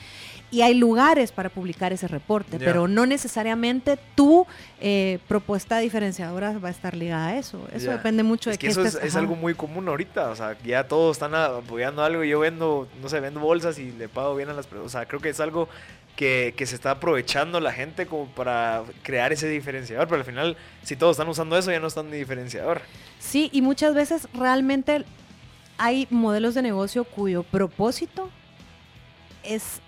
Y 0.50 0.62
hay 0.62 0.74
lugares 0.74 1.32
para 1.32 1.48
publicar 1.50 1.92
ese 1.92 2.06
reporte, 2.06 2.58
pero 2.60 2.86
no 2.88 3.04
necesariamente 3.04 3.98
tu 4.14 4.46
eh, 4.80 5.18
propuesta 5.28 5.78
diferenciadora 5.78 6.56
va 6.60 6.68
a 6.68 6.70
estar 6.70 6.96
ligada 6.96 7.28
a 7.28 7.36
eso. 7.38 7.66
Eso 7.74 7.90
depende 7.90 8.22
mucho 8.22 8.48
de 8.48 8.54
Es 8.54 8.58
que 8.58 8.68
qué 8.68 8.70
eso 8.70 8.82
es, 8.82 8.94
estés- 8.94 9.04
es 9.04 9.16
algo 9.16 9.34
muy 9.34 9.54
común 9.54 9.88
ahorita, 9.88 10.30
o 10.30 10.36
sea, 10.36 10.56
ya 10.64 10.86
todos 10.86 11.16
están 11.16 11.34
apoyando 11.34 12.02
algo 12.04 12.22
y 12.24 12.28
yo 12.30 12.38
vendo, 12.38 12.86
no 13.02 13.08
sé, 13.08 13.18
vendo 13.20 13.40
bolsas 13.40 13.78
y 13.80 13.90
le 13.90 14.08
pago 14.08 14.36
bien 14.36 14.48
a 14.50 14.52
las 14.54 14.66
personas, 14.68 14.94
sea, 14.96 15.06
creo 15.06 15.20
que 15.20 15.30
es 15.30 15.40
algo 15.40 15.68
que, 16.16 16.54
se 16.56 16.74
está 16.74 16.92
aprovechando 16.92 17.60
la 17.60 17.72
gente 17.72 18.06
como 18.06 18.26
para 18.26 18.82
crear 19.02 19.32
ese 19.32 19.48
diferenciador, 19.48 20.08
pero 20.08 20.20
al 20.20 20.24
final, 20.24 20.56
si 20.82 20.96
todos 20.96 21.12
están 21.12 21.28
usando 21.28 21.56
eso, 21.56 21.70
ya 21.70 21.78
no 21.78 21.86
están 21.86 22.10
de 22.10 22.16
diferenciador. 22.16 22.80
Sí, 23.18 23.50
y 23.52 23.62
muchas 23.62 23.94
veces 23.94 24.28
realmente 24.32 25.04
hay 25.78 26.08
modelos 26.10 26.54
de 26.54 26.62
negocio 26.62 27.04
cuyo 27.04 27.42
propósito 27.42 28.30
es 29.44 29.80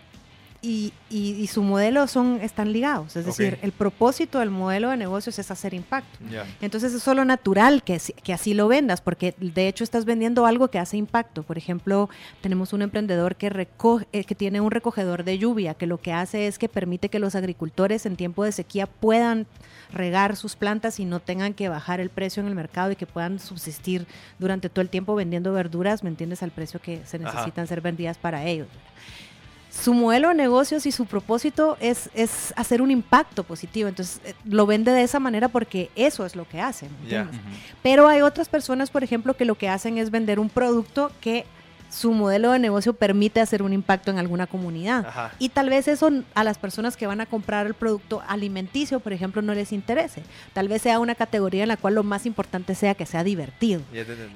y, 0.61 0.93
y- 1.09 1.35
y 1.35 1.47
su 1.47 1.63
modelo 1.63 2.09
son 2.09 2.41
están 2.43 2.73
ligados, 2.73 3.15
es 3.15 3.25
decir, 3.27 3.59
el 3.63 3.71
propósito 3.71 4.41
del 4.41 4.51
modelo 4.51 4.91
de 4.91 4.97
negocios 4.97 5.39
es 5.39 5.51
hacer 5.53 5.73
impacto. 5.73 6.19
Entonces 6.61 6.93
es 6.93 7.01
solo 7.03 7.25
natural 7.25 7.85
que, 7.85 7.95
así- 7.95 8.13
que 8.13 8.33
así 8.33 8.55
lo 8.55 8.67
vendas, 8.67 9.01
porque 9.01 9.35
de 9.39 9.69
hecho 9.69 9.85
estás 9.85 10.05
vendiendo 10.05 10.47
algo 10.47 10.67
que 10.69 10.81
hace 10.81 10.97
impacto. 10.97 11.45
Por 11.45 11.59
ejemplo, 11.59 12.09
tenemos 12.41 12.73
un 12.73 12.83
emprendedor 12.83 13.37
que, 13.37 13.51
recoge, 13.51 14.09
eh, 14.13 14.25
que 14.25 14.35
tiene 14.35 14.61
un 14.61 14.73
recogedor 14.73 15.23
de 15.23 15.39
lluvia, 15.39 15.75
que 15.75 15.87
lo 15.87 15.99
que 16.01 16.13
hace 16.13 16.49
es 16.49 16.59
que 16.59 16.69
permite 16.69 17.09
que 17.09 17.21
los 17.21 17.37
agricultores 17.37 18.05
en 18.05 18.17
tiempo 18.17 18.43
de 18.43 18.51
sequía 18.51 18.89
puedan 18.89 19.47
regar 19.93 20.35
sus 20.37 20.57
plantas 20.57 20.99
y 20.99 21.05
no 21.05 21.21
tengan 21.21 21.55
que 21.55 21.69
bajar 21.69 22.01
el 22.01 22.11
precio 22.11 22.41
en 22.43 22.49
el 22.49 22.55
mercado 22.57 22.91
y 22.91 22.97
que 22.97 23.07
puedan 23.07 23.39
subsistir 23.39 24.07
durante 24.41 24.69
todo 24.69 24.83
el 24.83 24.89
tiempo 24.91 25.15
vendiendo 25.15 25.53
verduras, 25.53 26.03
¿me 26.03 26.11
entiendes? 26.11 26.43
Al 26.43 26.51
precio 26.51 26.81
que 26.81 27.01
se 27.07 27.17
Ajá. 27.19 27.33
necesitan 27.33 27.67
ser 27.69 27.81
vendidas 27.81 28.19
para 28.19 28.45
ellos. 28.45 28.67
Su 29.81 29.95
modelo 29.95 30.29
de 30.29 30.35
negocios 30.35 30.87
y 30.87 30.93
su 30.93 31.07
propósito 31.07 31.77
es, 31.81 32.11
es 32.15 32.53
hacer 32.57 32.83
un 32.83 32.91
impacto 32.91 33.45
positivo. 33.45 33.89
Entonces, 33.89 34.21
eh, 34.25 34.35
lo 34.45 34.67
vende 34.67 34.91
de 34.93 35.03
esa 35.03 35.21
manera 35.21 35.49
porque 35.49 35.91
eso 35.95 36.27
es 36.27 36.35
lo 36.37 36.47
que 36.49 36.61
hace. 36.61 36.89
¿me 37.05 37.11
Ya. 37.11 37.21
entiendes? 37.23 37.41
Pero 37.83 38.09
hay 38.09 38.23
otras 38.23 38.49
personas, 38.49 38.91
por 38.91 39.05
ejemplo, 39.05 39.37
que 39.37 39.45
lo 39.45 39.55
que 39.57 39.69
hacen 39.69 39.99
es 39.99 40.11
vender 40.11 40.41
un 40.41 40.49
producto 40.49 41.13
que 41.21 41.47
su 41.91 42.13
modelo 42.13 42.53
de 42.53 42.59
negocio 42.59 42.93
permite 42.93 43.41
hacer 43.41 43.63
un 43.63 43.73
impacto 43.73 44.11
en 44.11 44.19
alguna 44.19 44.47
comunidad. 44.47 45.07
Ajá. 45.07 45.33
Y 45.39 45.51
tal 45.51 45.71
vez 45.71 45.89
eso 45.89 46.11
a 46.35 46.45
las 46.45 46.59
personas 46.59 46.97
que 46.97 47.07
van 47.07 47.21
a 47.21 47.27
comprar 47.27 47.67
el 47.67 47.75
producto 47.75 48.23
alimenticio, 48.27 49.01
por 49.01 49.13
ejemplo, 49.13 49.43
no 49.43 49.55
les 49.55 49.73
interese. 49.73 50.23
Tal 50.53 50.69
vez 50.69 50.83
sea 50.83 50.99
una 50.99 51.15
categoría 51.15 51.63
en 51.63 51.69
la 51.69 51.77
cual 51.77 51.95
lo 51.95 52.03
más 52.03 52.27
importante 52.27 52.75
sea 52.75 52.95
que 52.95 53.07
sea 53.07 53.25
divertido. 53.25 53.81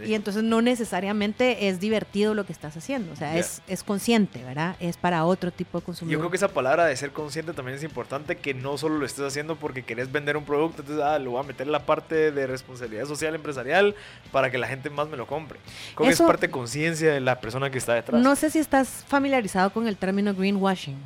Y 0.05 0.15
entonces 0.15 0.43
no 0.43 0.63
necesariamente 0.63 1.69
es 1.69 1.81
divertido 1.81 2.35
lo 2.35 2.45
que 2.45 2.53
estás 2.53 2.77
haciendo. 2.77 3.13
O 3.13 3.17
sea, 3.17 3.37
es, 3.37 3.63
es 3.69 3.83
consciente, 3.83 4.43
¿verdad? 4.45 4.77
Es 4.81 4.97
para 4.97 5.25
otro 5.25 5.51
tipo 5.51 5.79
de 5.79 5.83
Yo 5.83 5.87
consumidor. 5.87 6.21
creo 6.21 6.31
que 6.31 6.37
esa 6.37 6.49
palabra 6.49 6.87
de 6.87 6.97
ser 6.97 7.13
consciente 7.13 7.53
también 7.53 7.77
es 7.77 7.85
importante, 7.85 8.37
que 8.37 8.55
no 8.55 8.79
solo 8.79 8.99
lo 8.99 9.07
estés 9.07 9.25
haciendo 9.25 9.57
porque 9.57 9.83
querés 9.83 10.11
vender 10.11 10.37
un 10.37 10.45
producto, 10.45 10.83
entonces 10.83 11.05
ah, 11.05 11.19
lo 11.19 11.33
voy 11.33 11.41
a 11.41 11.47
meter 11.47 11.67
en 11.67 11.73
la 11.73 11.85
parte 11.87 12.31
de 12.33 12.47
responsabilidad 12.47 13.07
social 13.07 13.35
empresarial 13.35 13.95
para 14.31 14.51
que 14.51 14.59
la 14.59 14.69
gente 14.69 14.91
más 14.91 15.09
me 15.09 15.17
lo 15.17 15.27
compre. 15.27 15.59
Creo 15.95 16.09
que 16.09 16.15
es 16.15 16.21
parte 16.23 16.47
de 16.47 16.53
conciencia 16.53 17.13
de 17.13 17.21
la 17.21 17.41
persona 17.43 17.69
que 17.71 17.77
está 17.79 17.93
detrás. 17.95 18.23
No 18.23 18.35
sé 18.37 18.49
si 18.49 18.59
estás 18.59 19.05
familiarizado 19.07 19.71
con 19.71 19.87
el 19.87 19.97
término 19.99 20.33
greenwashing. 20.35 20.97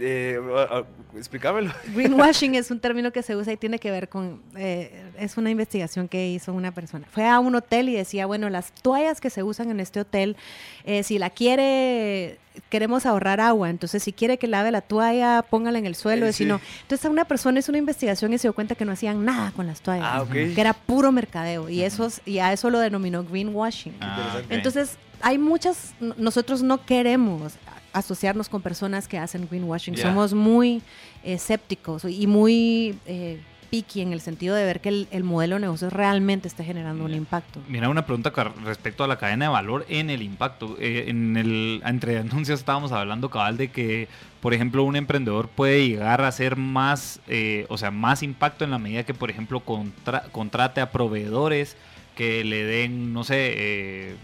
Eh, 0.00 0.38
explícamelo. 1.16 1.72
Greenwashing 1.92 2.54
es 2.54 2.70
un 2.70 2.78
término 2.78 3.10
que 3.10 3.20
se 3.24 3.34
usa 3.34 3.52
y 3.52 3.56
tiene 3.56 3.80
que 3.80 3.90
ver 3.90 4.08
con, 4.08 4.40
eh, 4.56 5.02
es 5.18 5.36
una 5.36 5.50
investigación 5.50 6.06
que 6.06 6.28
hizo 6.28 6.52
una 6.52 6.70
persona. 6.72 7.04
Fue 7.10 7.26
a 7.26 7.40
un 7.40 7.56
hotel 7.56 7.88
y 7.88 7.94
decía, 7.94 8.26
bueno, 8.26 8.48
las 8.48 8.70
toallas 8.70 9.20
que 9.20 9.28
se 9.28 9.42
usan 9.42 9.70
en 9.72 9.80
este 9.80 9.98
hotel, 9.98 10.36
eh, 10.84 11.02
si 11.02 11.18
la 11.18 11.30
quiere, 11.30 12.38
queremos 12.68 13.06
ahorrar 13.06 13.40
agua, 13.40 13.70
entonces 13.70 14.00
si 14.04 14.12
quiere 14.12 14.38
que 14.38 14.46
lave 14.46 14.70
la 14.70 14.82
toalla, 14.82 15.42
póngala 15.50 15.80
en 15.80 15.86
el 15.86 15.96
suelo, 15.96 16.26
Eh, 16.26 16.30
y 16.30 16.32
si 16.32 16.44
sí. 16.44 16.48
no. 16.48 16.60
Entonces 16.82 17.04
a 17.04 17.10
una 17.10 17.24
persona 17.24 17.58
hizo 17.58 17.72
una 17.72 17.78
investigación 17.78 18.32
y 18.32 18.38
se 18.38 18.42
dio 18.46 18.52
cuenta 18.52 18.76
que 18.76 18.84
no 18.84 18.92
hacían 18.92 19.24
nada 19.24 19.50
con 19.50 19.66
las 19.66 19.80
toallas, 19.80 20.06
Ah, 20.08 20.22
ok. 20.22 20.30
que 20.30 20.60
era 20.60 20.74
puro 20.74 21.10
mercadeo, 21.10 21.68
y, 21.68 21.82
eso, 21.82 22.06
es- 22.06 22.22
y 22.24 22.38
a 22.38 22.52
eso 22.52 22.70
lo 22.70 22.78
denominó 22.78 23.24
greenwashing. 23.24 23.96
Ah. 24.00 24.42
Entonces, 24.48 24.96
hay 25.22 25.38
muchas, 25.38 25.94
nosotros 26.16 26.62
no 26.62 26.84
queremos 26.84 27.54
asociarnos 27.92 28.48
con 28.48 28.62
personas 28.62 29.08
que 29.08 29.18
hacen 29.18 29.46
greenwashing. 29.50 29.96
Somos 29.96 30.34
muy 30.34 30.82
eh, 31.24 31.34
escépticos 31.34 32.04
y 32.04 32.26
muy 32.26 32.98
eh, 33.06 33.40
picky 33.70 34.00
en 34.02 34.12
el 34.12 34.20
sentido 34.20 34.54
de 34.54 34.64
ver 34.64 34.80
que 34.80 34.88
el, 34.90 35.08
el 35.10 35.24
modelo 35.24 35.56
de 35.56 35.60
negocio 35.62 35.90
realmente 35.90 36.48
esté 36.48 36.64
generando 36.64 37.04
un 37.04 37.12
impacto. 37.14 37.60
Mira, 37.68 37.88
una 37.88 38.06
pregunta 38.06 38.30
respecto 38.64 39.04
a 39.04 39.08
la 39.08 39.18
cadena 39.18 39.46
de 39.46 39.50
valor 39.50 39.84
en 39.88 40.10
el 40.10 40.22
impacto. 40.22 40.76
Eh, 40.80 41.06
en 41.08 41.36
el, 41.36 41.82
entre 41.84 42.18
anuncios 42.18 42.60
estábamos 42.60 42.92
hablando, 42.92 43.28
cabal, 43.30 43.56
de 43.56 43.68
que, 43.70 44.08
por 44.40 44.54
ejemplo, 44.54 44.84
un 44.84 44.96
emprendedor 44.96 45.48
puede 45.48 45.86
llegar 45.88 46.20
a 46.22 46.28
hacer 46.28 46.56
más, 46.56 47.20
eh, 47.26 47.66
o 47.68 47.76
sea, 47.78 47.90
más 47.90 48.22
impacto 48.22 48.64
en 48.64 48.70
la 48.70 48.78
medida 48.78 49.02
que, 49.04 49.14
por 49.14 49.30
ejemplo, 49.30 49.60
contra- 49.60 50.22
contrate 50.30 50.80
a 50.80 50.90
proveedores 50.92 51.76
que 52.14 52.44
le 52.44 52.64
den, 52.64 53.12
no 53.12 53.22
sé, 53.24 53.52
eh, 53.56 54.16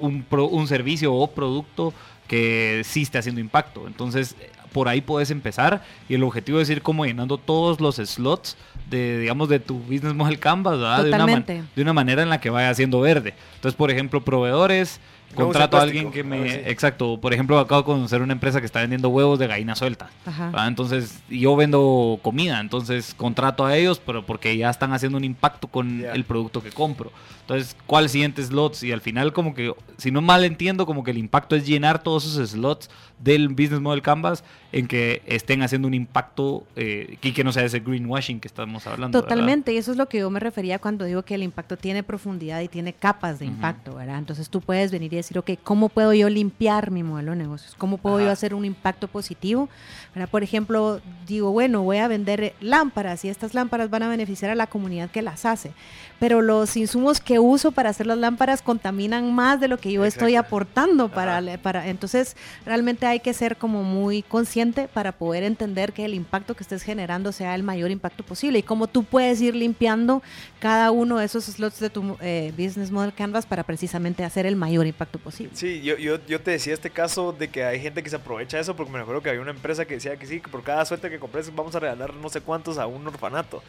un, 0.00 0.22
pro- 0.22 0.46
un 0.48 0.66
servicio 0.68 1.12
o 1.14 1.26
producto 1.28 1.92
que 2.28 2.82
sí 2.84 3.02
esté 3.02 3.18
haciendo 3.18 3.40
impacto. 3.40 3.86
Entonces, 3.86 4.34
por 4.72 4.88
ahí 4.88 5.00
puedes 5.00 5.30
empezar 5.30 5.82
y 6.08 6.14
el 6.14 6.22
objetivo 6.24 6.60
es 6.60 6.68
ir 6.68 6.82
como 6.82 7.06
llenando 7.06 7.38
todos 7.38 7.80
los 7.80 7.96
slots 7.96 8.56
de, 8.90 9.18
digamos, 9.20 9.48
de 9.48 9.58
tu 9.60 9.78
business 9.78 10.14
model 10.14 10.38
canvas, 10.38 10.78
¿verdad? 10.78 11.04
De 11.04 11.10
una, 11.24 11.32
de 11.74 11.82
una 11.82 11.92
manera 11.92 12.22
en 12.22 12.28
la 12.28 12.40
que 12.40 12.50
vaya 12.50 12.74
siendo 12.74 13.00
verde. 13.00 13.34
Entonces, 13.54 13.76
por 13.76 13.90
ejemplo, 13.90 14.22
proveedores, 14.22 15.00
contrato 15.34 15.76
a 15.76 15.82
alguien 15.82 16.10
que 16.10 16.22
me... 16.24 16.48
así. 16.48 16.60
Exacto, 16.66 17.20
por 17.20 17.34
ejemplo, 17.34 17.58
acabo 17.58 17.82
de 17.82 17.86
conocer 17.86 18.22
una 18.22 18.32
empresa 18.32 18.60
que 18.60 18.66
está 18.66 18.80
vendiendo 18.80 19.08
huevos 19.08 19.38
de 19.38 19.46
gallina 19.46 19.74
suelta. 19.74 20.08
Ajá. 20.24 20.46
¿verdad? 20.46 20.68
Entonces, 20.68 21.20
yo 21.28 21.56
vendo 21.56 22.18
comida, 22.22 22.60
entonces 22.60 23.14
contrato 23.14 23.64
a 23.66 23.76
ellos, 23.76 24.00
pero 24.04 24.24
porque 24.24 24.56
ya 24.56 24.70
están 24.70 24.92
haciendo 24.92 25.18
un 25.18 25.24
impacto 25.24 25.68
con 25.68 26.00
Ya. 26.00 26.12
el 26.12 26.24
producto 26.24 26.62
que 26.62 26.70
compro. 26.70 27.12
Entonces, 27.42 27.76
¿cuál 27.86 28.08
siguiente 28.08 28.42
slots? 28.42 28.82
Y 28.82 28.92
al 28.92 29.00
final, 29.00 29.32
como 29.32 29.54
que, 29.54 29.72
si 29.98 30.10
no 30.10 30.20
mal 30.20 30.44
entiendo, 30.44 30.84
como 30.86 31.04
que 31.04 31.12
el 31.12 31.18
impacto 31.18 31.54
es 31.54 31.66
llenar 31.66 32.02
todos 32.02 32.24
esos 32.26 32.50
slots 32.50 32.90
del 33.18 33.48
Business 33.48 33.80
Model 33.80 34.02
Canvas 34.02 34.44
en 34.72 34.86
que 34.88 35.22
estén 35.26 35.62
haciendo 35.62 35.88
un 35.88 35.94
impacto 35.94 36.64
eh, 36.76 37.16
y 37.22 37.32
que 37.32 37.44
no 37.44 37.52
sea 37.52 37.64
ese 37.64 37.80
greenwashing 37.80 38.40
que 38.40 38.48
estamos 38.48 38.86
hablando. 38.86 39.18
¿verdad? 39.18 39.28
Totalmente, 39.28 39.72
y 39.72 39.78
eso 39.78 39.90
es 39.90 39.96
lo 39.96 40.06
que 40.06 40.18
yo 40.18 40.30
me 40.30 40.38
refería 40.38 40.78
cuando 40.78 41.04
digo 41.04 41.22
que 41.22 41.34
el 41.34 41.42
impacto 41.42 41.76
tiene 41.76 42.02
profundidad 42.02 42.60
y 42.60 42.68
tiene 42.68 42.92
capas 42.92 43.38
de 43.38 43.46
impacto, 43.46 43.94
¿verdad? 43.94 44.18
Entonces 44.18 44.50
tú 44.50 44.60
puedes 44.60 44.92
venir 44.92 45.12
y 45.14 45.16
decir, 45.16 45.38
ok, 45.38 45.52
¿cómo 45.62 45.88
puedo 45.88 46.12
yo 46.12 46.28
limpiar 46.28 46.90
mi 46.90 47.02
modelo 47.02 47.30
de 47.30 47.38
negocios? 47.38 47.74
¿Cómo 47.78 47.96
puedo 47.96 48.20
yo 48.20 48.30
hacer 48.30 48.54
un 48.54 48.64
impacto 48.64 49.08
positivo? 49.08 49.68
¿verdad? 50.14 50.28
Por 50.28 50.42
ejemplo, 50.42 51.00
digo, 51.26 51.52
bueno, 51.52 51.82
voy 51.82 51.98
a 51.98 52.08
vender 52.08 52.54
lámparas 52.60 53.24
y 53.24 53.28
estas 53.28 53.54
lámparas 53.54 53.88
van 53.88 54.02
a 54.02 54.08
beneficiar 54.08 54.50
a 54.50 54.54
la 54.54 54.66
comunidad 54.66 55.10
que 55.10 55.22
las 55.22 55.46
hace, 55.46 55.72
pero 56.18 56.42
los 56.42 56.76
insumos 56.76 57.20
que 57.20 57.38
uso 57.38 57.72
para 57.72 57.90
hacer 57.90 58.06
las 58.06 58.18
lámparas 58.18 58.62
contaminan 58.62 59.34
más 59.34 59.60
de 59.60 59.68
lo 59.68 59.78
que 59.78 59.92
yo 59.92 60.04
estoy 60.04 60.36
aportando 60.36 61.08
para, 61.08 61.38
Ajá. 61.38 61.58
para... 61.62 61.88
Entonces, 61.88 62.36
realmente 62.64 63.05
hay 63.06 63.20
que 63.20 63.32
ser 63.32 63.56
como 63.56 63.82
muy 63.82 64.22
consciente 64.22 64.88
para 64.88 65.12
poder 65.12 65.42
entender 65.42 65.92
que 65.92 66.04
el 66.04 66.14
impacto 66.14 66.54
que 66.54 66.62
estés 66.62 66.82
generando 66.82 67.32
sea 67.32 67.54
el 67.54 67.62
mayor 67.62 67.90
impacto 67.90 68.24
posible 68.24 68.58
y 68.58 68.62
cómo 68.62 68.86
tú 68.86 69.04
puedes 69.04 69.40
ir 69.40 69.54
limpiando 69.54 70.22
cada 70.60 70.90
uno 70.90 71.18
de 71.18 71.24
esos 71.24 71.44
slots 71.44 71.80
de 71.80 71.90
tu 71.90 72.16
eh, 72.20 72.52
Business 72.56 72.90
Model 72.90 73.12
Canvas 73.12 73.46
para 73.46 73.62
precisamente 73.62 74.24
hacer 74.24 74.46
el 74.46 74.56
mayor 74.56 74.86
impacto 74.86 75.18
posible. 75.18 75.52
Sí, 75.54 75.82
yo, 75.82 75.96
yo, 75.96 76.40
te 76.40 76.50
decía 76.50 76.74
este 76.74 76.90
caso 76.90 77.32
de 77.32 77.48
que 77.48 77.64
hay 77.64 77.80
gente 77.80 78.02
que 78.02 78.10
se 78.10 78.16
aprovecha 78.16 78.56
de 78.56 78.62
eso 78.62 78.76
porque 78.76 78.92
me 78.92 78.98
acuerdo 78.98 79.22
que 79.22 79.30
había 79.30 79.40
una 79.40 79.50
empresa 79.50 79.84
que 79.84 79.94
decía 79.94 80.16
que 80.16 80.26
sí, 80.26 80.40
que 80.40 80.48
por 80.48 80.62
cada 80.62 80.84
suerte 80.84 81.10
que 81.10 81.18
compres 81.18 81.54
vamos 81.54 81.74
a 81.74 81.80
regalar 81.80 82.14
no 82.14 82.28
sé 82.28 82.40
cuántos 82.40 82.78
a 82.78 82.86
un 82.86 83.06
orfanato. 83.06 83.62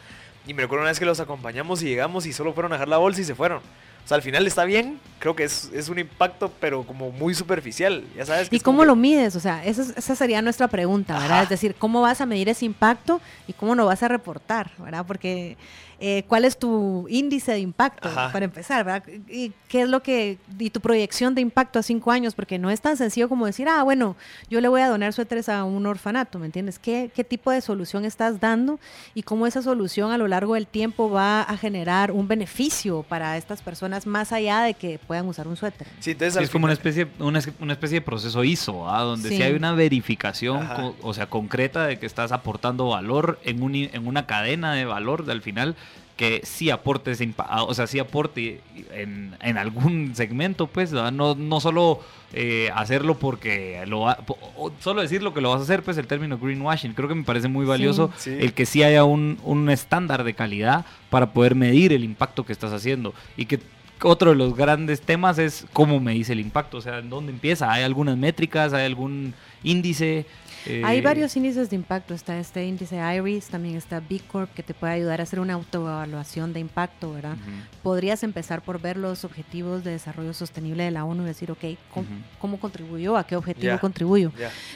Y 0.46 0.54
me 0.54 0.62
recuerdo 0.62 0.82
una 0.82 0.90
vez 0.90 0.98
que 0.98 1.04
los 1.04 1.20
acompañamos 1.20 1.82
y 1.82 1.86
llegamos 1.86 2.26
y 2.26 2.32
solo 2.32 2.52
fueron 2.54 2.72
a 2.72 2.76
dejar 2.76 2.88
la 2.88 2.98
bolsa 2.98 3.20
y 3.20 3.24
se 3.24 3.34
fueron. 3.34 3.60
O 4.08 4.10
sea, 4.10 4.14
al 4.16 4.22
final 4.22 4.46
está 4.46 4.64
bien, 4.64 4.98
creo 5.18 5.36
que 5.36 5.44
es, 5.44 5.70
es 5.74 5.90
un 5.90 5.98
impacto, 5.98 6.50
pero 6.60 6.82
como 6.84 7.10
muy 7.10 7.34
superficial, 7.34 8.04
ya 8.16 8.24
sabes. 8.24 8.48
que 8.48 8.56
¿Y 8.56 8.60
como 8.60 8.78
cómo 8.78 8.84
lo 8.86 8.96
mides? 8.96 9.36
O 9.36 9.40
sea, 9.40 9.62
esa, 9.66 9.82
es- 9.82 9.92
esa 9.98 10.16
sería 10.16 10.40
nuestra 10.40 10.66
pregunta, 10.66 11.12
¿verdad? 11.12 11.30
Ajá. 11.32 11.42
Es 11.42 11.48
decir, 11.50 11.74
¿cómo 11.78 12.00
vas 12.00 12.22
a 12.22 12.24
medir 12.24 12.48
ese 12.48 12.64
impacto 12.64 13.20
y 13.46 13.52
cómo 13.52 13.74
lo 13.74 13.84
vas 13.84 14.02
a 14.02 14.08
reportar, 14.08 14.70
¿verdad? 14.78 15.04
Porque, 15.06 15.58
eh, 16.00 16.24
¿cuál 16.28 16.44
es 16.44 16.58
tu 16.58 17.06
índice 17.08 17.52
de 17.52 17.58
impacto, 17.58 18.08
Ajá. 18.08 18.30
para 18.32 18.44
empezar, 18.44 18.84
¿verdad? 18.84 19.02
¿Y 19.28 19.52
qué 19.68 19.82
es 19.82 19.88
lo 19.88 20.02
que, 20.02 20.38
y 20.58 20.70
tu 20.70 20.80
proyección 20.80 21.34
de 21.34 21.40
impacto 21.40 21.78
a 21.78 21.82
cinco 21.82 22.10
años? 22.12 22.34
Porque 22.34 22.58
no 22.58 22.70
es 22.70 22.80
tan 22.80 22.96
sencillo 22.96 23.28
como 23.28 23.46
decir, 23.46 23.68
ah, 23.68 23.82
bueno, 23.82 24.16
yo 24.48 24.60
le 24.60 24.68
voy 24.68 24.80
a 24.80 24.88
donar 24.88 25.12
suéteres 25.12 25.48
a 25.48 25.64
un 25.64 25.86
orfanato, 25.86 26.38
¿me 26.38 26.46
entiendes? 26.46 26.78
¿Qué, 26.78 27.10
qué 27.14 27.24
tipo 27.24 27.50
de 27.50 27.60
solución 27.60 28.04
estás 28.04 28.38
dando 28.40 28.78
y 29.14 29.22
cómo 29.22 29.46
esa 29.46 29.60
solución 29.62 30.12
a 30.12 30.18
lo 30.18 30.28
largo 30.28 30.54
del 30.54 30.66
tiempo 30.66 31.10
va 31.10 31.42
a 31.42 31.56
generar 31.56 32.12
un 32.12 32.28
beneficio 32.28 33.02
para 33.08 33.36
estas 33.36 33.62
personas 33.62 34.06
más 34.06 34.32
allá 34.32 34.62
de 34.62 34.74
que 34.74 34.98
puedan 35.06 35.26
usar 35.26 35.48
un 35.48 35.56
suéter. 35.56 35.86
Sí, 36.00 36.12
entonces 36.12 36.34
Sí, 36.38 36.44
es 36.44 36.50
como 36.50 36.64
una 36.66 36.74
especie, 36.74 37.08
una, 37.18 37.40
una 37.60 37.72
especie 37.72 37.96
de 38.00 38.02
proceso 38.02 38.44
ISO, 38.44 38.88
¿ah? 38.88 39.02
donde 39.02 39.28
sí. 39.30 39.36
Sí. 39.36 39.42
hay 39.42 39.54
una 39.54 39.72
verificación, 39.72 40.66
co- 40.68 40.94
o 41.02 41.12
sea, 41.14 41.26
concreta 41.28 41.86
de 41.86 41.98
que 41.98 42.06
estás 42.06 42.32
aportando 42.32 42.88
valor 42.88 43.40
en, 43.44 43.62
un, 43.62 43.74
en 43.74 44.06
una 44.06 44.26
cadena 44.26 44.74
de 44.74 44.84
valor 44.84 45.24
de, 45.24 45.32
al 45.32 45.42
final 45.42 45.74
que 46.18 46.42
sí 46.44 46.68
aporte 46.68 47.12
ese 47.12 47.32
ah, 47.38 47.62
o 47.62 47.72
sea, 47.72 47.86
sí 47.86 47.98
aporte 48.00 48.60
en, 48.92 49.34
en 49.40 49.56
algún 49.56 50.14
segmento, 50.14 50.66
pues, 50.66 50.92
¿verdad? 50.92 51.12
no, 51.12 51.34
no 51.36 51.60
solo 51.60 52.00
eh, 52.34 52.68
hacerlo 52.74 53.18
porque 53.18 53.84
lo 53.86 54.00
va- 54.00 54.18
o 54.56 54.70
solo 54.80 55.00
decir 55.00 55.22
lo 55.22 55.32
que 55.32 55.40
lo 55.40 55.50
vas 55.50 55.60
a 55.60 55.62
hacer, 55.62 55.82
pues 55.84 55.96
el 55.96 56.06
término 56.08 56.36
greenwashing, 56.36 56.92
creo 56.92 57.08
que 57.08 57.14
me 57.14 57.22
parece 57.24 57.46
muy 57.48 57.64
valioso 57.64 58.10
Sí. 58.18 58.36
el 58.38 58.52
que 58.52 58.66
sí 58.66 58.82
haya 58.82 59.04
un, 59.04 59.38
un 59.44 59.70
estándar 59.70 60.24
de 60.24 60.34
calidad 60.34 60.84
para 61.08 61.32
poder 61.32 61.54
medir 61.54 61.92
el 61.92 62.02
impacto 62.02 62.44
que 62.44 62.52
estás 62.52 62.72
haciendo 62.72 63.14
y 63.36 63.46
que 63.46 63.60
otro 64.02 64.30
de 64.30 64.36
los 64.36 64.54
grandes 64.56 65.00
temas 65.00 65.38
es 65.38 65.66
cómo 65.72 66.00
me 66.00 66.12
dice 66.12 66.32
el 66.32 66.40
impacto, 66.40 66.78
o 66.78 66.80
sea, 66.80 66.98
¿en 66.98 67.10
dónde 67.10 67.32
empieza? 67.32 67.72
¿Hay 67.72 67.84
algunas 67.84 68.16
métricas? 68.16 68.72
¿Hay 68.72 68.84
algún 68.86 69.34
índice? 69.62 70.26
Eh, 70.68 70.82
Hay 70.84 71.00
varios 71.00 71.36
índices 71.36 71.70
de 71.70 71.76
impacto. 71.76 72.14
Está 72.14 72.38
este 72.38 72.64
índice 72.66 72.96
IRIS, 72.96 73.46
también 73.48 73.76
está 73.76 74.00
B 74.00 74.20
Corp, 74.30 74.52
que 74.54 74.62
te 74.62 74.74
puede 74.74 74.92
ayudar 74.94 75.20
a 75.20 75.22
hacer 75.22 75.40
una 75.40 75.54
autoevaluación 75.54 76.52
de 76.52 76.60
impacto, 76.60 77.12
¿verdad? 77.12 77.36
Podrías 77.82 78.22
empezar 78.22 78.62
por 78.62 78.80
ver 78.80 78.96
los 78.96 79.24
objetivos 79.24 79.84
de 79.84 79.92
desarrollo 79.92 80.32
sostenible 80.34 80.82
de 80.84 80.90
la 80.90 81.04
ONU 81.04 81.22
y 81.22 81.26
decir, 81.26 81.50
ok, 81.50 81.64
¿cómo, 81.92 82.06
cómo 82.38 82.58
contribuyó? 82.60 83.16
¿A 83.16 83.26
qué 83.26 83.36
objetivo 83.36 83.66
Ya. 83.74 83.78
contribuyo? 83.78 84.32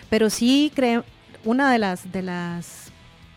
Pero 0.09 0.31
sí 0.31 0.71
creo, 0.75 1.05
una 1.45 1.73
de 1.73 1.79
las, 1.79 2.13
de 2.13 2.23
las 2.23 2.92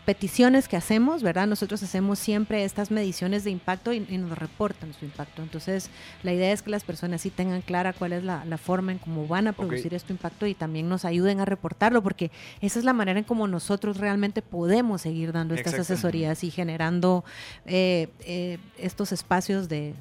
peticiones 0.06 0.68
que 0.68 0.76
hacemos, 0.76 1.22
¿verdad? 1.22 1.46
Nosotros 1.48 1.82
hacemos 1.82 2.18
siempre 2.18 2.64
estas 2.64 2.90
mediciones 2.90 3.42
de 3.44 3.50
impacto 3.50 3.92
y, 3.92 4.06
y 4.08 4.16
nos 4.18 4.38
reportan 4.38 4.94
su 4.94 5.04
impacto. 5.04 5.42
Entonces, 5.42 5.90
la 6.22 6.32
idea 6.32 6.52
es 6.52 6.62
que 6.62 6.70
las 6.70 6.84
personas 6.84 7.20
sí 7.20 7.28
tengan 7.30 7.60
clara 7.60 7.92
cuál 7.92 8.12
es 8.14 8.22
la, 8.24 8.44
la 8.44 8.56
forma 8.56 8.92
en 8.92 8.98
cómo 8.98 9.26
van 9.26 9.48
a 9.48 9.52
producir 9.52 9.92
este 9.92 10.12
impacto 10.12 10.46
y 10.46 10.54
también 10.54 10.88
nos 10.88 11.04
ayuden 11.04 11.40
a 11.40 11.44
reportarlo, 11.44 12.02
porque 12.02 12.30
esa 12.60 12.78
es 12.78 12.84
la 12.84 12.92
manera 12.92 13.18
en 13.18 13.24
cómo 13.24 13.48
nosotros 13.48 13.98
realmente 13.98 14.40
podemos 14.42 15.02
seguir 15.02 15.32
dando 15.32 15.54
estas 15.54 15.74
asesorías 15.74 16.44
y 16.44 16.50
generando 16.52 17.24
eh, 17.66 18.08
eh, 18.20 18.58
estos 18.78 19.10
espacios 19.10 19.68
de, 19.68 19.92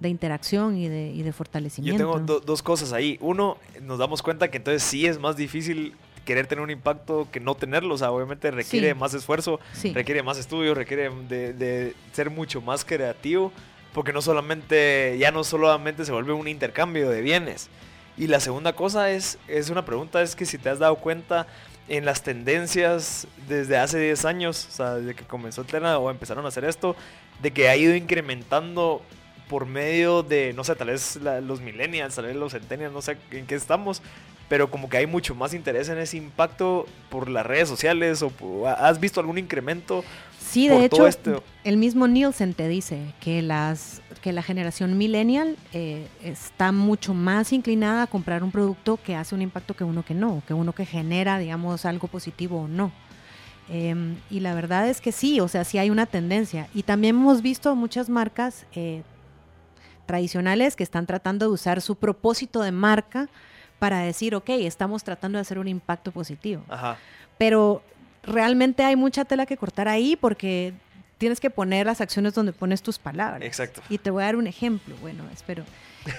de 0.00 0.08
interacción 0.10 0.76
y 0.76 0.88
de, 0.88 1.10
y 1.10 1.22
de 1.22 1.30
Yo 1.30 1.32
fortalecimiento. 1.32 1.98
tengo 2.12 2.20
do- 2.20 2.40
dos 2.40 2.62
cosas 2.62 2.92
ahí. 2.92 3.16
Uno, 3.22 3.56
nos 3.82 3.98
damos 3.98 4.20
cuenta 4.22 4.50
que 4.50 4.58
entonces 4.58 4.82
sí 4.82 5.06
es 5.06 5.18
más 5.18 5.36
difícil 5.36 5.94
querer 6.24 6.46
tener 6.46 6.62
un 6.62 6.70
impacto 6.70 7.28
que 7.30 7.40
no 7.40 7.54
tenerlo. 7.54 7.94
O 7.94 7.98
sea, 7.98 8.10
obviamente 8.10 8.50
requiere 8.50 8.88
Sí. 8.90 8.94
más 8.94 9.14
esfuerzo, 9.14 9.60
Sí. 9.72 9.92
requiere 9.92 10.22
más 10.22 10.38
estudio, 10.38 10.74
requiere 10.74 11.10
de, 11.28 11.52
de 11.52 11.94
ser 12.12 12.30
mucho 12.30 12.60
más 12.60 12.84
creativo, 12.84 13.52
porque 13.92 14.12
no 14.12 14.20
solamente, 14.22 15.16
ya 15.18 15.30
no 15.30 15.44
solamente 15.44 16.04
se 16.04 16.12
vuelve 16.12 16.32
un 16.32 16.48
intercambio 16.48 17.08
de 17.10 17.20
bienes. 17.22 17.68
Y 18.16 18.26
la 18.28 18.38
segunda 18.40 18.74
cosa 18.74 19.10
es, 19.10 19.38
es 19.48 19.70
una 19.70 19.84
pregunta, 19.84 20.22
es 20.22 20.36
que 20.36 20.46
si 20.46 20.56
te 20.58 20.68
has 20.68 20.78
dado 20.78 20.96
cuenta 20.96 21.46
en 21.88 22.04
las 22.04 22.22
tendencias 22.22 23.26
desde 23.48 23.76
hace 23.76 23.98
10 23.98 24.24
años, 24.24 24.68
o 24.70 24.72
sea, 24.72 24.94
desde 24.94 25.14
que 25.14 25.24
comenzó 25.24 25.60
el 25.62 25.66
tema 25.66 25.98
o 25.98 26.10
empezaron 26.10 26.44
a 26.44 26.48
hacer 26.48 26.64
esto, 26.64 26.96
de 27.42 27.50
que 27.52 27.68
ha 27.68 27.76
ido 27.76 27.94
incrementando 27.94 29.02
por 29.48 29.66
medio 29.66 30.22
de, 30.22 30.52
no 30.54 30.64
sé, 30.64 30.74
tal 30.76 30.88
vez 30.88 31.16
la- 31.16 31.40
los 31.40 31.60
millennials, 31.60 32.14
tal 32.14 32.26
vez 32.26 32.36
los 32.36 32.52
centennials, 32.52 32.92
no 32.94 33.02
sé 33.02 33.16
en 33.32 33.46
qué 33.46 33.54
estamos, 33.56 34.00
pero 34.48 34.70
como 34.70 34.88
que 34.88 34.98
hay 34.98 35.06
mucho 35.06 35.34
más 35.34 35.54
interés 35.54 35.88
en 35.88 35.98
ese 35.98 36.16
impacto 36.16 36.86
por 37.10 37.28
las 37.28 37.44
redes 37.46 37.68
sociales 37.68 38.22
o 38.22 38.30
por- 38.30 38.68
¿has 38.68 39.00
visto 39.00 39.20
algún 39.20 39.38
incremento? 39.38 40.04
Sí, 40.38 40.68
por 40.68 40.80
de 40.82 40.88
todo 40.88 41.06
hecho, 41.06 41.08
esto. 41.08 41.42
el 41.64 41.76
mismo 41.78 42.06
Nielsen 42.06 42.54
te 42.54 42.68
dice 42.68 43.14
que 43.20 43.42
las 43.42 44.02
que 44.22 44.32
la 44.32 44.42
generación 44.42 44.96
millennial 44.96 45.56
eh, 45.72 46.06
está 46.22 46.72
mucho 46.72 47.12
más 47.14 47.52
inclinada 47.52 48.04
a 48.04 48.06
comprar 48.06 48.42
un 48.42 48.50
producto 48.50 48.98
que 49.02 49.14
hace 49.16 49.34
un 49.34 49.42
impacto 49.42 49.74
que 49.74 49.84
uno 49.84 50.02
que 50.04 50.14
no, 50.14 50.42
que 50.46 50.54
uno 50.54 50.72
que 50.72 50.86
genera, 50.86 51.38
digamos, 51.38 51.84
algo 51.84 52.08
positivo 52.08 52.62
o 52.62 52.68
no. 52.68 52.90
Em, 53.68 54.16
y 54.30 54.40
la 54.40 54.54
verdad 54.54 54.88
es 54.88 55.00
que 55.00 55.12
sí, 55.12 55.40
o 55.40 55.48
sea, 55.48 55.64
sí 55.64 55.78
hay 55.78 55.90
una 55.90 56.06
tendencia. 56.06 56.68
Y 56.74 56.82
también 56.84 57.16
hemos 57.16 57.42
visto 57.42 57.74
muchas 57.74 58.08
marcas 58.08 58.66
eh, 58.74 59.02
tradicionales 60.06 60.76
que 60.76 60.82
están 60.82 61.06
tratando 61.06 61.46
de 61.46 61.52
usar 61.52 61.80
su 61.80 61.96
propósito 61.96 62.62
de 62.62 62.72
marca 62.72 63.28
para 63.78 64.00
decir, 64.00 64.34
ok, 64.34 64.50
estamos 64.50 65.04
tratando 65.04 65.38
de 65.38 65.42
hacer 65.42 65.58
un 65.58 65.68
impacto 65.68 66.10
positivo 66.12 66.62
Ajá. 66.68 66.96
pero 67.38 67.82
realmente 68.22 68.82
hay 68.82 68.96
mucha 68.96 69.24
tela 69.24 69.46
que 69.46 69.56
cortar 69.56 69.88
ahí 69.88 70.16
porque 70.16 70.72
tienes 71.18 71.40
que 71.40 71.50
poner 71.50 71.86
las 71.86 72.00
acciones 72.00 72.34
donde 72.34 72.52
pones 72.52 72.82
tus 72.82 72.98
palabras. 72.98 73.42
Exacto. 73.42 73.82
Y 73.88 73.98
te 73.98 74.10
voy 74.10 74.22
a 74.22 74.26
dar 74.26 74.36
un 74.36 74.46
ejemplo, 74.46 74.94
bueno, 75.00 75.24
espero. 75.32 75.64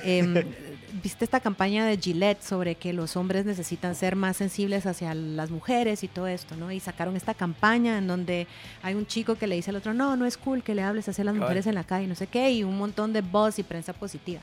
Em, 0.04 0.34
¿Viste 1.04 1.26
esta 1.26 1.40
campaña 1.42 1.86
de 1.86 1.98
Gillette 1.98 2.42
sobre 2.42 2.76
que 2.76 2.94
los 2.94 3.18
hombres 3.18 3.46
necesitan 3.46 3.96
ser 3.96 4.16
más 4.16 4.38
sensibles 4.38 4.86
hacia 4.86 5.14
las 5.14 5.52
mujeres 5.52 6.04
y 6.04 6.08
todo 6.08 6.28
esto, 6.28 6.56
¿no? 6.56 6.72
Y 6.72 6.80
sacaron 6.80 7.18
esta 7.18 7.34
campaña 7.34 7.98
en 7.98 8.08
donde 8.08 8.48
hay 8.82 8.96
un 8.96 9.06
chico 9.06 9.36
que 9.36 9.46
le 9.46 9.56
dice 9.56 9.72
al 9.72 9.76
otro, 9.76 9.94
no, 9.94 10.16
no 10.16 10.26
es 10.26 10.38
cool 10.38 10.64
que 10.64 10.74
le 10.74 10.84
hables 10.84 11.10
hacia 11.10 11.24
las 11.26 11.36
mujeres 11.36 11.68
en 11.68 11.76
la 11.76 11.84
calle, 11.84 12.08
no 12.08 12.16
sé 12.16 12.28
qué, 12.28 12.50
y 12.52 12.64
un 12.64 12.78
montón 12.78 13.12
de 13.12 13.22
buzz 13.22 13.60
y 13.60 13.64
prensa 13.64 13.92
positiva. 13.94 14.42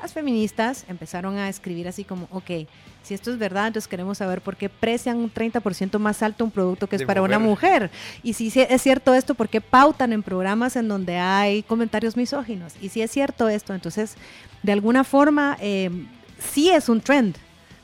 Las 0.00 0.12
feministas 0.14 0.84
empezaron 0.88 1.36
a 1.36 1.48
escribir 1.48 1.86
así 1.86 2.04
como, 2.04 2.26
ok, 2.30 2.66
si 3.02 3.14
esto 3.14 3.30
es 3.30 3.38
verdad, 3.38 3.66
entonces 3.66 3.88
queremos 3.88 4.18
saber 4.18 4.40
por 4.40 4.56
qué 4.56 4.68
precian 4.68 5.18
un 5.18 5.32
30% 5.32 5.98
más 5.98 6.22
alto 6.22 6.44
un 6.44 6.50
producto 6.50 6.86
que 6.86 6.96
es 6.96 7.00
De 7.00 7.06
para 7.06 7.22
una 7.22 7.38
mujer. 7.38 7.90
Y 8.22 8.34
si 8.34 8.52
es 8.54 8.82
cierto 8.82 9.14
esto, 9.14 9.34
¿por 9.34 9.48
qué 9.48 9.60
pautan 9.60 10.12
en 10.12 10.22
programas 10.22 10.76
en 10.76 10.88
donde 10.88 11.18
hay 11.18 11.62
comentarios 11.62 12.16
misóginos? 12.16 12.74
Y 12.80 12.88
si 12.88 13.02
es 13.02 13.10
cierto 13.10 13.48
esto, 13.48 13.74
entonces, 13.74 14.16
de 14.62 14.72
alguna 14.72 15.04
forma, 15.04 15.56
eh, 15.60 15.90
sí 16.38 16.70
es 16.70 16.88
un 16.88 17.00
trend, 17.00 17.36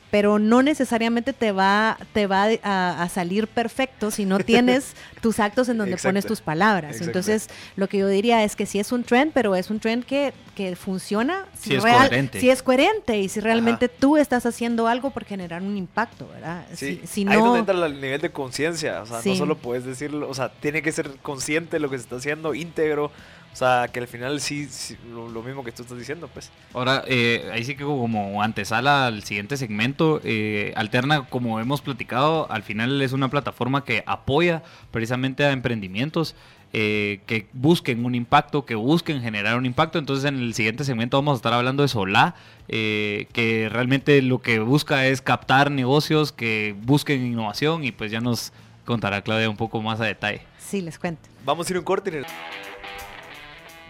pero 0.09 0.39
no 0.39 0.61
necesariamente 0.61 1.33
te 1.33 1.51
va, 1.51 1.97
te 2.13 2.27
va 2.27 2.47
a, 2.63 3.03
a 3.03 3.09
salir 3.09 3.47
perfecto 3.47 4.09
si 4.11 4.25
no 4.25 4.39
tienes 4.39 4.93
tus 5.21 5.39
actos 5.39 5.67
en 5.69 5.77
donde 5.77 5.93
Exacto. 5.93 6.09
pones 6.09 6.25
tus 6.25 6.41
palabras. 6.41 6.91
Exacto. 6.93 7.07
Entonces, 7.09 7.49
lo 7.75 7.87
que 7.87 7.97
yo 7.97 8.07
diría 8.07 8.43
es 8.43 8.55
que 8.55 8.65
sí 8.65 8.79
es 8.79 8.91
un 8.91 9.03
trend, 9.03 9.31
pero 9.33 9.55
es 9.55 9.69
un 9.69 9.79
trend 9.79 10.05
que, 10.05 10.33
que 10.55 10.75
funciona 10.75 11.45
Sí 11.59 11.75
es 11.75 11.83
coherente. 11.83 12.39
si 12.39 12.49
es 12.49 12.63
coherente 12.63 13.17
y 13.19 13.27
si 13.29 13.39
realmente 13.39 13.89
tú 13.89 14.17
estás 14.17 14.45
haciendo 14.45 14.87
algo 14.87 15.09
por 15.09 15.25
generar 15.25 15.61
un 15.61 15.75
impacto, 15.75 16.27
¿verdad? 16.33 16.65
Sí, 16.73 17.01
Si, 17.03 17.07
si 17.07 17.21
ahí 17.27 17.35
es 17.35 17.39
donde 17.39 17.49
no, 17.49 17.57
entra 17.57 17.85
el 17.85 17.99
nivel 18.01 18.21
de 18.21 18.31
conciencia, 18.31 19.01
o 19.01 19.05
sea, 19.05 19.21
no 19.23 19.35
solo 19.35 19.57
puedes 19.57 19.83
decirlo, 19.85 20.29
o 20.29 20.33
sea, 20.33 20.49
tiene 20.49 20.81
que 20.81 20.91
ser 20.91 21.11
consciente 21.21 21.77
de 21.77 21.79
lo 21.81 21.89
que 21.89 21.97
se 21.97 22.03
está 22.03 22.15
haciendo, 22.15 22.53
íntegro, 22.53 23.11
o 23.57 23.59
sea, 23.59 23.87
que 23.91 23.99
al 23.99 24.07
final 24.07 24.39
sí, 24.39 24.67
sí, 24.69 24.95
lo, 25.11 25.27
lo 25.27 25.41
mismo 25.41 25.63
que 25.63 25.71
tú 25.71 25.81
estás 25.81 25.97
diciendo, 25.97 26.29
pues. 26.31 26.51
Ahora, 26.75 27.03
eh, 27.07 27.49
ahí 27.51 27.63
sí 27.63 27.75
que 27.75 27.83
como 27.83 28.43
antesala 28.43 29.07
al 29.07 29.23
siguiente 29.23 29.57
segmento, 29.57 30.21
eh, 30.23 30.73
Alterna, 30.75 31.25
como 31.25 31.59
hemos 31.59 31.81
platicado, 31.81 32.45
al 32.51 32.61
final 32.61 33.01
es 33.01 33.13
una 33.13 33.29
plataforma 33.29 33.83
que 33.83 34.03
apoya 34.05 34.61
precisamente 34.91 35.43
a 35.43 35.53
emprendimientos 35.53 36.35
eh, 36.71 37.21
que 37.25 37.47
busquen 37.51 38.05
un 38.05 38.13
impacto, 38.13 38.63
que 38.63 38.75
busquen 38.75 39.23
generar 39.23 39.57
un 39.57 39.65
impacto. 39.65 39.97
Entonces, 39.97 40.25
en 40.25 40.37
el 40.37 40.53
siguiente 40.53 40.83
segmento 40.83 41.17
vamos 41.17 41.33
a 41.33 41.37
estar 41.37 41.53
hablando 41.53 41.81
de 41.81 41.89
Solá, 41.89 42.35
eh, 42.67 43.25
que 43.33 43.69
realmente 43.71 44.21
lo 44.21 44.39
que 44.39 44.59
busca 44.59 45.07
es 45.07 45.23
captar 45.23 45.71
negocios 45.71 46.31
que 46.31 46.75
busquen 46.83 47.25
innovación 47.25 47.83
y 47.83 47.91
pues 47.91 48.11
ya 48.11 48.21
nos 48.21 48.53
contará 48.85 49.23
Claudia 49.23 49.49
un 49.49 49.57
poco 49.57 49.81
más 49.81 49.99
a 49.99 50.05
detalle. 50.05 50.41
sí, 50.59 50.81
les 50.81 50.99
cuento. 50.99 51.27
Vamos 51.43 51.67
a 51.67 51.71
ir 51.71 51.77
a 51.77 51.79
un 51.79 51.85
corte. 51.85 52.11
y 52.11 52.13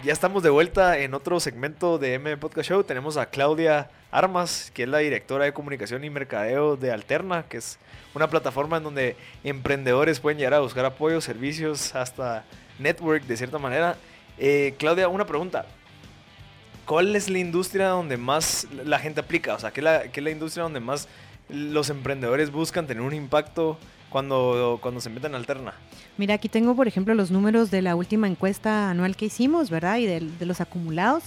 Ya 0.03 0.13
estamos 0.13 0.43
de 0.43 0.51
vuelta 0.51 0.99
en 0.99 1.15
otro 1.15 1.39
segmento 1.39 1.97
de 1.97 2.13
M 2.13 2.37
Podcast 2.37 2.69
Show. 2.69 2.83
Tenemos 2.83 3.17
a 3.17 3.25
Claudia 3.25 3.89
Armas, 4.11 4.71
que 4.75 4.83
es 4.83 4.89
la 4.89 4.99
directora 4.99 5.45
de 5.45 5.53
comunicación 5.53 6.03
y 6.03 6.11
mercadeo 6.11 6.77
de 6.77 6.91
Alterna, 6.91 7.45
que 7.49 7.57
es 7.57 7.79
una 8.13 8.29
plataforma 8.29 8.77
en 8.77 8.83
donde 8.83 9.15
emprendedores 9.43 10.19
pueden 10.19 10.37
llegar 10.37 10.53
a 10.53 10.59
buscar 10.59 10.85
apoyo, 10.85 11.19
servicios, 11.19 11.95
hasta 11.95 12.45
network 12.77 13.23
de 13.23 13.37
cierta 13.37 13.57
manera. 13.57 13.97
Eh, 14.37 14.75
Claudia, 14.77 15.07
una 15.07 15.25
pregunta. 15.25 15.65
¿Cuál 16.85 17.15
es 17.15 17.27
la 17.27 17.39
industria 17.39 17.87
donde 17.87 18.17
más 18.17 18.67
la 18.71 18.99
gente 18.99 19.21
aplica? 19.21 19.55
O 19.55 19.59
sea, 19.59 19.71
¿qué 19.71 19.79
es 19.79 19.83
la, 19.83 20.11
qué 20.11 20.19
es 20.19 20.23
la 20.23 20.29
industria 20.29 20.61
donde 20.61 20.79
más 20.79 21.07
los 21.49 21.89
emprendedores 21.89 22.51
buscan 22.51 22.85
tener 22.85 23.01
un 23.01 23.15
impacto 23.15 23.79
cuando, 24.17 24.79
cuando 24.81 24.99
se 24.99 25.11
meten 25.11 25.31
en 25.33 25.35
Alterna? 25.35 25.73
Mira, 26.17 26.33
aquí 26.33 26.49
tengo, 26.49 26.75
por 26.75 26.87
ejemplo, 26.87 27.13
los 27.13 27.29
números 27.29 27.69
de 27.69 27.83
la 27.83 27.95
última 27.95 28.27
encuesta 28.27 28.89
anual 28.89 29.15
que 29.15 29.25
hicimos, 29.25 29.69
¿verdad? 29.69 29.97
Y 29.99 30.07
de, 30.07 30.45
los 30.45 30.59
acumulados. 30.59 31.25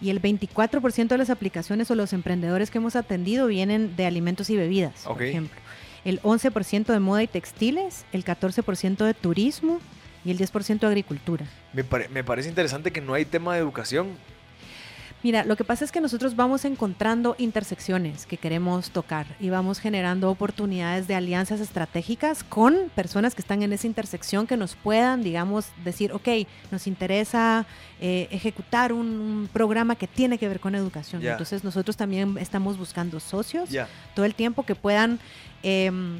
Y 0.00 0.08
el 0.08 0.22
24% 0.22 1.08
de 1.08 1.18
las 1.18 1.28
aplicaciones 1.28 1.90
o 1.90 1.94
los 1.94 2.14
emprendedores 2.14 2.70
que 2.70 2.78
hemos 2.78 2.96
atendido 2.96 3.46
vienen 3.46 3.94
de 3.94 4.06
alimentos 4.06 4.48
y 4.48 4.56
bebidas, 4.56 5.02
por 5.04 5.22
ejemplo. 5.22 5.60
El 6.06 6.18
11% 6.22 6.86
de 6.86 6.98
moda 6.98 7.22
y 7.22 7.26
textiles, 7.26 8.06
el 8.14 8.24
14% 8.24 9.04
de 9.04 9.12
turismo 9.12 9.78
y 10.24 10.30
el 10.30 10.38
10% 10.38 10.78
de 10.78 10.86
agricultura. 10.86 11.44
Me, 11.74 11.84
pare- 11.84 12.08
me 12.08 12.24
parece 12.24 12.48
interesante 12.48 12.90
que 12.90 13.02
no 13.02 13.12
hay 13.12 13.26
tema 13.26 13.52
de 13.52 13.60
educación. 13.60 14.08
Mira, 15.22 15.44
lo 15.44 15.56
que 15.56 15.64
pasa 15.64 15.84
es 15.84 15.92
que 15.92 16.00
nosotros 16.00 16.34
vamos 16.34 16.64
encontrando 16.64 17.34
intersecciones 17.38 18.24
que 18.24 18.38
queremos 18.38 18.90
tocar 18.90 19.26
y 19.38 19.50
vamos 19.50 19.78
generando 19.78 20.30
oportunidades 20.30 21.06
de 21.08 21.14
alianzas 21.14 21.60
estratégicas 21.60 22.42
con 22.42 22.90
personas 22.94 23.34
que 23.34 23.42
están 23.42 23.62
en 23.62 23.72
esa 23.72 23.86
intersección 23.86 24.46
que 24.46 24.56
nos 24.56 24.76
puedan, 24.76 25.22
digamos, 25.22 25.66
decir, 25.84 26.12
ok, 26.12 26.28
nos 26.70 26.86
interesa 26.86 27.66
eh, 28.00 28.28
ejecutar 28.30 28.92
un, 28.92 29.48
programa 29.52 29.94
que 29.94 30.06
tiene 30.06 30.38
que 30.38 30.48
ver 30.48 30.60
con 30.60 30.74
educación. 30.74 31.24
Entonces 31.24 31.64
nosotros 31.64 31.96
también 31.96 32.36
estamos 32.38 32.78
buscando 32.78 33.20
socios 33.20 33.68
todo 34.14 34.24
el 34.24 34.34
tiempo 34.34 34.64
que 34.64 34.74
puedan... 34.74 35.18
Em, 35.62 36.18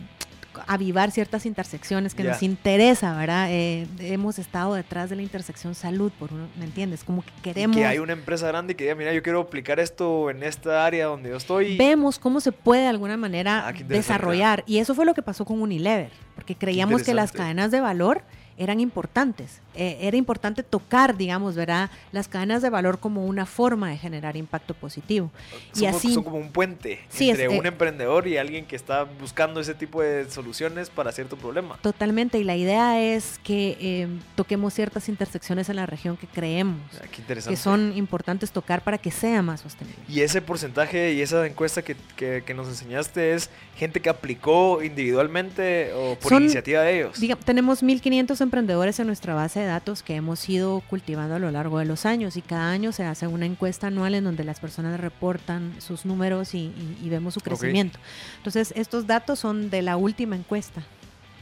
avivar 0.66 1.10
ciertas 1.10 1.46
intersecciones 1.46 2.14
que 2.14 2.24
nos 2.24 2.42
interesa, 2.42 3.16
¿verdad? 3.16 3.48
Eh, 3.50 3.86
hemos 4.00 4.38
estado 4.38 4.74
detrás 4.74 5.10
de 5.10 5.16
la 5.16 5.22
intersección 5.22 5.74
salud, 5.74 6.12
por 6.18 6.32
uno, 6.32 6.48
¿me 6.58 6.64
entiendes? 6.64 7.04
Como 7.04 7.22
que 7.22 7.32
queremos... 7.42 7.76
que 7.76 7.86
hay 7.86 7.98
una 7.98 8.12
empresa 8.12 8.46
grande 8.48 8.76
que 8.76 8.84
diga, 8.84 8.94
mira, 8.94 9.12
yo 9.12 9.22
quiero 9.22 9.40
aplicar 9.40 9.80
esto 9.80 10.30
en 10.30 10.42
esta 10.42 10.84
área 10.84 11.06
donde 11.06 11.30
yo 11.30 11.36
estoy. 11.36 11.76
Vemos 11.76 12.18
cómo 12.18 12.40
se 12.40 12.52
puede 12.52 12.82
de 12.82 12.88
alguna 12.88 13.16
manera 13.16 13.68
ah, 13.68 13.72
desarrollar. 13.72 14.64
Y 14.66 14.78
eso 14.78 14.94
fue 14.94 15.04
lo 15.04 15.14
que 15.14 15.22
pasó 15.22 15.44
con 15.44 15.60
Unilever, 15.60 16.10
porque 16.34 16.54
creíamos 16.54 17.02
que 17.02 17.14
las 17.14 17.32
cadenas 17.32 17.70
de 17.70 17.80
valor 17.80 18.22
eran 18.60 18.78
importantes. 18.78 19.60
Eh, 19.74 19.98
era 20.02 20.16
importante 20.18 20.62
tocar, 20.62 21.16
digamos, 21.16 21.54
¿verdad? 21.54 21.90
Las 22.12 22.28
cadenas 22.28 22.60
de 22.60 22.68
valor 22.68 22.98
como 22.98 23.24
una 23.24 23.46
forma 23.46 23.88
de 23.88 23.96
generar 23.96 24.36
impacto 24.36 24.74
positivo. 24.74 25.30
y 25.74 25.86
así, 25.86 26.12
son 26.12 26.24
como 26.24 26.36
un 26.36 26.50
puente 26.50 27.00
entre 27.18 27.48
un 27.48 27.64
eh, 27.64 27.68
emprendedor 27.68 28.26
y 28.26 28.36
alguien 28.36 28.66
que 28.66 28.76
está 28.76 29.04
buscando 29.04 29.60
ese 29.60 29.74
tipo 29.74 30.02
de 30.02 30.28
soluciones 30.30 30.90
para 30.90 31.12
cierto 31.12 31.36
problema. 31.36 31.78
Totalmente, 31.80 32.38
y 32.38 32.44
la 32.44 32.56
idea 32.56 33.00
es 33.00 33.40
que 33.42 33.78
eh, 33.80 34.08
toquemos 34.34 34.74
ciertas 34.74 35.08
intersecciones 35.08 35.68
en 35.70 35.76
la 35.76 35.86
región 35.86 36.16
que 36.16 36.26
creemos 36.26 36.80
ah, 37.00 37.06
que 37.48 37.56
son 37.56 37.96
importantes 37.96 38.50
tocar 38.50 38.82
para 38.82 38.98
que 38.98 39.10
sea 39.10 39.40
más 39.40 39.60
sostenible. 39.60 40.00
Y 40.08 40.20
ese 40.20 40.42
porcentaje 40.42 41.14
y 41.14 41.22
esa 41.22 41.46
encuesta 41.46 41.82
que, 41.82 41.96
que, 42.16 42.54
nos 42.54 42.68
enseñaste 42.68 43.32
es 43.34 43.48
gente 43.76 44.00
que 44.00 44.10
aplicó 44.10 44.82
individualmente 44.82 45.92
o 45.94 46.16
por 46.16 46.34
iniciativa 46.34 46.82
de 46.82 46.96
ellos. 46.96 47.20
Digamos, 47.20 47.44
tenemos 47.44 47.82
1.500 47.82 48.40
emprendedores 48.40 48.49
en 48.52 49.06
nuestra 49.06 49.34
base 49.34 49.60
de 49.60 49.66
datos 49.66 50.02
que 50.02 50.16
hemos 50.16 50.48
ido 50.48 50.82
cultivando 50.88 51.36
a 51.36 51.38
lo 51.38 51.50
largo 51.50 51.78
de 51.78 51.84
los 51.84 52.06
años 52.06 52.36
y 52.36 52.42
cada 52.42 52.70
año 52.70 52.92
se 52.92 53.04
hace 53.04 53.26
una 53.26 53.46
encuesta 53.46 53.86
anual 53.86 54.14
en 54.14 54.24
donde 54.24 54.44
las 54.44 54.60
personas 54.60 54.98
reportan 55.00 55.74
sus 55.78 56.04
números 56.04 56.54
y, 56.54 56.72
vemos 57.02 57.34
su 57.34 57.40
crecimiento. 57.40 57.98
Entonces, 58.38 58.72
estos 58.76 59.06
datos 59.06 59.38
son 59.38 59.70
de 59.70 59.82
la 59.82 59.96
última 59.96 60.36
encuesta. 60.36 60.82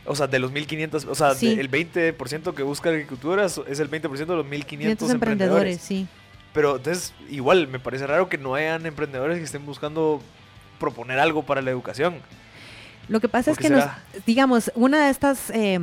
O 0.07 0.15
sea, 0.15 0.27
de 0.27 0.39
los 0.39 0.53
1.500, 0.53 1.07
o 1.09 1.15
sea, 1.15 1.33
el 1.33 1.71
20% 1.71 2.55
que 2.55 2.63
busca 2.63 2.89
agricultura 2.89 3.45
es 3.45 3.81
el 3.81 3.91
20% 3.91 4.11
de 4.11 4.27
los 4.27 4.47
1.500 4.47 4.51
emprendedores. 4.51 5.13
emprendedores. 5.13 5.81
Sí. 5.81 6.07
Pero 6.53 6.77
entonces, 6.77 7.13
igual, 7.29 7.69
me 7.69 7.79
parece 7.79 8.07
raro 8.07 8.29
que 8.29 8.39
no 8.39 8.55
hayan 8.55 8.87
emprendedores 8.87 9.39
que 9.39 9.45
estén 9.45 9.67
buscando 9.67 10.23
proponer 10.79 11.19
algo 11.19 11.43
para 11.43 11.61
la 11.63 11.71
educación. 11.71 12.17
Lo 13.09 13.21
que 13.21 13.29
pasa 13.29 13.51
es 13.51 13.59
que, 13.59 13.71
nos, 13.71 13.85
digamos, 14.27 14.71
una 14.75 15.05
de 15.05 15.11
estas 15.11 15.51
eh, 15.51 15.79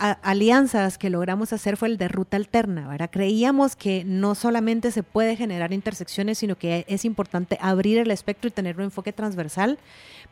alianzas 0.00 0.96
que 0.96 1.10
logramos 1.10 1.52
hacer 1.52 1.76
fue 1.76 1.88
el 1.88 1.98
de 1.98 2.08
ruta 2.08 2.38
alterna, 2.38 2.88
¿verdad? 2.88 3.10
Creíamos 3.12 3.76
que 3.76 4.02
no 4.04 4.34
solamente 4.34 4.90
se 4.92 5.02
puede 5.02 5.36
generar 5.36 5.74
intersecciones, 5.74 6.38
sino 6.38 6.56
que 6.56 6.86
es 6.88 7.04
importante 7.04 7.58
abrir 7.60 7.98
el 7.98 8.10
espectro 8.10 8.48
y 8.48 8.50
tener 8.50 8.76
un 8.78 8.84
enfoque 8.84 9.12
transversal 9.12 9.78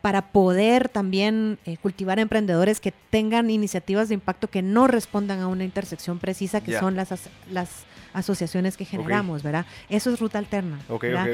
para 0.01 0.33
poder 0.33 0.89
también 0.89 1.59
eh, 1.67 1.77
cultivar 1.77 2.19
emprendedores 2.19 2.81
que 2.81 2.95
tengan 3.11 3.51
iniciativas 3.51 4.09
de 4.09 4.15
impacto 4.15 4.49
que 4.49 4.63
no 4.63 4.87
respondan 4.87 5.41
a 5.41 5.49
una 5.49 5.65
intersección 5.65 6.19
precisa, 6.19 6.63
que 6.63 6.79
son 6.79 6.97
las, 6.97 7.11
las 7.51 7.69
asociaciones 8.13 8.77
que 8.77 8.85
generamos, 8.85 9.43
¿verdad? 9.43 9.67
Eso 9.89 10.11
es 10.13 10.21
ruta 10.21 10.39
alterna. 10.39 10.79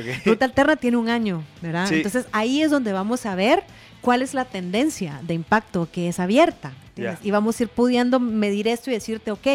ruta 0.25 0.45
alterna 0.45 0.77
tiene 0.77 0.97
un 0.97 1.09
año, 1.09 1.43
¿verdad? 1.62 1.93
Entonces 1.93 2.27
ahí 2.33 2.62
es 2.62 2.70
donde 2.70 2.93
vamos 2.93 3.27
a 3.27 3.35
ver 3.35 3.62
cuál 4.01 4.22
es 4.22 4.35
la 4.35 4.45
tendencia 4.45 5.20
de 5.22 5.35
impacto 5.35 5.89
que 5.91 6.09
es 6.09 6.20
abierta. 6.20 6.72
Y 7.22 7.31
vamos 7.31 7.59
a 7.59 7.64
ir 7.64 7.68
pudiendo 7.68 8.20
medir 8.20 8.68
esto 8.68 8.91
y 8.91 8.95
decirte, 8.95 9.33
ok, 9.33 9.47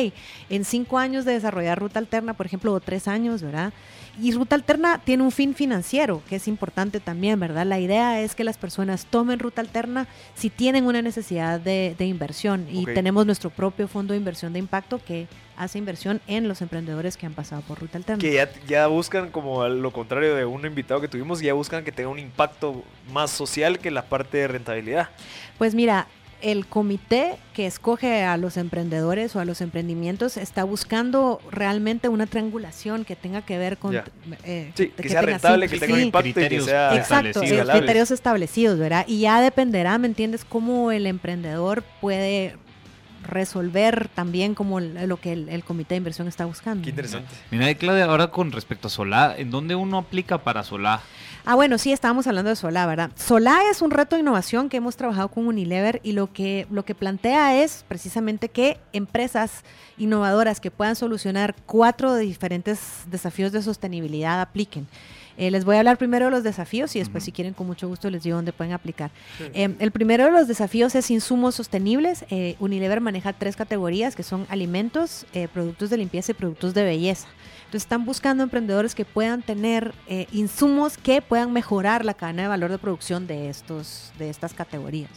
en 0.50 0.66
cinco 0.66 0.98
años 0.98 1.24
de 1.24 1.34
desarrollar 1.34 1.80
ruta 1.80 2.00
alterna, 2.00 2.34
por 2.34 2.46
ejemplo, 2.46 2.74
o 2.74 2.80
tres 2.80 3.08
años, 3.08 3.42
¿verdad? 3.42 3.72
Y 4.22 4.32
Ruta 4.34 4.56
Alterna 4.56 5.00
tiene 5.04 5.24
un 5.24 5.32
fin 5.32 5.56
financiero, 5.56 6.22
que 6.28 6.36
es 6.36 6.48
importante 6.48 7.00
también, 7.00 7.40
¿verdad? 7.40 7.66
La 7.66 7.80
idea 7.80 8.22
es 8.22 8.36
que 8.36 8.44
las 8.44 8.58
personas 8.58 9.06
tomen 9.06 9.40
Ruta 9.40 9.62
Alterna 9.62 10.08
si 10.36 10.50
tienen 10.50 10.86
una 10.86 11.02
necesidad 11.02 11.60
de, 11.60 11.96
inversión. 12.00 12.68
Y 12.72 12.86
tenemos 12.86 13.26
nuestro 13.26 13.50
propio 13.50 13.88
fondo 13.88 14.14
de 14.14 14.18
inversión 14.18 14.54
de 14.54 14.60
impacto 14.60 15.00
que 15.04 15.28
hace 15.56 15.78
inversión 15.78 16.22
en 16.28 16.48
los 16.48 16.62
emprendedores 16.62 17.18
que 17.18 17.26
han 17.26 17.34
pasado 17.34 17.62
por 17.62 17.80
Ruta 17.80 17.98
Alterna. 17.98 18.22
Que 18.22 18.34
ya, 18.34 18.50
ya 18.68 18.88
buscan, 18.88 19.30
como 19.30 19.68
lo 19.68 19.92
contrario 19.92 20.36
de 20.36 20.46
un 20.46 20.66
invitado 20.66 21.02
que 21.02 21.08
tuvimos, 21.08 21.42
ya 21.42 21.54
buscan 21.54 21.84
que 21.84 21.92
tenga 21.92 22.10
un 22.10 22.20
impacto 22.20 22.84
más 23.12 23.32
social 23.32 23.80
que 23.80 23.92
la 23.92 24.04
parte 24.04 24.38
de 24.38 24.48
rentabilidad. 24.48 25.10
Pues 25.58 25.76
mira, 25.76 26.08
el 26.42 26.66
comité 26.66 27.38
que 27.54 27.66
escoge 27.66 28.24
a 28.24 28.38
los 28.38 28.58
emprendedores 28.58 29.36
o 29.36 29.40
a 29.40 29.46
los 29.46 29.62
emprendimientos 29.62 30.38
está 30.38 30.64
buscando 30.64 31.42
realmente 31.52 32.08
una 32.08 32.26
triangulación 32.26 33.06
que 33.06 33.16
tenga 33.16 33.42
que 33.42 33.58
ver 33.58 33.78
con... 33.78 33.96
Eh, 34.44 34.72
sí, 34.76 34.90
que, 34.90 35.10
sea 35.10 35.22
rentable, 35.22 35.68
que 35.68 35.80
tenga 35.80 35.96
un 35.96 36.02
impacto 36.02 36.30
y 36.30 36.34
que 36.34 36.62
sea 36.62 36.96
Exacto, 36.96 37.42
criterios 37.42 38.12
establecidos, 38.12 38.80
¿verdad? 38.80 39.06
Y 39.08 39.22
ya 39.22 39.42
dependerá, 39.42 39.98
¿me 39.98 40.08
entiendes?, 40.08 40.46
cómo 40.46 40.92
el 40.92 41.06
emprendedor 41.06 41.84
puede 42.02 42.56
resolver 43.24 44.10
también 44.14 44.56
como 44.56 44.80
lo 44.80 45.18
que 45.18 45.34
el, 45.34 45.64
comité 45.64 45.96
de 45.96 45.98
inversión 45.98 46.28
está 46.28 46.46
buscando. 46.46 46.84
Qué 46.84 46.90
interesante. 46.90 47.30
Mira, 47.52 47.74
Claudia, 47.76 48.06
ahora 48.06 48.28
con 48.32 48.52
respecto 48.52 48.88
a 48.88 48.92
Solá, 48.92 49.36
¿en 49.38 49.52
dónde 49.52 49.76
uno 49.76 49.98
aplica 49.98 50.40
para 50.40 50.64
Solá? 50.64 51.02
Ah, 51.52 51.56
bueno, 51.56 51.80
sí, 51.80 51.92
estábamos 51.92 52.28
hablando 52.28 52.50
de 52.50 52.56
Solá, 52.56 52.86
¿verdad? 52.86 53.10
Solá 53.16 53.72
es 53.72 53.82
un 53.82 53.90
reto 53.90 54.16
de 54.16 54.22
innovación 54.22 54.70
que 54.70 54.78
hemos 54.78 54.96
trabajado 54.96 55.30
con 55.30 55.48
Unilever 55.48 56.00
y 56.04 56.12
lo 56.12 56.32
que, 56.32 56.68
lo 56.70 56.86
que 56.86 56.94
plantea 56.94 57.64
es 57.64 57.84
precisamente 57.88 58.50
que 58.50 58.78
empresas 58.94 59.64
innovadoras 59.98 60.60
que 60.60 60.70
puedan 60.70 60.96
solucionar 60.96 61.56
cuatro 61.66 62.16
diferentes 62.18 62.80
desafíos 63.08 63.52
de 63.52 63.64
sostenibilidad 63.64 64.42
apliquen. 64.42 64.86
Eh, 65.40 65.52
les 65.52 65.64
voy 65.64 65.78
a 65.78 65.80
hablar 65.80 65.98
primero 65.98 66.26
de 66.26 66.32
los 66.32 66.44
desafíos 66.44 66.94
y 66.98 67.00
después, 67.00 67.24
si 67.24 67.32
quieren, 67.32 67.54
con 67.54 67.66
mucho 67.66 67.88
gusto 67.88 68.10
les 68.10 68.24
digo 68.24 68.36
dónde 68.36 68.52
pueden 68.52 68.74
aplicar. 68.74 69.10
Eh, 69.40 69.74
el 69.80 69.92
primero 69.92 70.26
de 70.26 70.32
los 70.32 70.50
desafíos 70.50 70.96
es 70.96 71.10
insumos 71.10 71.56
sostenibles. 71.56 72.26
Eh, 72.30 72.58
Unilever 72.60 73.00
maneja 73.00 73.32
tres 73.32 73.56
categorías 73.56 74.18
que 74.18 74.24
son 74.24 74.46
alimentos, 74.50 75.26
productos 75.54 75.90
de 75.90 75.98
limpieza 75.98 76.34
y 76.34 76.36
productos 76.36 76.74
de 76.74 76.84
belleza. 76.84 77.30
Entonces 77.60 77.84
están 77.84 78.04
buscando 78.04 78.44
emprendedores 78.44 78.96
que 78.96 79.06
puedan 79.06 79.44
tener 79.44 79.94
insumos 80.32 80.98
que 80.98 81.22
puedan 81.22 81.54
mejorar 81.54 82.04
la 82.04 82.16
cadena 82.16 82.42
de 82.42 82.48
valor 82.48 82.72
de 82.72 82.80
producción 82.80 83.28
de, 83.28 83.48
estos, 83.50 84.12
de 84.18 84.30
estas 84.30 84.54
categorías. 84.54 85.12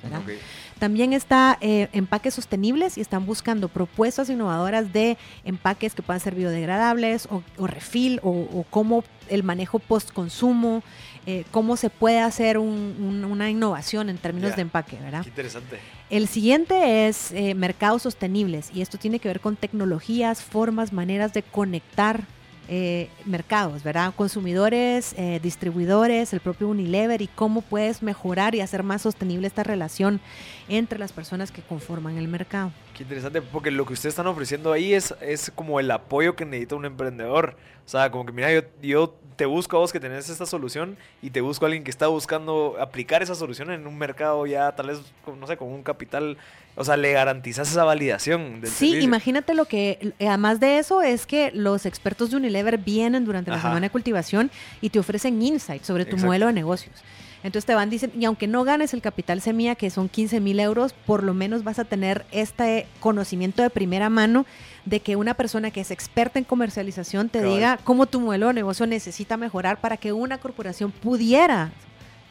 También 0.79 1.14
está 1.14 1.57
empaques 1.61 2.35
sostenibles 2.35 2.99
y 2.99 3.01
están 3.01 3.25
buscando 3.25 3.68
propuestas 3.68 4.29
innovadoras 4.29 4.93
de 4.93 5.16
empaques 5.45 5.95
que 5.95 6.03
puedan 6.03 6.20
ser 6.20 6.35
biodegradables 6.35 7.27
o, 7.27 7.43
o 7.57 7.66
refil 7.66 8.20
o, 8.23 8.31
o 8.31 8.66
cómo 8.68 9.03
el 9.29 9.43
manejo 9.43 9.79
post-consumo, 9.79 10.83
eh, 11.27 11.45
cómo 11.51 11.77
se 11.77 11.91
puede 11.91 12.20
hacer 12.20 12.59
una 12.59 13.51
innovación 13.51 14.09
en 14.09 14.18
términos 14.18 14.57
de 14.57 14.62
empaque, 14.62 14.97
¿verdad? 14.97 15.23
Qué 15.23 15.29
interesante. 15.29 15.79
El 16.11 16.29
siguiente 16.29 17.09
es 17.09 17.33
eh, 17.33 17.55
mercados 17.55 18.03
sostenibles 18.03 18.70
y 18.75 18.83
esto 18.83 18.99
tiene 18.99 19.18
que 19.18 19.29
ver 19.29 19.41
con 19.41 19.57
tecnologías, 19.57 20.43
formas, 20.43 20.93
maneras 20.93 21.33
de 21.33 21.43
conectar 21.43 22.27
eh, 22.68 23.11
mercados, 23.25 23.83
¿verdad? 23.83 24.14
Consumidores, 24.14 25.14
eh, 25.18 25.41
distribuidores, 25.43 26.33
el 26.33 26.41
propio 26.41 26.68
Unilever 26.68 27.20
y 27.20 27.27
cómo 27.27 27.61
puedes 27.61 28.03
mejorar 28.03 28.55
y 28.55 28.61
hacer 28.61 28.83
más 28.83 29.03
sostenible 29.03 29.49
esta 29.49 29.64
relación 29.64 30.20
entre 30.68 30.99
las 30.99 31.12
personas 31.12 31.51
que 31.51 31.61
conforman 31.61 32.18
el 32.18 32.29
mercado. 32.29 32.73
Qué 32.97 33.05
interesante, 33.05 33.40
porque 33.43 33.70
lo 33.70 33.86
que 33.86 33.95
ustedes 33.95 34.12
están 34.12 34.26
ofreciendo 34.26 34.72
ahí 34.72 34.93
es, 34.93 35.14
es 35.20 35.51
como 35.55 35.80
el 35.80 35.90
apoyo 35.90 36.36
que 36.36 36.45
necesita 36.45 36.76
un 36.76 36.84
emprendedor. 36.84 37.57
O 37.84 37.88
sea, 37.88 38.11
como 38.11 38.26
que 38.26 38.32
mira, 38.32 38.53
yo, 38.53 38.62
yo 38.80 39.14
te 39.36 39.47
busco 39.47 39.76
a 39.76 39.80
vos 39.80 39.93
que 39.93 40.01
tenés 40.01 40.28
esta 40.28 40.47
solución 40.47 40.97
y 41.20 41.30
te 41.30 41.40
busco 41.40 41.64
a 41.64 41.68
alguien 41.68 41.84
que 41.84 41.90
está 41.90 42.07
buscando 42.07 42.76
aplicar 42.78 43.22
esa 43.22 43.34
solución 43.34 43.70
en 43.70 43.86
un 43.86 43.99
mercado 43.99 44.47
ya 44.47 44.72
tal 44.76 44.88
vez, 44.88 45.01
no 45.38 45.47
sé, 45.47 45.57
con 45.57 45.68
un 45.68 45.82
capital 45.82 46.36
o 46.74 46.84
sea, 46.84 46.97
le 46.97 47.12
garantizas 47.12 47.70
esa 47.70 47.84
validación 47.84 48.62
del 48.62 48.70
Sí, 48.70 48.99
imagínate 49.01 49.55
lo 49.55 49.66
que, 49.66 50.14
además 50.20 50.59
de 50.59 50.78
eso, 50.78 51.03
es 51.03 51.26
que 51.26 51.51
los 51.53 51.84
expertos 51.84 52.30
de 52.30 52.36
Unilever 52.36 52.78
vienen 52.78 53.26
durante 53.26 53.51
la 53.51 53.61
semana 53.61 53.80
de 53.80 53.90
cultivación 53.90 54.51
y 54.80 54.88
te 54.88 54.99
ofrecen 54.99 55.40
insights 55.43 55.86
sobre 55.86 56.07
tu 56.07 56.16
modelo 56.16 56.47
de 56.47 56.55
negocios. 56.55 56.95
Entonces 57.43 57.66
te 57.66 57.74
van 57.74 57.90
dicen, 57.90 58.12
y 58.18 58.24
aunque 58.24 58.47
no 58.47 58.64
ganes 58.64 58.95
el 58.95 59.01
capital 59.03 59.40
semilla, 59.40 59.74
que 59.74 59.90
son 59.90 60.09
15 60.09 60.40
mil 60.40 60.61
euros, 60.61 60.93
por 61.07 61.22
lo 61.24 61.34
menos 61.34 61.64
vas 61.64 61.78
a 61.78 61.84
tener 61.84 62.24
este 62.30 62.86
conocimiento 63.01 63.62
de 63.62 63.70
primera 63.70 64.09
mano 64.11 64.47
de 64.84 65.01
que 65.01 65.16
una 65.16 65.34
persona 65.34 65.70
que 65.70 65.80
es 65.80 65.90
experta 65.90 66.38
en 66.38 66.45
comercialización 66.45 67.28
te 67.28 67.43
diga 67.43 67.78
cómo 67.84 68.07
tu 68.07 68.20
modelo 68.20 68.49
de 68.49 68.55
negocio 68.55 68.86
necesita 68.86 69.36
mejorar 69.36 69.80
para 69.80 69.97
que 69.97 70.12
una 70.12 70.38
corporación 70.38 70.90
pudiera 70.93 71.70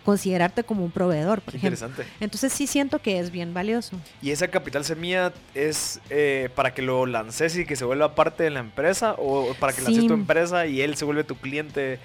considerarte 0.03 0.64
como 0.64 0.84
un 0.84 0.89
proveedor, 0.89 1.41
por 1.41 1.51
Qué 1.51 1.57
ejemplo. 1.57 1.78
interesante. 1.88 2.12
Entonces 2.20 2.51
sí 2.51 2.66
siento 2.66 2.97
que 2.99 3.20
es 3.20 3.30
bien 3.32 3.53
valioso. 3.53 3.95
¿Y 4.22 4.32
esa 4.32 4.47
capital 4.47 4.84
semilla 4.84 5.32
es 5.53 5.99
eh, 6.09 6.49
para 6.55 6.74
que 6.74 6.82
lo 6.82 7.05
lances 7.05 7.55
y 7.55 7.66
que 7.66 7.76
se 7.76 7.86
vuelva 7.86 8.16
parte 8.16 8.41
de 8.43 8.49
la 8.49 8.62
empresa 8.62 9.14
o 9.20 9.53
para 9.59 9.74
que 9.74 9.82
lances 9.84 10.01
Sí. 10.01 10.07
tu 10.07 10.14
empresa 10.16 10.66
y 10.66 10.82
él 10.82 10.95
se 10.95 11.05
vuelve 11.05 11.24
tu 11.24 11.36
cliente? 11.36 11.99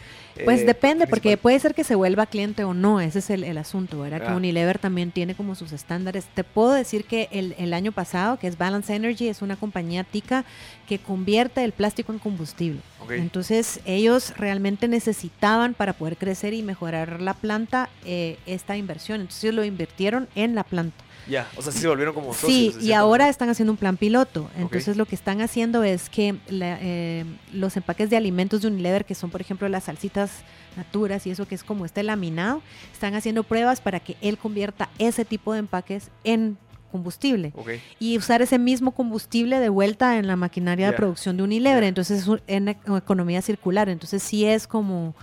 Pues 0.44 0.60
eh, 0.60 0.64
depende, 0.64 1.06
porque 1.06 1.28
principal? 1.28 1.42
puede 1.42 1.58
ser 1.60 1.74
que 1.74 1.84
se 1.84 1.94
vuelva 1.94 2.26
cliente 2.26 2.64
o 2.64 2.74
no, 2.74 3.00
ese 3.00 3.20
es 3.20 3.30
el, 3.30 3.44
el 3.44 3.58
asunto, 3.58 4.00
¿verdad? 4.00 4.20
Que 4.20 4.26
Ah. 4.28 4.36
Unilever 4.36 4.78
también 4.78 5.10
tiene 5.10 5.34
como 5.34 5.54
sus 5.54 5.72
estándares. 5.72 6.26
Te 6.34 6.44
puedo 6.44 6.72
decir 6.72 7.04
que 7.04 7.28
el, 7.32 7.54
el 7.58 7.72
año 7.72 7.92
pasado, 7.92 8.38
que 8.38 8.46
es 8.46 8.58
Balance 8.58 8.94
Energy, 8.94 9.28
es 9.28 9.42
una 9.42 9.56
compañía 9.56 10.04
tica 10.04 10.44
que 10.88 10.98
convierte 10.98 11.64
el 11.64 11.72
plástico 11.72 12.12
en 12.12 12.18
combustible. 12.18 12.80
Entonces 13.10 13.80
ellos 13.84 14.34
realmente 14.36 14.88
necesitaban 14.88 15.74
para 15.74 15.92
poder 15.92 16.16
crecer 16.16 16.54
y 16.54 16.62
mejorar 16.62 17.20
la 17.22 17.34
planta 17.34 17.88
eh, 18.04 18.36
esta 18.46 18.76
inversión. 18.76 19.20
Entonces 19.20 19.44
ellos 19.44 19.54
lo 19.56 19.64
invirtieron 19.64 20.28
en 20.34 20.54
la 20.54 20.64
planta. 20.64 21.05
Ya, 21.28 21.48
o 21.56 21.62
sea, 21.62 21.72
sí 21.72 21.80
se 21.80 21.88
volvieron 21.88 22.14
como 22.14 22.32
socios. 22.32 22.74
Sí, 22.80 22.86
y 22.86 22.92
ahora 22.92 23.24
manera. 23.24 23.30
están 23.30 23.48
haciendo 23.48 23.72
un 23.72 23.76
plan 23.78 23.96
piloto. 23.96 24.48
Entonces 24.56 24.96
lo 24.96 25.06
que 25.06 25.14
están 25.14 25.40
haciendo 25.40 25.82
es 25.82 26.08
que 26.08 26.36
la- 26.48 26.78
eh, 26.80 27.24
los 27.52 27.76
empaques 27.76 28.10
de 28.10 28.16
alimentos 28.16 28.62
de 28.62 28.68
Unilever, 28.68 29.04
que 29.04 29.14
son 29.14 29.30
por 29.30 29.40
ejemplo 29.40 29.68
las 29.68 29.84
salsitas 29.84 30.30
naturas 30.76 31.26
y 31.26 31.30
eso 31.30 31.46
que 31.48 31.54
es 31.54 31.64
como 31.64 31.84
este 31.84 32.02
laminado, 32.02 32.62
están 32.92 33.14
haciendo 33.14 33.42
pruebas 33.42 33.80
para 33.80 33.98
que 34.00 34.16
él 34.20 34.38
convierta 34.38 34.88
ese 34.98 35.24
tipo 35.24 35.52
de 35.52 35.60
empaques 35.60 36.10
en 36.22 36.58
combustible 36.92 37.52
y 37.98 38.16
usar 38.16 38.40
ese 38.40 38.58
mismo 38.58 38.92
combustible 38.92 39.58
de 39.58 39.68
vuelta 39.68 40.18
en 40.18 40.26
la 40.28 40.36
maquinaria 40.36 40.86
de 40.86 40.92
producción 40.96 41.36
de 41.36 41.42
Unilever. 41.42 41.82
Entonces 41.84 42.20
es 42.20 42.28
un- 42.28 42.40
en 42.46 42.68
e- 42.68 42.76
economía 42.96 43.42
circular. 43.42 43.88
Entonces 43.88 44.22
sí 44.22 44.44
es 44.46 44.66
como 44.66 45.14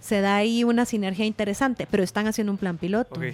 se 0.00 0.20
da 0.20 0.36
ahí 0.36 0.62
una 0.62 0.84
sinergia 0.84 1.24
interesante, 1.24 1.88
pero 1.90 2.02
están 2.04 2.26
haciendo 2.26 2.52
un 2.52 2.58
plan 2.58 2.76
piloto. 2.76 3.14
ok. 3.18 3.26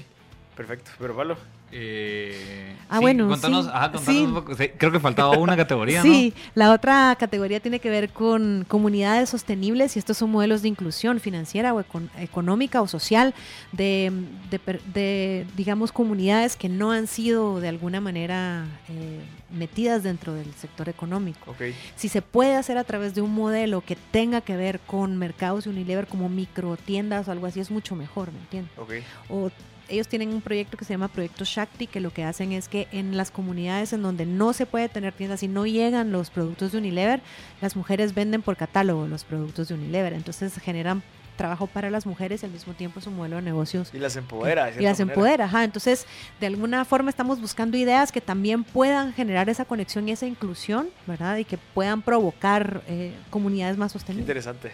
Perfecto. 0.56 0.92
Pero 1.00 1.16
Pablo, 1.16 1.36
Eh, 1.76 2.60
Ah, 2.88 3.00
bueno, 3.00 3.26
Contanos, 3.28 3.64
sí. 3.64 3.70
ajá, 3.74 3.90
contanos 3.92 4.04
Sí. 4.20 4.24
un 4.26 4.34
poco. 4.34 4.52
Creo 4.78 4.92
que 4.92 5.00
faltaba 5.00 5.30
una 5.38 5.56
categoría, 5.56 6.02
Sí, 6.02 6.32
la 6.54 6.70
otra 6.72 7.16
categoría 7.18 7.58
tiene 7.58 7.80
que 7.80 7.90
ver 7.90 8.10
con 8.10 8.64
comunidades 8.68 9.30
sostenibles 9.30 9.96
y 9.96 9.98
estos 9.98 10.16
son 10.18 10.30
modelos 10.30 10.62
de 10.62 10.68
inclusión 10.68 11.18
financiera 11.18 11.74
o 11.74 11.82
econ- 11.82 12.08
económica 12.18 12.82
o 12.82 12.86
social 12.86 13.34
de, 13.72 14.12
de 14.50 14.60
de, 14.94 15.46
digamos, 15.56 15.90
comunidades 15.92 16.56
que 16.56 16.68
no 16.68 16.92
han 16.92 17.06
sido 17.08 17.58
de 17.58 17.68
alguna 17.68 18.00
manera 18.00 18.66
eh, 18.88 19.20
metidas 19.50 20.02
dentro 20.04 20.34
del 20.34 20.52
sector 20.54 20.88
económico. 20.88 21.50
ok. 21.50 21.62
Si 21.96 22.08
se 22.08 22.22
puede 22.22 22.54
hacer 22.54 22.78
a 22.78 22.84
través 22.84 23.14
de 23.16 23.22
un 23.22 23.34
modelo 23.34 23.80
que 23.80 23.96
tenga 24.12 24.40
que 24.42 24.56
ver 24.56 24.78
con 24.80 25.16
mercados 25.16 25.64
de 25.64 25.70
Unilever 25.70 26.06
como 26.06 26.28
microtiendas 26.28 27.26
o 27.26 27.32
algo 27.32 27.46
así, 27.46 27.58
es 27.60 27.70
mucho 27.72 27.96
mejor, 27.96 28.30
¿me 28.30 28.38
entiendes? 28.40 28.72
Ok, 28.78 28.92
o 29.30 29.50
ellos 29.88 30.08
tienen 30.08 30.30
un 30.30 30.40
proyecto 30.40 30.76
que 30.76 30.84
se 30.84 30.94
llama 30.94 31.08
Proyecto 31.08 31.44
Shakti, 31.44 31.86
que 31.86 32.00
lo 32.00 32.10
que 32.12 32.24
hacen 32.24 32.52
es 32.52 32.68
que 32.68 32.88
en 32.92 33.16
las 33.16 33.30
comunidades 33.30 33.92
en 33.92 34.02
donde 34.02 34.26
no 34.26 34.52
se 34.52 34.66
puede 34.66 34.88
tener 34.88 35.12
tiendas 35.12 35.42
y 35.42 35.48
no 35.48 35.66
llegan 35.66 36.12
los 36.12 36.30
productos 36.30 36.72
de 36.72 36.78
Unilever, 36.78 37.20
las 37.60 37.76
mujeres 37.76 38.14
venden 38.14 38.42
por 38.42 38.56
catálogo 38.56 39.06
los 39.06 39.24
productos 39.24 39.68
de 39.68 39.74
Unilever. 39.74 40.12
Entonces 40.12 40.54
generan 40.58 41.02
trabajo 41.36 41.66
para 41.66 41.90
las 41.90 42.06
mujeres 42.06 42.42
y 42.42 42.46
al 42.46 42.52
mismo 42.52 42.74
tiempo 42.74 43.00
su 43.00 43.10
modelo 43.10 43.36
de 43.36 43.42
negocios 43.42 43.90
y 43.92 43.98
las 43.98 44.14
empodera. 44.14 44.66
de 44.66 44.80
y 44.80 44.84
las 44.84 44.98
manera. 45.00 45.14
empodera. 45.14 45.44
Ajá. 45.46 45.64
Entonces, 45.64 46.06
de 46.40 46.46
alguna 46.46 46.84
forma 46.84 47.10
estamos 47.10 47.40
buscando 47.40 47.76
ideas 47.76 48.12
que 48.12 48.20
también 48.20 48.62
puedan 48.62 49.12
generar 49.12 49.48
esa 49.48 49.64
conexión 49.64 50.08
y 50.08 50.12
esa 50.12 50.26
inclusión, 50.26 50.88
¿verdad? 51.08 51.36
Y 51.38 51.44
que 51.44 51.58
puedan 51.58 52.02
provocar 52.02 52.82
eh, 52.86 53.12
comunidades 53.30 53.76
más 53.76 53.92
Qué 53.92 53.98
sostenibles. 53.98 54.22
interesante. 54.24 54.70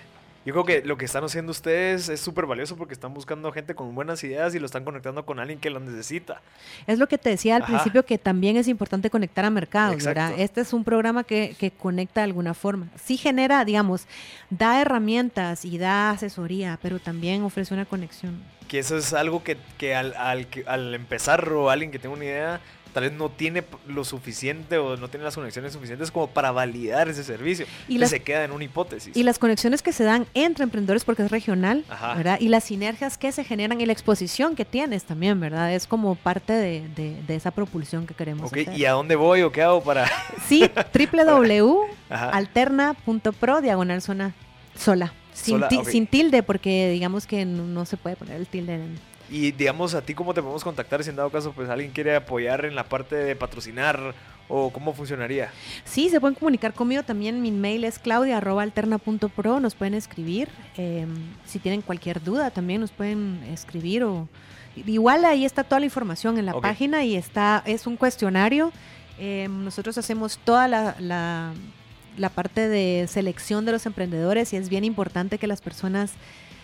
Yo 0.47 0.55
creo 0.55 0.64
que 0.64 0.82
lo 0.86 0.97
que 0.97 1.05
están 1.05 1.22
haciendo 1.22 1.51
ustedes 1.53 2.09
es 2.09 2.18
súper 2.18 2.47
valioso 2.47 2.74
porque 2.76 2.95
están 2.95 3.12
buscando 3.12 3.53
gente 3.53 3.74
con 3.74 3.95
buenas 3.95 4.24
ideas 4.24 4.55
y 4.55 4.59
lo 4.59 4.64
están 4.64 4.84
conectando 4.84 5.26
con 5.26 5.38
alguien 5.38 5.59
que 5.61 5.68
lo 5.68 5.80
necesita. 5.80 6.41
Es 6.86 6.99
lo 6.99 7.09
que 7.09 7.18
te 7.18 7.28
decía 7.28 7.57
al 7.57 7.62
Ajá. 7.62 7.72
principio, 7.72 8.07
que 8.07 8.16
también 8.16 8.57
es 8.57 8.66
importante 8.66 9.11
conectar 9.11 9.45
a 9.45 9.51
mercados. 9.51 10.03
Este 10.38 10.62
es 10.62 10.72
un 10.72 10.82
programa 10.82 11.24
que, 11.24 11.55
que 11.59 11.70
conecta 11.70 12.20
de 12.22 12.24
alguna 12.24 12.55
forma. 12.55 12.88
Sí 12.97 13.18
genera, 13.18 13.62
digamos, 13.66 14.07
da 14.49 14.80
herramientas 14.80 15.66
y 15.66 15.76
da 15.76 16.11
asesoría, 16.12 16.78
pero 16.80 16.99
también 17.01 17.43
ofrece 17.43 17.74
una 17.74 17.84
conexión. 17.84 18.43
Que 18.66 18.78
eso 18.78 18.97
es 18.97 19.12
algo 19.12 19.43
que, 19.45 19.59
que 19.76 19.95
al, 19.95 20.14
al, 20.14 20.47
que- 20.47 20.64
al 20.66 20.95
empezar 20.95 21.47
o 21.53 21.68
alguien 21.68 21.91
que 21.91 21.99
tenga 21.99 22.14
una 22.14 22.24
idea 22.24 22.61
tal 22.93 23.05
vez 23.05 23.12
no 23.12 23.28
tiene 23.28 23.62
lo 23.88 24.05
suficiente 24.05 24.78
o 24.78 24.97
no 24.97 25.09
tiene 25.09 25.24
las 25.24 25.34
conexiones 25.34 25.72
suficientes 25.72 26.11
como 26.11 26.26
para 26.28 26.51
validar 26.51 27.09
ese 27.09 27.24
servicio. 27.24 27.66
Y 27.88 27.99
las- 27.99 28.11
se 28.11 28.20
queda 28.20 28.45
en 28.45 28.53
una 28.53 28.64
hipótesis. 28.64 29.16
Y 29.16 29.22
las 29.22 29.38
conexiones 29.38 29.82
que 29.82 29.93
se 29.93 30.05
dan 30.05 30.26
entre 30.34 30.64
emprendedores, 30.64 31.05
porque 31.05 31.22
es 31.22 31.30
regional, 31.30 31.84
Ajá. 31.88 32.14
¿verdad? 32.14 32.38
Y 32.41 32.49
las 32.49 32.64
sinergias 32.64 33.18
que 33.18 33.32
se 33.32 33.45
generan 33.45 33.80
y 33.80 33.86
la 33.86 33.93
exposición 33.93 34.57
que 34.57 34.64
tienes 34.64 35.05
también, 35.05 35.38
¿verdad? 35.41 35.72
Es 35.74 35.86
como 35.86 36.14
parte 36.14 36.53
de, 36.53 36.88
de- 36.97 37.16
de 37.26 37.34
esa 37.36 37.51
propulsión 37.51 38.07
que 38.07 38.14
queremos 38.14 38.51
Ok, 38.51 38.59
hacer. 38.59 38.78
¿y 38.78 38.84
a 38.84 38.93
dónde 38.93 39.16
voy 39.16 39.43
o 39.43 39.53
qué 39.53 39.62
hago 39.62 39.82
para...? 39.82 40.07
Sí, 40.49 40.68
www.alterna.pro, 42.30 43.61
diagonal 43.61 44.03
zona 44.03 44.34
sola. 44.76 45.12
Sin, 45.32 45.55
Sola, 45.55 45.68
ti- 45.68 45.80
sin 45.86 46.07
tilde, 46.07 46.43
porque 46.43 46.91
digamos 46.91 47.26
que 47.26 47.45
no, 47.45 47.64
no 47.64 47.86
se 47.86 47.97
puede 47.97 48.16
poner 48.16 48.36
el 48.36 48.47
tilde 48.49 48.74
en, 48.74 48.99
Y 49.31 49.53
digamos, 49.53 49.95
a 49.95 50.03
ti 50.03 50.12
cómo 50.14 50.35
te 50.35 50.41
podemos 50.43 50.64
contactar 50.64 51.05
si 51.05 51.11
en 51.11 51.16
dado 51.16 51.31
caso 51.31 51.53
pues 51.53 51.68
alguien 51.68 51.93
quiere 51.93 52.16
apoyar 52.16 52.64
en 52.64 52.74
la 52.74 52.85
parte 52.85 53.14
de 53.14 53.37
patrocinar 53.37 54.14
o 54.49 54.70
cómo 54.70 54.93
funcionaría. 54.93 55.51
Sí, 55.85 56.09
se 56.09 56.18
pueden 56.20 56.35
comunicar 56.35 56.74
conmigo 56.74 57.05
también. 57.05 57.41
Mi 57.41 57.53
mail 57.53 57.85
es 57.85 58.01
claudia.alterna.pro. 58.01 59.61
Nos 59.61 59.74
pueden 59.74 59.95
escribir. 59.95 60.49
eh, 60.76 61.07
si 61.47 61.59
tienen 61.59 61.83
cualquier 61.83 62.22
duda, 62.22 62.51
también 62.51 62.81
nos 62.81 62.91
pueden 62.91 63.41
escribir. 63.53 64.03
o 64.05 64.28
Igual 64.76 65.24
ahí 65.24 65.45
está 65.45 65.64
toda 65.64 65.81
la 65.81 65.87
información 65.87 66.39
en 66.39 66.47
la 66.47 66.53
página 66.61 67.05
y 67.05 67.16
está 67.16 67.62
es 67.66 67.87
un 67.87 67.97
cuestionario. 67.97 68.72
eh, 69.18 69.49
nosotros 69.51 69.99
hacemos 69.99 70.39
toda 70.39 70.66
la, 70.66 70.97
la- 70.99 71.53
la 72.16 72.28
parte 72.31 72.68
de 72.68 73.07
selección 73.09 73.64
de 73.64 73.72
los 73.72 73.87
emprendedores 73.87 74.53
y 74.53 74.57
es 74.57 74.68
bien 74.68 74.83
importante 74.85 75.39
que 75.39 75.47
las 75.47 75.61
personas 75.61 76.12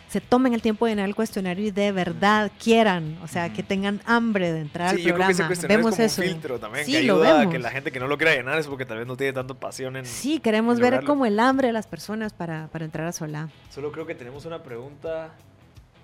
se 0.09 0.20
tomen 0.20 0.54
el 0.54 0.62
tiempo 0.62 0.86
de 0.86 0.92
llenar 0.92 1.09
el 1.09 1.14
cuestionario 1.14 1.66
y 1.66 1.70
de 1.70 1.90
verdad 1.92 2.50
quieran, 2.62 3.18
o 3.22 3.28
sea, 3.28 3.52
que 3.52 3.62
tengan 3.62 4.00
hambre 4.07 4.52
de 4.52 4.61
entrar 4.61 4.90
Sí, 4.94 5.02
al 5.02 5.02
yo 5.09 5.14
creo 5.14 5.26
que 5.26 5.32
ese 5.52 5.66
Vemos 5.66 5.92
es 5.92 5.96
como 5.96 6.07
eso. 6.07 6.22
un 6.22 6.28
filtro 6.28 6.59
también, 6.61 6.86
Sí, 6.86 6.92
que 6.92 7.02
lo 7.02 7.14
ayuda 7.14 7.34
a 7.34 7.38
vemos. 7.38 7.52
que 7.52 7.59
la 7.59 7.70
gente 7.70 7.90
que 7.92 7.98
no 8.00 8.07
lo 8.07 8.16
quiera 8.16 8.34
llenar 8.34 8.59
es 8.59 8.66
porque 8.68 8.84
tal 8.86 8.98
vez 8.98 9.07
no 9.07 9.16
tiene 9.16 9.32
tanta 9.32 9.54
pasión 9.54 9.96
en... 9.96 10.07
Sí, 10.07 10.38
queremos 10.38 10.76
en 10.76 10.82
ver 10.82 10.92
lograrlo. 10.92 11.09
como 11.09 11.26
el 11.26 11.40
hambre 11.40 11.66
de 11.68 11.72
las 11.72 11.86
personas 11.86 12.32
para, 12.32 12.68
para 12.68 12.84
entrar 12.84 13.07
a 13.09 13.12
Solá. 13.12 13.48
Solo 13.70 13.90
creo 13.92 14.07
que 14.07 14.14
tenemos 14.14 14.44
una 14.46 14.62
pregunta. 14.62 15.32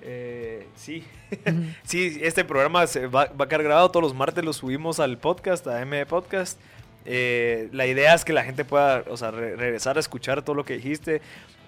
eh, 0.02 0.66
sí, 0.74 1.04
sí, 1.84 2.18
este 2.22 2.44
programa 2.44 2.86
se 2.88 3.06
va, 3.06 3.26
va 3.26 3.44
a 3.44 3.48
quedar 3.48 3.62
grabado 3.62 3.90
todos 3.90 4.02
los 4.02 4.14
martes, 4.14 4.44
lo 4.44 4.52
subimos 4.52 4.98
al 5.00 5.16
podcast, 5.18 5.66
a 5.68 5.80
M 5.80 6.04
Podcast. 6.06 6.58
Eh, 7.04 7.68
la 7.72 7.86
idea 7.86 8.14
es 8.14 8.24
que 8.24 8.32
la 8.32 8.44
gente 8.44 8.64
pueda, 8.64 9.02
o 9.08 9.16
sea, 9.16 9.30
re- 9.32 9.56
regresar 9.56 9.96
a 9.96 10.00
escuchar 10.00 10.42
todo 10.42 10.54
lo 10.54 10.64
que 10.64 10.74
dijiste, 10.74 11.20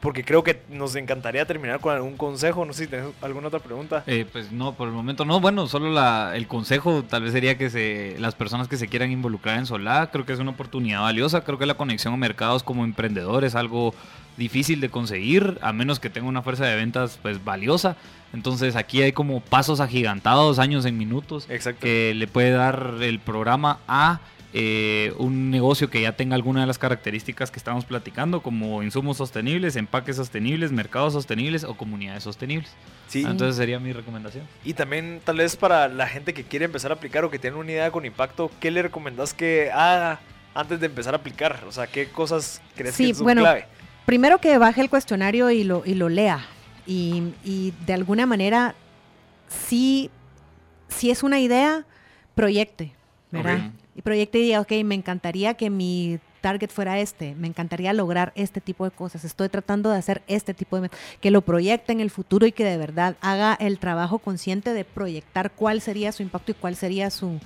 porque 0.04 0.22
creo 0.22 0.44
que 0.44 0.60
nos 0.68 0.94
encantaría 0.96 1.46
terminar 1.46 1.80
con 1.80 1.94
algún 1.94 2.18
consejo. 2.18 2.66
No 2.66 2.74
sé 2.74 2.84
si 2.84 2.90
tenés 2.90 3.06
alguna 3.22 3.48
otra 3.48 3.58
pregunta. 3.58 4.04
Eh, 4.06 4.26
pues 4.30 4.52
no, 4.52 4.74
por 4.74 4.86
el 4.86 4.92
momento 4.92 5.24
no. 5.24 5.40
Bueno, 5.40 5.66
solo 5.66 5.90
la, 5.90 6.36
el 6.36 6.46
consejo 6.46 7.02
tal 7.04 7.22
vez 7.22 7.32
sería 7.32 7.56
que 7.56 7.70
se, 7.70 8.14
las 8.18 8.34
personas 8.34 8.68
que 8.68 8.76
se 8.76 8.86
quieran 8.86 9.10
involucrar 9.10 9.58
en 9.58 9.64
Solá, 9.64 10.10
creo 10.10 10.26
que 10.26 10.34
es 10.34 10.38
una 10.40 10.50
oportunidad 10.50 11.00
valiosa. 11.00 11.40
Creo 11.40 11.58
que 11.58 11.64
la 11.64 11.78
conexión 11.78 12.12
a 12.12 12.16
mercados 12.18 12.62
como 12.62 12.84
emprendedor 12.84 13.44
es 13.44 13.54
algo 13.54 13.94
difícil 14.36 14.82
de 14.82 14.90
conseguir, 14.90 15.58
a 15.62 15.72
menos 15.72 16.00
que 16.00 16.10
tenga 16.10 16.28
una 16.28 16.42
fuerza 16.42 16.66
de 16.66 16.76
ventas 16.76 17.18
pues 17.22 17.42
valiosa. 17.42 17.96
Entonces 18.34 18.76
aquí 18.76 19.00
hay 19.00 19.12
como 19.12 19.40
pasos 19.40 19.80
agigantados, 19.80 20.58
años 20.58 20.84
en 20.84 20.98
minutos, 20.98 21.46
Exacto. 21.48 21.80
que 21.80 22.12
le 22.14 22.26
puede 22.26 22.50
dar 22.50 22.96
el 23.00 23.20
programa 23.20 23.78
a 23.88 24.20
eh, 24.56 25.12
un 25.18 25.50
negocio 25.50 25.90
que 25.90 26.00
ya 26.00 26.12
tenga 26.12 26.36
alguna 26.36 26.60
de 26.60 26.68
las 26.68 26.78
características 26.78 27.50
que 27.50 27.58
estamos 27.58 27.84
platicando, 27.84 28.40
como 28.40 28.84
insumos 28.84 29.16
sostenibles, 29.16 29.74
empaques 29.74 30.14
sostenibles, 30.14 30.70
mercados 30.70 31.12
sostenibles 31.12 31.64
o 31.64 31.76
comunidades 31.76 32.22
sostenibles. 32.22 32.70
Sí, 33.08 33.22
Entonces 33.22 33.56
sería 33.56 33.80
mi 33.80 33.92
recomendación. 33.92 34.46
Y 34.64 34.74
también 34.74 35.20
tal 35.24 35.38
vez 35.38 35.56
para 35.56 35.88
la 35.88 36.06
gente 36.06 36.34
que 36.34 36.44
quiere 36.44 36.66
empezar 36.66 36.92
a 36.92 36.94
aplicar 36.94 37.24
o 37.24 37.30
que 37.32 37.40
tiene 37.40 37.56
una 37.56 37.72
idea 37.72 37.90
con 37.90 38.06
impacto, 38.06 38.48
¿qué 38.60 38.70
le 38.70 38.82
recomendás 38.82 39.34
que 39.34 39.72
haga 39.72 40.20
antes 40.54 40.78
de 40.78 40.86
empezar 40.86 41.14
a 41.14 41.16
aplicar? 41.16 41.64
O 41.66 41.72
sea, 41.72 41.88
¿qué 41.88 42.06
cosas 42.06 42.62
crees 42.76 42.94
Sí, 42.94 43.08
que 43.08 43.14
son 43.14 43.24
bueno, 43.24 43.40
clave? 43.42 43.66
Primero 44.06 44.38
que 44.38 44.56
baje 44.58 44.82
el 44.82 44.88
cuestionario 44.88 45.50
y 45.50 45.64
lo, 45.64 45.82
y 45.84 45.94
lo 45.94 46.08
lea. 46.08 46.46
Y, 46.86 47.32
y 47.42 47.72
de 47.86 47.94
alguna 47.94 48.24
manera, 48.24 48.76
si, 49.48 50.10
si 50.86 51.10
es 51.10 51.24
una 51.24 51.40
idea, 51.40 51.84
proyecte, 52.36 52.92
¿verdad? 53.32 53.72
Y 53.94 54.02
proyecte 54.02 54.38
y 54.38 54.42
diga, 54.42 54.60
ok, 54.60 54.72
me 54.84 54.94
encantaría 54.94 55.54
que 55.54 55.70
mi 55.70 56.18
target 56.40 56.68
fuera 56.68 56.98
este, 56.98 57.34
me 57.36 57.46
encantaría 57.46 57.92
lograr 57.92 58.32
este 58.34 58.60
tipo 58.60 58.84
de 58.84 58.90
cosas, 58.90 59.24
estoy 59.24 59.48
tratando 59.48 59.90
de 59.90 59.96
hacer 59.98 60.22
este 60.26 60.52
tipo 60.52 60.78
de... 60.80 60.90
Que 61.20 61.30
lo 61.30 61.40
proyecte 61.40 61.92
en 61.92 62.00
el 62.00 62.10
futuro 62.10 62.46
y 62.46 62.52
que 62.52 62.64
de 62.64 62.76
verdad 62.76 63.16
haga 63.22 63.54
el 63.54 63.78
trabajo 63.78 64.18
consciente 64.18 64.74
de 64.74 64.84
proyectar 64.84 65.52
cuál 65.52 65.80
sería 65.80 66.12
su 66.12 66.22
impacto 66.22 66.50
y 66.52 66.54
cuál 66.54 66.76
sería 66.76 67.10
su, 67.10 67.40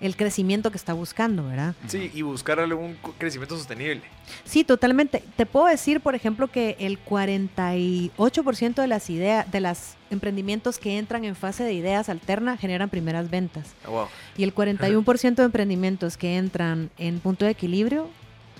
el 0.00 0.16
crecimiento 0.16 0.70
que 0.70 0.76
está 0.76 0.92
buscando, 0.92 1.46
¿verdad? 1.46 1.74
Sí, 1.86 2.10
y 2.14 2.22
buscarle 2.22 2.74
un 2.74 2.96
crecimiento 3.18 3.56
sostenible. 3.56 4.02
Sí, 4.44 4.64
totalmente. 4.64 5.22
Te 5.36 5.46
puedo 5.46 5.66
decir, 5.66 6.00
por 6.00 6.14
ejemplo, 6.14 6.48
que 6.48 6.76
el 6.78 7.02
48% 7.04 8.74
de 8.74 8.86
las 8.86 9.10
ideas, 9.10 9.50
de 9.50 9.60
los 9.60 9.94
emprendimientos 10.10 10.78
que 10.78 10.98
entran 10.98 11.24
en 11.24 11.36
fase 11.36 11.64
de 11.64 11.72
ideas 11.72 12.08
alterna 12.08 12.56
generan 12.56 12.88
primeras 12.88 13.30
ventas. 13.30 13.74
Ah, 13.86 14.06
y 14.36 14.44
el 14.44 14.54
41% 14.54 15.34
de 15.34 15.44
emprendimientos 15.44 16.16
que 16.16 16.36
entran 16.36 16.90
en 16.98 17.20
punto 17.20 17.44
de 17.44 17.52
equilibrio 17.52 18.08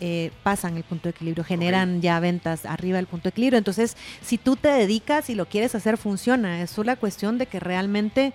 eh, 0.01 0.33
pasan 0.43 0.77
el 0.77 0.83
punto 0.83 1.05
de 1.05 1.11
equilibrio, 1.11 1.45
generan 1.45 2.03
ya 2.03 2.19
ventas 2.19 2.67
arriba 2.67 2.97
del 2.97 3.07
punto 3.07 3.25
de 3.25 3.29
equilibrio. 3.31 3.59
Entonces, 3.59 3.97
si 4.23 4.39
tú 4.39 4.57
te 4.57 4.69
dedicas 4.69 5.31
y 5.31 5.37
lo 5.37 5.47
quieres 5.47 5.75
hacer, 5.77 5.99
funciona. 5.99 6.61
Es 6.63 6.71
solo 6.71 6.89
la 6.89 6.97
cuestión 6.97 7.39
de 7.39 7.47
que 7.47 7.61
realmente 7.61 8.33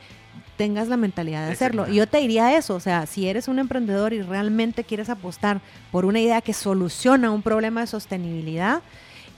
tengas 0.60 0.90
la 0.90 0.98
mentalidad 0.98 1.48
de 1.48 1.54
hacerlo. 1.54 1.88
Y 1.88 1.96
yo 1.96 2.06
te 2.06 2.18
diría 2.18 2.58
eso, 2.58 2.76
o 2.76 2.82
sea, 2.82 3.06
si 3.06 3.30
eres 3.30 3.48
un 3.48 3.60
emprendedor 3.60 4.12
y 4.12 4.22
realmente 4.22 4.84
quieres 4.84 5.10
apostar 5.10 5.62
por 5.90 6.04
una 6.04 6.20
idea 6.20 6.42
que 6.42 6.54
soluciona 6.54 7.32
un 7.32 7.42
problema 7.42 7.80
de 7.80 7.88
sostenibilidad, 7.88 8.82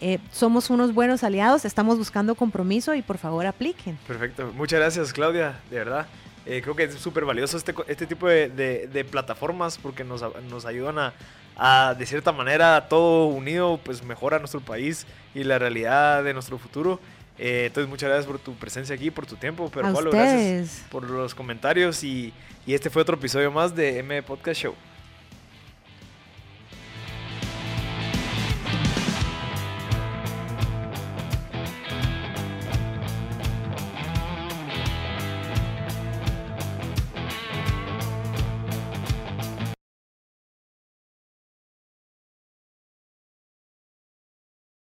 eh, 0.02 0.18
somos 0.32 0.72
unos 0.72 0.96
buenos 0.96 1.24
aliados, 1.24 1.64
estamos 1.64 2.00
buscando 2.00 2.34
compromiso 2.34 2.96
y 2.96 3.04
por 3.04 3.20
favor 3.20 3.46
apliquen. 3.46 4.00
Perfecto, 4.08 4.52
muchas 4.56 4.80
gracias 4.80 5.14
Claudia, 5.14 5.60
de 5.70 5.78
verdad. 5.78 6.08
Eh, 6.48 6.62
creo 6.64 6.76
que 6.76 6.86
es 6.86 6.96
súper 6.96 7.24
valioso 7.24 7.56
este, 7.56 7.76
este 7.88 8.08
tipo 8.08 8.28
de, 8.28 8.50
de, 8.92 9.06
plataformas 9.06 9.78
porque 9.78 10.04
nos, 10.04 10.24
nos 10.50 10.66
ayudan 10.66 10.98
a, 10.98 11.14
a, 11.56 11.94
de 11.94 12.08
cierta 12.08 12.32
manera, 12.32 12.88
todo 12.90 13.28
unido, 13.28 13.80
pues 13.84 14.04
mejora 14.04 14.40
nuestro 14.40 14.60
país 14.60 15.06
y 15.36 15.44
la 15.44 15.60
realidad 15.60 16.24
de 16.24 16.34
nuestro 16.34 16.58
futuro. 16.58 17.00
Eh, 17.44 17.66
entonces, 17.66 17.90
muchas 17.90 18.08
gracias 18.08 18.28
por 18.28 18.38
tu 18.38 18.54
presencia 18.54 18.94
aquí, 18.94 19.10
por 19.10 19.26
tu 19.26 19.36
tiempo. 19.36 19.72
Pero, 19.74 19.92
Pablo, 19.92 20.12
gracias 20.12 20.86
por 20.92 21.10
los 21.10 21.34
comentarios 21.34 22.04
y, 22.04 22.32
y 22.68 22.76
este 22.76 22.92
fue 22.92 23.02
otro 23.02 23.18
episodio 23.18 23.52
más 23.52 23.76
de 23.76 23.98
M 23.98 24.22
Podcast 24.22 24.62
Show. 24.62 24.76